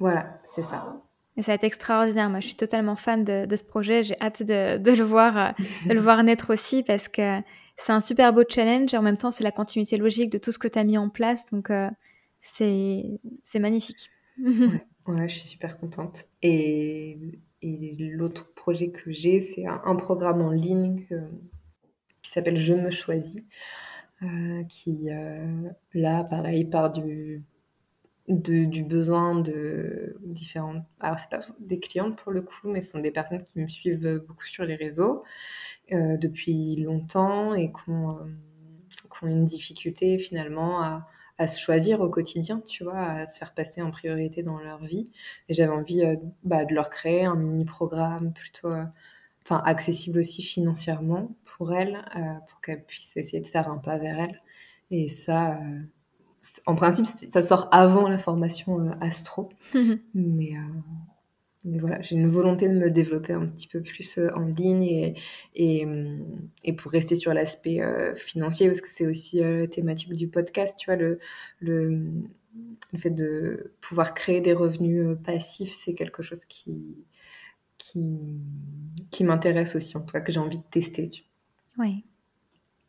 Voilà, 0.00 0.40
c'est 0.54 0.64
ça. 0.64 1.00
Et 1.36 1.42
ça 1.42 1.52
va 1.52 1.54
être 1.54 1.64
extraordinaire. 1.64 2.30
Moi, 2.30 2.40
je 2.40 2.46
suis 2.48 2.56
totalement 2.56 2.96
fan 2.96 3.24
de, 3.24 3.46
de 3.46 3.56
ce 3.56 3.64
projet. 3.64 4.02
J'ai 4.02 4.16
hâte 4.20 4.42
de, 4.42 4.78
de, 4.78 4.90
le 4.90 5.04
voir, 5.04 5.36
euh, 5.38 5.50
de 5.88 5.94
le 5.94 6.00
voir 6.00 6.22
naître 6.22 6.52
aussi 6.52 6.82
parce 6.82 7.08
que 7.08 7.40
c'est 7.76 7.92
un 7.92 8.00
super 8.00 8.32
beau 8.32 8.42
challenge 8.48 8.92
et 8.94 8.96
en 8.96 9.02
même 9.02 9.16
temps, 9.16 9.30
c'est 9.30 9.44
la 9.44 9.52
continuité 9.52 9.96
logique 9.96 10.30
de 10.30 10.38
tout 10.38 10.52
ce 10.52 10.58
que 10.58 10.68
tu 10.68 10.78
as 10.78 10.84
mis 10.84 10.98
en 10.98 11.08
place. 11.08 11.50
Donc, 11.50 11.70
euh, 11.70 11.90
c'est 12.40 13.18
magnifique. 13.54 14.10
ouais, 14.38 14.86
ouais, 15.06 15.28
je 15.28 15.38
suis 15.38 15.48
super 15.48 15.78
contente. 15.78 16.26
Et 16.42 17.18
et 17.64 17.96
l'autre 17.98 18.52
projet 18.54 18.90
que 18.90 19.10
j'ai, 19.10 19.40
c'est 19.40 19.66
un, 19.66 19.96
programme 19.96 20.42
en 20.42 20.50
ligne 20.50 21.06
qui 22.22 22.30
s'appelle 22.30 22.56
Je 22.56 22.74
me 22.74 22.90
choisis, 22.90 23.42
euh, 24.22 24.64
qui, 24.64 25.10
euh, 25.10 25.70
là, 25.94 26.24
pareil, 26.24 26.64
part 26.64 26.92
du, 26.92 27.42
du 28.28 28.82
besoin 28.84 29.40
de 29.40 30.16
différentes... 30.22 30.84
Alors, 31.00 31.18
c'est 31.18 31.30
pas 31.30 31.40
des 31.60 31.80
clientes 31.80 32.16
pour 32.16 32.32
le 32.32 32.42
coup, 32.42 32.68
mais 32.68 32.82
ce 32.82 32.92
sont 32.92 33.00
des 33.00 33.10
personnes 33.10 33.42
qui 33.42 33.58
me 33.58 33.68
suivent 33.68 34.22
beaucoup 34.26 34.46
sur 34.46 34.64
les 34.64 34.76
réseaux 34.76 35.22
euh, 35.92 36.16
depuis 36.16 36.76
longtemps 36.76 37.54
et 37.54 37.72
qui 37.72 37.90
ont, 37.90 38.18
une 39.22 39.46
difficulté 39.46 40.18
finalement 40.18 40.82
à 40.82 41.08
à 41.38 41.48
se 41.48 41.60
choisir 41.60 42.00
au 42.00 42.08
quotidien, 42.08 42.60
tu 42.66 42.84
vois, 42.84 42.98
à 42.98 43.26
se 43.26 43.38
faire 43.38 43.54
passer 43.54 43.82
en 43.82 43.90
priorité 43.90 44.42
dans 44.42 44.58
leur 44.58 44.84
vie. 44.84 45.08
Et 45.48 45.54
j'avais 45.54 45.72
envie 45.72 46.04
euh, 46.04 46.16
bah, 46.44 46.64
de 46.64 46.74
leur 46.74 46.90
créer 46.90 47.24
un 47.24 47.36
mini-programme 47.36 48.32
plutôt 48.32 48.70
euh, 48.70 48.84
accessible 49.50 50.20
aussi 50.20 50.42
financièrement 50.42 51.34
pour 51.44 51.74
elles, 51.74 52.04
euh, 52.16 52.34
pour 52.48 52.60
qu'elles 52.60 52.84
puissent 52.84 53.16
essayer 53.16 53.40
de 53.40 53.46
faire 53.46 53.68
un 53.68 53.78
pas 53.78 53.98
vers 53.98 54.18
elles. 54.20 54.42
Et 54.90 55.08
ça, 55.08 55.58
en 56.66 56.74
principe, 56.74 57.06
ça 57.06 57.42
sort 57.42 57.68
avant 57.72 58.08
la 58.08 58.18
formation 58.18 58.90
Astro. 59.00 59.48
Mais 60.14 60.52
voilà, 61.64 62.00
j'ai 62.02 62.16
une 62.16 62.28
volonté 62.28 62.68
de 62.68 62.74
me 62.74 62.90
développer 62.90 63.32
un 63.32 63.46
petit 63.46 63.68
peu 63.68 63.80
plus 63.80 64.18
euh, 64.18 64.30
en 64.34 64.44
ligne 64.44 64.82
et, 64.84 65.14
et, 65.54 65.86
et 66.62 66.72
pour 66.74 66.92
rester 66.92 67.16
sur 67.16 67.32
l'aspect 67.32 67.80
euh, 67.80 68.14
financier, 68.16 68.66
parce 68.68 68.82
que 68.82 68.90
c'est 68.90 69.06
aussi 69.06 69.42
euh, 69.42 69.60
la 69.60 69.66
thématique 69.66 70.12
du 70.12 70.28
podcast, 70.28 70.76
tu 70.78 70.86
vois, 70.86 70.96
le, 70.96 71.18
le, 71.60 71.88
le, 72.92 72.98
fait 72.98 73.10
de 73.10 73.72
pouvoir 73.80 74.12
créer 74.12 74.42
des 74.42 74.52
revenus 74.52 75.16
passifs, 75.24 75.74
c'est 75.74 75.94
quelque 75.94 76.22
chose 76.22 76.44
qui, 76.44 77.06
qui, 77.78 78.18
qui 79.10 79.24
m'intéresse 79.24 79.74
aussi, 79.74 79.96
en 79.96 80.00
tout 80.00 80.12
cas, 80.12 80.20
que 80.20 80.32
j'ai 80.32 80.40
envie 80.40 80.58
de 80.58 80.64
tester. 80.70 81.10
Oui, 81.78 82.04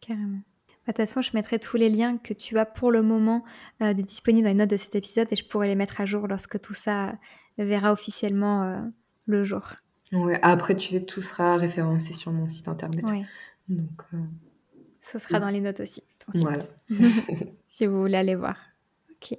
carrément. 0.01 0.41
Bah, 0.85 0.91
de 0.91 0.97
toute 0.97 1.07
façon, 1.07 1.21
je 1.21 1.31
mettrai 1.33 1.59
tous 1.59 1.77
les 1.77 1.89
liens 1.89 2.17
que 2.17 2.33
tu 2.33 2.59
as 2.59 2.65
pour 2.65 2.91
le 2.91 3.01
moment 3.01 3.43
disponibles 3.79 4.43
dans 4.43 4.49
les 4.51 4.55
notes 4.55 4.69
de 4.69 4.77
cet 4.77 4.93
épisode 4.95 5.27
et 5.31 5.35
je 5.35 5.45
pourrai 5.45 5.67
les 5.67 5.75
mettre 5.75 5.99
à 5.99 6.05
jour 6.05 6.27
lorsque 6.27 6.59
tout 6.61 6.75
ça 6.75 7.15
verra 7.63 7.91
officiellement 7.91 8.63
euh, 8.63 8.81
le 9.25 9.43
jour. 9.43 9.73
Ouais, 10.11 10.39
après, 10.41 10.75
tu 10.75 10.89
sais, 10.89 11.03
tout 11.03 11.21
sera 11.21 11.57
référencé 11.57 12.13
sur 12.13 12.31
mon 12.31 12.47
site 12.47 12.67
internet. 12.67 13.05
Donc, 13.67 14.01
euh, 14.13 14.17
Ce 15.01 15.19
sera 15.19 15.39
dans 15.39 15.49
les 15.49 15.61
notes 15.61 15.79
aussi, 15.79 16.03
Voilà. 16.33 16.63
si 17.65 17.85
vous 17.85 17.99
voulez 17.99 18.17
aller 18.17 18.35
voir. 18.35 18.57
Ok. 19.11 19.37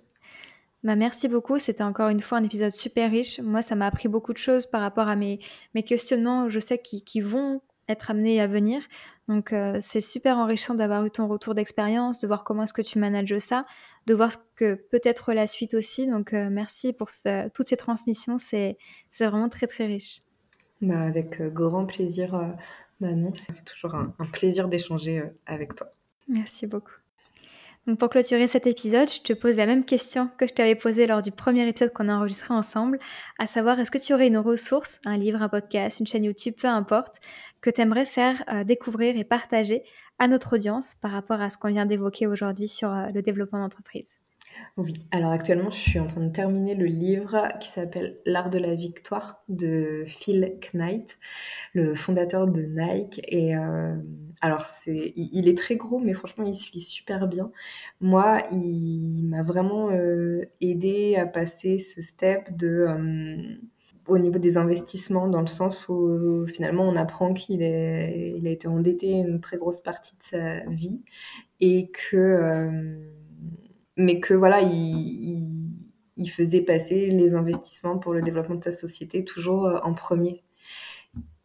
Bah, 0.82 0.96
merci 0.96 1.28
beaucoup. 1.28 1.58
C'était 1.58 1.84
encore 1.84 2.08
une 2.08 2.20
fois 2.20 2.38
un 2.38 2.44
épisode 2.44 2.72
super 2.72 3.10
riche. 3.10 3.40
Moi, 3.40 3.62
ça 3.62 3.74
m'a 3.74 3.86
appris 3.86 4.08
beaucoup 4.08 4.32
de 4.32 4.38
choses 4.38 4.66
par 4.66 4.80
rapport 4.80 5.08
à 5.08 5.16
mes, 5.16 5.40
mes 5.74 5.82
questionnements, 5.82 6.48
je 6.48 6.58
sais, 6.58 6.78
qui, 6.78 7.02
qui 7.02 7.20
vont 7.20 7.60
être 7.88 8.10
amenés 8.10 8.40
à 8.40 8.46
venir. 8.46 8.82
Donc, 9.28 9.52
euh, 9.52 9.78
c'est 9.80 10.00
super 10.00 10.36
enrichissant 10.36 10.74
d'avoir 10.74 11.04
eu 11.04 11.10
ton 11.10 11.26
retour 11.26 11.54
d'expérience, 11.54 12.20
de 12.20 12.26
voir 12.26 12.44
comment 12.44 12.62
est-ce 12.62 12.72
que 12.72 12.82
tu 12.82 12.98
manages 12.98 13.38
ça, 13.38 13.66
de 14.06 14.14
voir 14.14 14.32
ce 14.32 14.38
que 14.54 14.74
peut 14.74 15.00
être 15.02 15.32
la 15.32 15.46
suite 15.46 15.74
aussi. 15.74 16.06
Donc, 16.06 16.32
euh, 16.32 16.48
merci 16.50 16.92
pour 16.92 17.08
toutes 17.54 17.68
ces 17.68 17.76
transmissions. 17.76 18.38
C'est 18.38 18.76
vraiment 19.18 19.48
très, 19.48 19.66
très 19.66 19.86
riche. 19.86 20.20
Bah, 20.80 21.00
avec 21.00 21.40
euh, 21.40 21.48
grand 21.48 21.86
plaisir. 21.86 22.32
bah 23.00 23.12
non, 23.12 23.32
c'est 23.34 23.64
toujours 23.64 23.94
un 23.94 24.12
plaisir 24.32 24.68
d'échanger 24.68 25.22
avec 25.46 25.74
toi. 25.74 25.90
Merci 26.28 26.66
beaucoup. 26.66 27.05
Pour 27.94 28.08
clôturer 28.08 28.48
cet 28.48 28.66
épisode, 28.66 29.08
je 29.08 29.20
te 29.20 29.32
pose 29.32 29.56
la 29.56 29.64
même 29.64 29.84
question 29.84 30.28
que 30.38 30.48
je 30.48 30.52
t'avais 30.52 30.74
posée 30.74 31.06
lors 31.06 31.22
du 31.22 31.30
premier 31.30 31.68
épisode 31.68 31.92
qu'on 31.92 32.08
a 32.08 32.16
enregistré 32.16 32.52
ensemble, 32.52 32.98
à 33.38 33.46
savoir 33.46 33.78
est-ce 33.78 33.92
que 33.92 33.98
tu 33.98 34.12
aurais 34.12 34.26
une 34.26 34.38
ressource, 34.38 35.00
un 35.06 35.16
livre, 35.16 35.40
un 35.40 35.48
podcast, 35.48 36.00
une 36.00 36.06
chaîne 36.08 36.24
YouTube, 36.24 36.54
peu 36.60 36.66
importe, 36.66 37.20
que 37.60 37.70
tu 37.70 37.80
aimerais 37.80 38.04
faire 38.04 38.42
euh, 38.52 38.64
découvrir 38.64 39.16
et 39.16 39.22
partager 39.22 39.84
à 40.18 40.26
notre 40.26 40.56
audience 40.56 40.96
par 40.96 41.12
rapport 41.12 41.40
à 41.40 41.48
ce 41.48 41.58
qu'on 41.58 41.68
vient 41.68 41.86
d'évoquer 41.86 42.26
aujourd'hui 42.26 42.66
sur 42.66 42.90
euh, 42.90 43.06
le 43.14 43.22
développement 43.22 43.60
d'entreprise? 43.60 44.16
Oui, 44.78 45.06
alors 45.10 45.30
actuellement, 45.30 45.70
je 45.70 45.78
suis 45.78 45.98
en 45.98 46.06
train 46.06 46.20
de 46.20 46.30
terminer 46.30 46.74
le 46.74 46.84
livre 46.84 47.48
qui 47.60 47.68
s'appelle 47.68 48.18
L'art 48.26 48.50
de 48.50 48.58
la 48.58 48.74
victoire 48.74 49.42
de 49.48 50.04
Phil 50.06 50.58
Knight, 50.74 51.16
le 51.72 51.94
fondateur 51.94 52.46
de 52.46 52.60
Nike. 52.60 53.22
Et 53.28 53.56
euh, 53.56 53.96
alors, 54.42 54.66
c'est, 54.66 55.14
il, 55.16 55.48
est 55.48 55.56
très 55.56 55.76
gros, 55.76 55.98
mais 55.98 56.12
franchement, 56.12 56.44
il 56.44 56.54
se 56.54 56.72
lit 56.72 56.82
super 56.82 57.26
bien. 57.26 57.50
Moi, 58.02 58.42
il 58.52 59.22
m'a 59.24 59.42
vraiment 59.42 59.90
euh, 59.92 60.44
aidé 60.60 61.16
à 61.16 61.24
passer 61.24 61.78
ce 61.78 62.02
step 62.02 62.50
euh, 62.62 63.56
au 64.08 64.18
niveau 64.18 64.38
des 64.38 64.58
investissements, 64.58 65.26
dans 65.26 65.40
le 65.40 65.46
sens 65.46 65.88
où 65.88 66.46
finalement 66.48 66.84
on 66.86 66.96
apprend 66.96 67.32
qu'il 67.32 67.62
est, 67.62 68.34
a 68.44 68.50
été 68.50 68.68
endetté 68.68 69.12
une 69.12 69.40
très 69.40 69.56
grosse 69.56 69.80
partie 69.80 70.16
de 70.16 70.22
sa 70.22 70.70
vie 70.70 71.00
et 71.60 71.90
que 71.90 73.15
mais 73.96 74.20
que 74.20 74.34
voilà, 74.34 74.60
il, 74.62 75.48
il, 76.16 76.30
faisait 76.30 76.62
passer 76.62 77.10
les 77.10 77.34
investissements 77.34 77.98
pour 77.98 78.12
le 78.12 78.22
développement 78.22 78.56
de 78.56 78.64
sa 78.64 78.72
société 78.72 79.24
toujours 79.24 79.66
euh, 79.66 79.78
en 79.82 79.94
premier. 79.94 80.42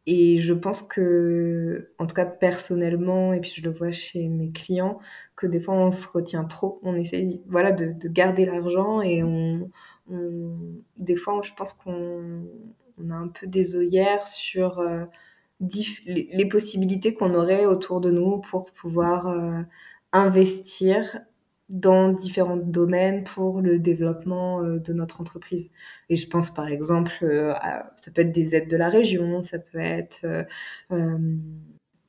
Et 0.08 0.42
je 0.42 0.54
pense 0.54 0.82
que, 0.82 1.92
en 2.00 2.08
tout 2.08 2.16
cas 2.16 2.26
personnellement, 2.26 3.34
et 3.34 3.40
puis 3.40 3.52
je 3.56 3.62
le 3.62 3.70
vois 3.70 3.92
chez 3.92 4.28
mes 4.28 4.52
clients, 4.52 5.00
que 5.36 5.46
des 5.46 5.62
fois 5.62 5.76
on 5.76 5.92
se 5.92 6.08
retient 6.08 6.44
trop, 6.44 6.80
on 6.84 6.96
essaye 6.96 7.42
voilà, 7.48 7.72
de, 7.72 7.94
de 7.94 8.08
garder 8.08 8.46
l'argent 8.46 9.02
et 9.02 9.24
on, 9.24 9.70
des 10.98 11.16
fois 11.16 11.42
je 11.44 11.52
pense 11.54 11.74
qu'on 11.74 12.44
on 12.98 13.12
a 13.12 13.16
un 13.16 13.28
peu 13.28 13.48
des 13.48 13.76
œillères 13.76 14.28
sur 14.28 14.80
euh, 14.80 15.06
les, 16.06 16.48
possibilités 16.50 17.14
qu'on 17.14 17.34
aurait 17.36 17.66
autour 17.66 18.02
de 18.02 18.12
nous 18.12 18.40
pour 18.40 18.72
pouvoir 18.72 19.28
euh, 19.28 19.62
investir 20.12 21.20
dans 21.72 22.12
différents 22.12 22.58
domaines 22.58 23.24
pour 23.24 23.62
le 23.62 23.80
développement 23.80 24.62
euh, 24.62 24.80
de 24.80 24.94
notre 24.94 25.22
entreprise. 25.22 25.70
Et 26.10 26.18
je 26.18 26.28
pense 26.28 26.54
par 26.54 26.68
exemple, 26.68 27.14
euh, 27.24 27.54
ça 27.96 28.12
peut 28.14 28.22
être 28.22 28.32
des 28.32 28.56
aides 28.56 28.70
de 28.70 28.78
la 28.78 28.90
région, 28.90 29.42
ça 29.42 29.60
peut 29.60 29.80
être 29.80 30.26
euh, 30.92 31.18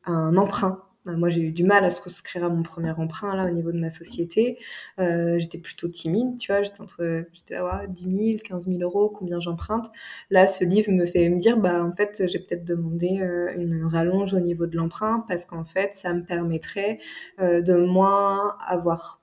un 0.04 0.36
emprunt 0.36 0.82
moi, 1.04 1.30
j'ai 1.30 1.40
eu 1.40 1.50
du 1.50 1.64
mal 1.64 1.84
à 1.84 1.90
souscrire 1.90 2.44
à 2.44 2.48
mon 2.48 2.62
premier 2.62 2.92
emprunt 2.92 3.34
là 3.34 3.46
au 3.46 3.50
niveau 3.50 3.72
de 3.72 3.78
ma 3.78 3.90
société. 3.90 4.58
J'étais 4.98 5.58
plutôt 5.58 5.88
timide, 5.88 6.38
tu 6.38 6.52
vois. 6.52 6.62
J'étais 6.62 6.80
entre, 6.80 7.24
j'étais 7.32 7.54
là, 7.54 7.80
ouais, 7.80 7.88
10 7.88 8.34
000, 8.34 8.38
15 8.44 8.68
000 8.68 8.80
euros, 8.82 9.08
combien 9.08 9.40
j'emprunte. 9.40 9.86
Là, 10.30 10.46
ce 10.46 10.62
livre 10.62 10.92
me 10.92 11.04
fait 11.04 11.28
me 11.28 11.38
dire, 11.38 11.56
bah 11.56 11.84
en 11.84 11.92
fait, 11.92 12.22
j'ai 12.28 12.38
peut-être 12.38 12.64
demandé 12.64 13.20
une 13.56 13.84
rallonge 13.84 14.32
au 14.32 14.38
niveau 14.38 14.66
de 14.68 14.76
l'emprunt 14.76 15.24
parce 15.26 15.44
qu'en 15.44 15.64
fait, 15.64 15.96
ça 15.96 16.14
me 16.14 16.22
permettrait 16.22 17.00
de 17.40 17.84
moins 17.84 18.56
avoir 18.64 19.21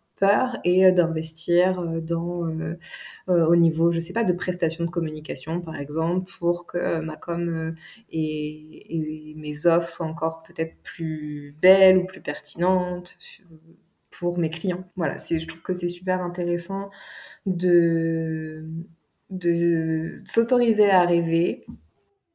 et 0.64 0.86
euh, 0.86 0.92
d'investir 0.92 1.80
euh, 1.80 2.02
dans 2.02 2.46
euh, 2.48 2.76
au 3.28 3.56
niveau, 3.56 3.92
je 3.92 4.00
sais 4.00 4.14
pas, 4.14 4.24
de 4.24 4.34
prestations 4.34 4.84
de 4.86 4.90
communication 4.90 5.62
par 5.62 5.76
exemple, 5.76 6.32
pour 6.40 6.66
que 6.66 7.02
ma 7.02 7.16
com 7.16 7.76
et, 8.12 9.34
mes 9.38 9.66
offres 9.66 9.90
soient 9.90 10.06
encore 10.06 10.44
peut-être 10.44 10.76
plus 10.84 11.56
belles 11.62 11.98
ou 11.98 12.06
plus 12.06 12.22
pertinentes 12.22 13.18
pour 14.12 14.38
mes 14.38 14.50
clients. 14.50 14.84
Voilà, 14.96 15.18
je 15.20 15.46
trouve 15.46 15.62
que 15.62 15.76
c'est 15.76 15.90
super 15.90 16.22
intéressant 16.22 16.90
de, 17.46 18.66
de 19.30 20.22
s'autoriser 20.26 20.90
à 20.90 21.06
rêver 21.06 21.66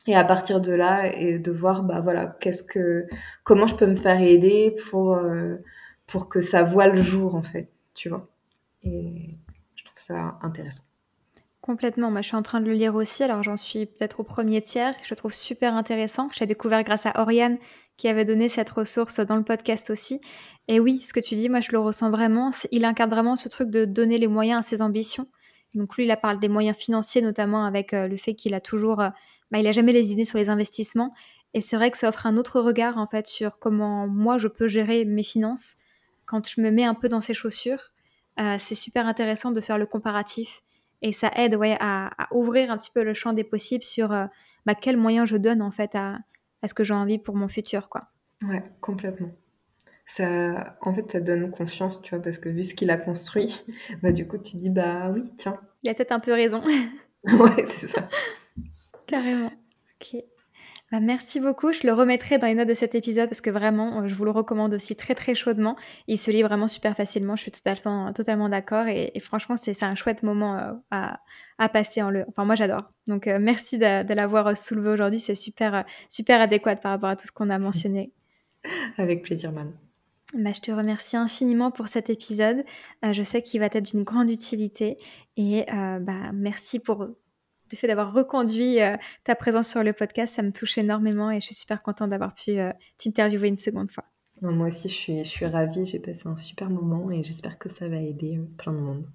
et 0.07 0.15
à 0.15 0.25
partir 0.25 0.61
de 0.61 0.73
là 0.73 1.15
et 1.17 1.39
de 1.39 1.51
voir 1.51 1.83
bah 1.83 2.01
voilà 2.01 2.27
qu'est-ce 2.41 2.63
que 2.63 3.07
comment 3.43 3.67
je 3.67 3.75
peux 3.75 3.87
me 3.87 3.97
faire 3.97 4.21
aider 4.21 4.77
pour 4.91 5.19
pour 6.07 6.29
que 6.29 6.41
ça 6.43 6.63
voit 6.63 6.89
le 6.89 7.01
jour 7.01 7.35
en 7.35 7.43
fait 7.43 7.74
tu 7.95 8.09
vois. 8.09 8.29
Et 8.83 9.37
je 9.75 9.85
trouve 9.85 9.99
ça 9.99 10.39
intéressant. 10.43 10.83
Complètement. 11.61 12.11
Moi, 12.11 12.21
je 12.21 12.27
suis 12.29 12.37
en 12.37 12.43
train 12.43 12.61
de 12.61 12.67
le 12.67 12.75
lire 12.75 12.95
aussi. 12.95 13.23
Alors, 13.23 13.43
j'en 13.43 13.57
suis 13.57 13.87
peut-être 13.87 14.21
au 14.21 14.23
premier 14.23 14.61
tiers. 14.61 14.95
Je 15.03 15.09
le 15.11 15.17
trouve 15.17 15.33
super 15.33 15.75
intéressant. 15.75 16.27
J'ai 16.35 16.45
découvert 16.45 16.83
grâce 16.85 17.07
à 17.07 17.19
Oriane 17.23 17.57
qui 17.97 18.07
avait 18.09 18.27
donné 18.27 18.49
cette 18.49 18.69
ressource 18.69 19.21
dans 19.21 19.37
le 19.37 19.45
podcast 19.45 19.89
aussi. 19.89 20.21
Et 20.69 20.79
oui, 20.79 21.01
ce 21.01 21.15
que 21.15 21.21
tu 21.21 21.37
dis, 21.37 21.49
moi, 21.49 21.61
je 21.61 21.73
le 21.73 21.79
ressens 21.79 22.11
vraiment. 22.11 22.51
Il 22.71 22.85
incarne 22.85 23.09
vraiment 23.09 23.35
ce 23.35 23.49
truc 23.49 23.71
de 23.71 23.87
donner 23.87 24.19
les 24.19 24.27
moyens 24.27 24.59
à 24.61 24.69
ses 24.69 24.83
ambitions. 24.83 25.27
Donc, 25.73 25.97
lui, 25.97 26.05
il 26.05 26.11
a 26.11 26.19
parlé 26.19 26.39
des 26.39 26.49
moyens 26.49 26.77
financiers, 26.77 27.23
notamment 27.23 27.65
avec 27.65 27.95
euh, 27.95 28.09
le 28.09 28.17
fait 28.19 28.35
qu'il 28.35 28.53
a 28.53 28.61
toujours. 28.61 29.01
Euh, 29.01 29.09
bah, 29.51 29.59
il 29.59 29.67
a 29.67 29.73
jamais 29.73 29.95
les 29.95 30.13
idées 30.13 30.27
sur 30.27 30.39
les 30.39 30.51
investissements. 30.51 31.15
Et 31.55 31.63
c'est 31.63 31.77
vrai 31.77 31.91
que 31.91 31.97
ça 31.97 32.09
offre 32.11 32.27
un 32.27 32.37
autre 32.37 32.61
regard, 32.61 32.99
en 32.99 33.07
fait, 33.07 33.27
sur 33.27 33.59
comment 33.59 34.07
moi, 34.07 34.37
je 34.37 34.49
peux 34.49 34.67
gérer 34.67 35.07
mes 35.07 35.23
finances 35.23 35.77
quand 36.27 36.49
je 36.49 36.61
me 36.61 36.71
mets 36.71 36.85
un 36.85 36.95
peu 36.95 37.09
dans 37.09 37.21
ses 37.21 37.35
chaussures, 37.35 37.91
euh, 38.41 38.57
c'est 38.59 38.75
super 38.75 39.07
intéressant 39.07 39.53
de 39.53 39.61
faire 39.61 39.79
le 39.79 39.87
comparatif 39.87 40.63
et 41.03 41.13
ça 41.13 41.31
aide 41.37 41.55
ouais, 41.55 41.77
à, 41.81 42.11
ouvrir 42.33 42.71
un 42.71 42.79
petit 42.79 42.91
peu 42.91 43.03
le 43.03 43.15
champ 43.15 43.33
des 43.33 43.45
possibles 43.45 43.85
sur 43.85 44.13
euh, 44.13 44.27
bah, 44.67 44.75
quels 44.75 44.97
moyens 44.97 45.29
je 45.29 45.37
donne 45.37 45.63
en 45.63 45.71
fait 45.71 45.95
à, 45.95 46.19
ce 46.67 46.73
que 46.73 46.83
j'ai 46.83 46.95
envie 46.95 47.19
pour 47.19 47.37
mon 47.37 47.47
futur. 47.47 47.89
Quoi. 47.89 48.09
Ouais, 48.43 48.63
complètement. 48.81 49.31
Ça, 50.07 50.77
en 50.81 50.95
fait, 50.95 51.13
ça 51.13 51.21
donne 51.21 51.51
confiance, 51.51 52.01
tu 52.03 52.15
vois, 52.15 52.23
parce 52.23 52.39
que 52.39 52.49
vu 52.49 52.63
ce 52.63 52.75
qu'il 52.75 52.91
a 52.91 52.97
construit, 52.97 53.65
bah, 54.03 54.13
du 54.13 54.27
coup, 54.27 54.39
tu 54.39 54.57
dis, 54.57 54.71
bah 54.71 55.11
oui, 55.11 55.25
tiens. 55.37 55.59
Il 55.83 55.91
a 55.91 55.95
peut-être 55.95 56.13
un 56.13 56.21
peu 56.21 56.33
raison. 56.33 56.63
ouais, 57.25 57.65
c'est 57.67 57.89
ça. 57.89 58.07
Carrément. 59.07 59.53
Ok. 60.01 60.23
Bah, 60.93 61.01
merci 61.01 61.41
beaucoup. 61.41 61.73
Je 61.73 61.87
le 61.87 61.93
remettrai 61.93 62.39
dans 62.39 62.47
les 62.47 62.55
notes 62.55 62.69
de 62.69 62.75
cet 62.75 62.95
épisode 62.95 63.29
parce 63.29 63.41
que 63.41 63.51
vraiment, 63.51 64.03
euh, 64.03 64.07
je 64.07 64.15
vous 64.15 64.25
le 64.25 64.31
recommande 64.31 64.75
aussi 64.75 64.95
très 64.97 65.15
très 65.15 65.35
chaudement. 65.35 65.77
Il 66.09 66.19
se 66.19 66.31
lit 66.31 66.43
vraiment 66.43 66.69
super 66.69 66.95
facilement. 66.95 67.37
Je 67.37 67.43
suis 67.43 67.51
totalement, 67.51 68.13
totalement 68.13 68.49
d'accord. 68.49 68.87
Et, 68.87 69.19
franchement, 69.21 69.57
c'est 69.57 69.83
un 69.83 69.95
chouette 69.95 70.23
moment 70.23 70.59
euh, 70.59 70.73
à, 70.91 71.69
passer 71.71 72.03
en 72.03 72.11
le. 72.11 72.25
Enfin, 72.29 72.45
moi, 72.45 72.55
j'adore. 72.55 72.83
Donc, 73.07 73.27
euh, 73.27 73.39
merci 73.41 73.79
de, 73.79 74.15
l'avoir 74.15 74.57
soulevé 74.57 74.91
aujourd'hui. 74.91 75.19
C'est 75.19 75.35
super, 75.35 75.85
super 76.09 76.41
adéquat 76.41 76.77
par 76.77 76.93
rapport 76.93 77.11
à 77.11 77.17
tout 77.17 77.27
ce 77.27 77.33
qu'on 77.33 77.51
a 77.51 77.59
mentionné. 77.59 78.13
Avec 78.99 79.23
plaisir, 79.23 79.53
Man. 79.53 79.73
Bah, 80.35 80.53
je 80.53 80.61
te 80.61 80.71
remercie 80.71 81.17
infiniment 81.17 81.71
pour 81.71 81.89
cet 81.89 82.11
épisode. 82.11 82.65
je 83.03 83.23
sais 83.23 83.41
qu'il 83.41 83.61
va 83.61 83.67
être 83.67 83.85
d'une 83.85 84.03
grande 84.03 84.31
utilité. 84.31 84.99
Et 85.37 85.65
bah, 85.69 86.33
merci 86.33 86.79
pour 86.79 87.09
le 87.75 87.79
fait 87.79 87.89
d'avoir 87.89 88.13
reconduit 88.13 88.81
euh, 88.81 88.97
ta 89.25 89.35
présence 89.35 89.69
sur 89.69 89.83
le 89.83 89.93
podcast, 89.93 90.35
ça 90.35 90.43
me 90.43 90.53
touche 90.53 90.79
énormément 90.79 91.31
et 91.31 91.41
je 91.41 91.47
suis 91.47 91.55
super 91.55 91.83
contente 91.83 92.11
d'avoir 92.11 92.33
pu 92.33 92.59
euh, 92.59 92.73
t'interviewer 92.97 93.49
une 93.49 93.57
seconde 93.57 93.91
fois. 93.91 94.05
moi 94.41 94.69
aussi, 94.69 94.89
je 94.89 94.95
suis, 94.95 95.25
je 95.25 95.29
suis 95.29 95.47
ravie, 95.47 95.85
j'ai 95.87 95.99
passé 95.99 96.23
un 96.27 96.37
super 96.37 96.71
moment 96.71 97.11
et 97.11 97.23
j'espère 97.23 97.59
que 97.59 97.69
ça 97.69 97.89
va 97.89 97.97
aider 97.97 98.39
euh, 98.39 98.47
plein 98.57 98.73
de 98.73 98.79
monde. 98.79 99.07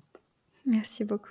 Merci 0.65 1.03
beaucoup. 1.03 1.29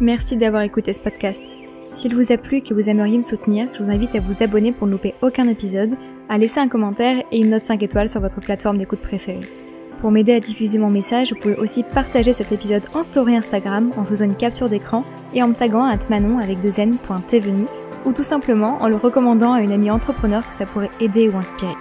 Merci 0.00 0.36
d'avoir 0.36 0.62
écouté 0.62 0.92
ce 0.92 1.00
podcast. 1.00 1.42
S'il 1.86 2.14
vous 2.14 2.32
a 2.32 2.36
plu 2.36 2.58
et 2.58 2.62
que 2.62 2.72
vous 2.72 2.88
aimeriez 2.88 3.16
me 3.16 3.22
soutenir, 3.22 3.68
je 3.74 3.82
vous 3.82 3.90
invite 3.90 4.14
à 4.14 4.20
vous 4.20 4.42
abonner 4.42 4.72
pour 4.72 4.86
ne 4.86 4.92
louper 4.92 5.14
aucun 5.22 5.46
épisode, 5.48 5.94
à 6.28 6.38
laisser 6.38 6.60
un 6.60 6.68
commentaire 6.68 7.22
et 7.30 7.38
une 7.38 7.50
note 7.50 7.64
5 7.64 7.82
étoiles 7.82 8.08
sur 8.08 8.20
votre 8.20 8.40
plateforme 8.40 8.78
d'écoute 8.78 9.00
préférée. 9.00 9.69
Pour 10.00 10.10
m'aider 10.10 10.32
à 10.32 10.40
diffuser 10.40 10.78
mon 10.78 10.88
message, 10.88 11.32
vous 11.32 11.38
pouvez 11.38 11.56
aussi 11.56 11.82
partager 11.82 12.32
cet 12.32 12.52
épisode 12.52 12.82
en 12.94 13.02
story 13.02 13.36
Instagram 13.36 13.90
en 13.98 14.04
faisant 14.04 14.24
une 14.24 14.36
capture 14.36 14.68
d'écran 14.68 15.04
et 15.34 15.42
en 15.42 15.48
me 15.48 15.54
taguant 15.54 15.84
à 15.84 15.96
manon 16.08 16.38
avec 16.38 16.60
deux 16.60 16.80
n.tvenu 16.80 17.66
ou 18.06 18.12
tout 18.12 18.22
simplement 18.22 18.78
en 18.80 18.88
le 18.88 18.96
recommandant 18.96 19.52
à 19.52 19.60
une 19.60 19.72
amie 19.72 19.90
entrepreneur 19.90 20.48
que 20.48 20.54
ça 20.54 20.64
pourrait 20.64 20.90
aider 21.00 21.28
ou 21.28 21.36
inspirer. 21.36 21.76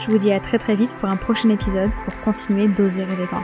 Je 0.00 0.10
vous 0.10 0.18
dis 0.18 0.32
à 0.32 0.40
très 0.40 0.58
très 0.58 0.76
vite 0.76 0.94
pour 0.94 1.10
un 1.10 1.16
prochain 1.16 1.50
épisode 1.50 1.90
pour 2.04 2.18
continuer 2.22 2.68
d'oser 2.68 3.04
rêver 3.04 3.26
grand. 3.30 3.42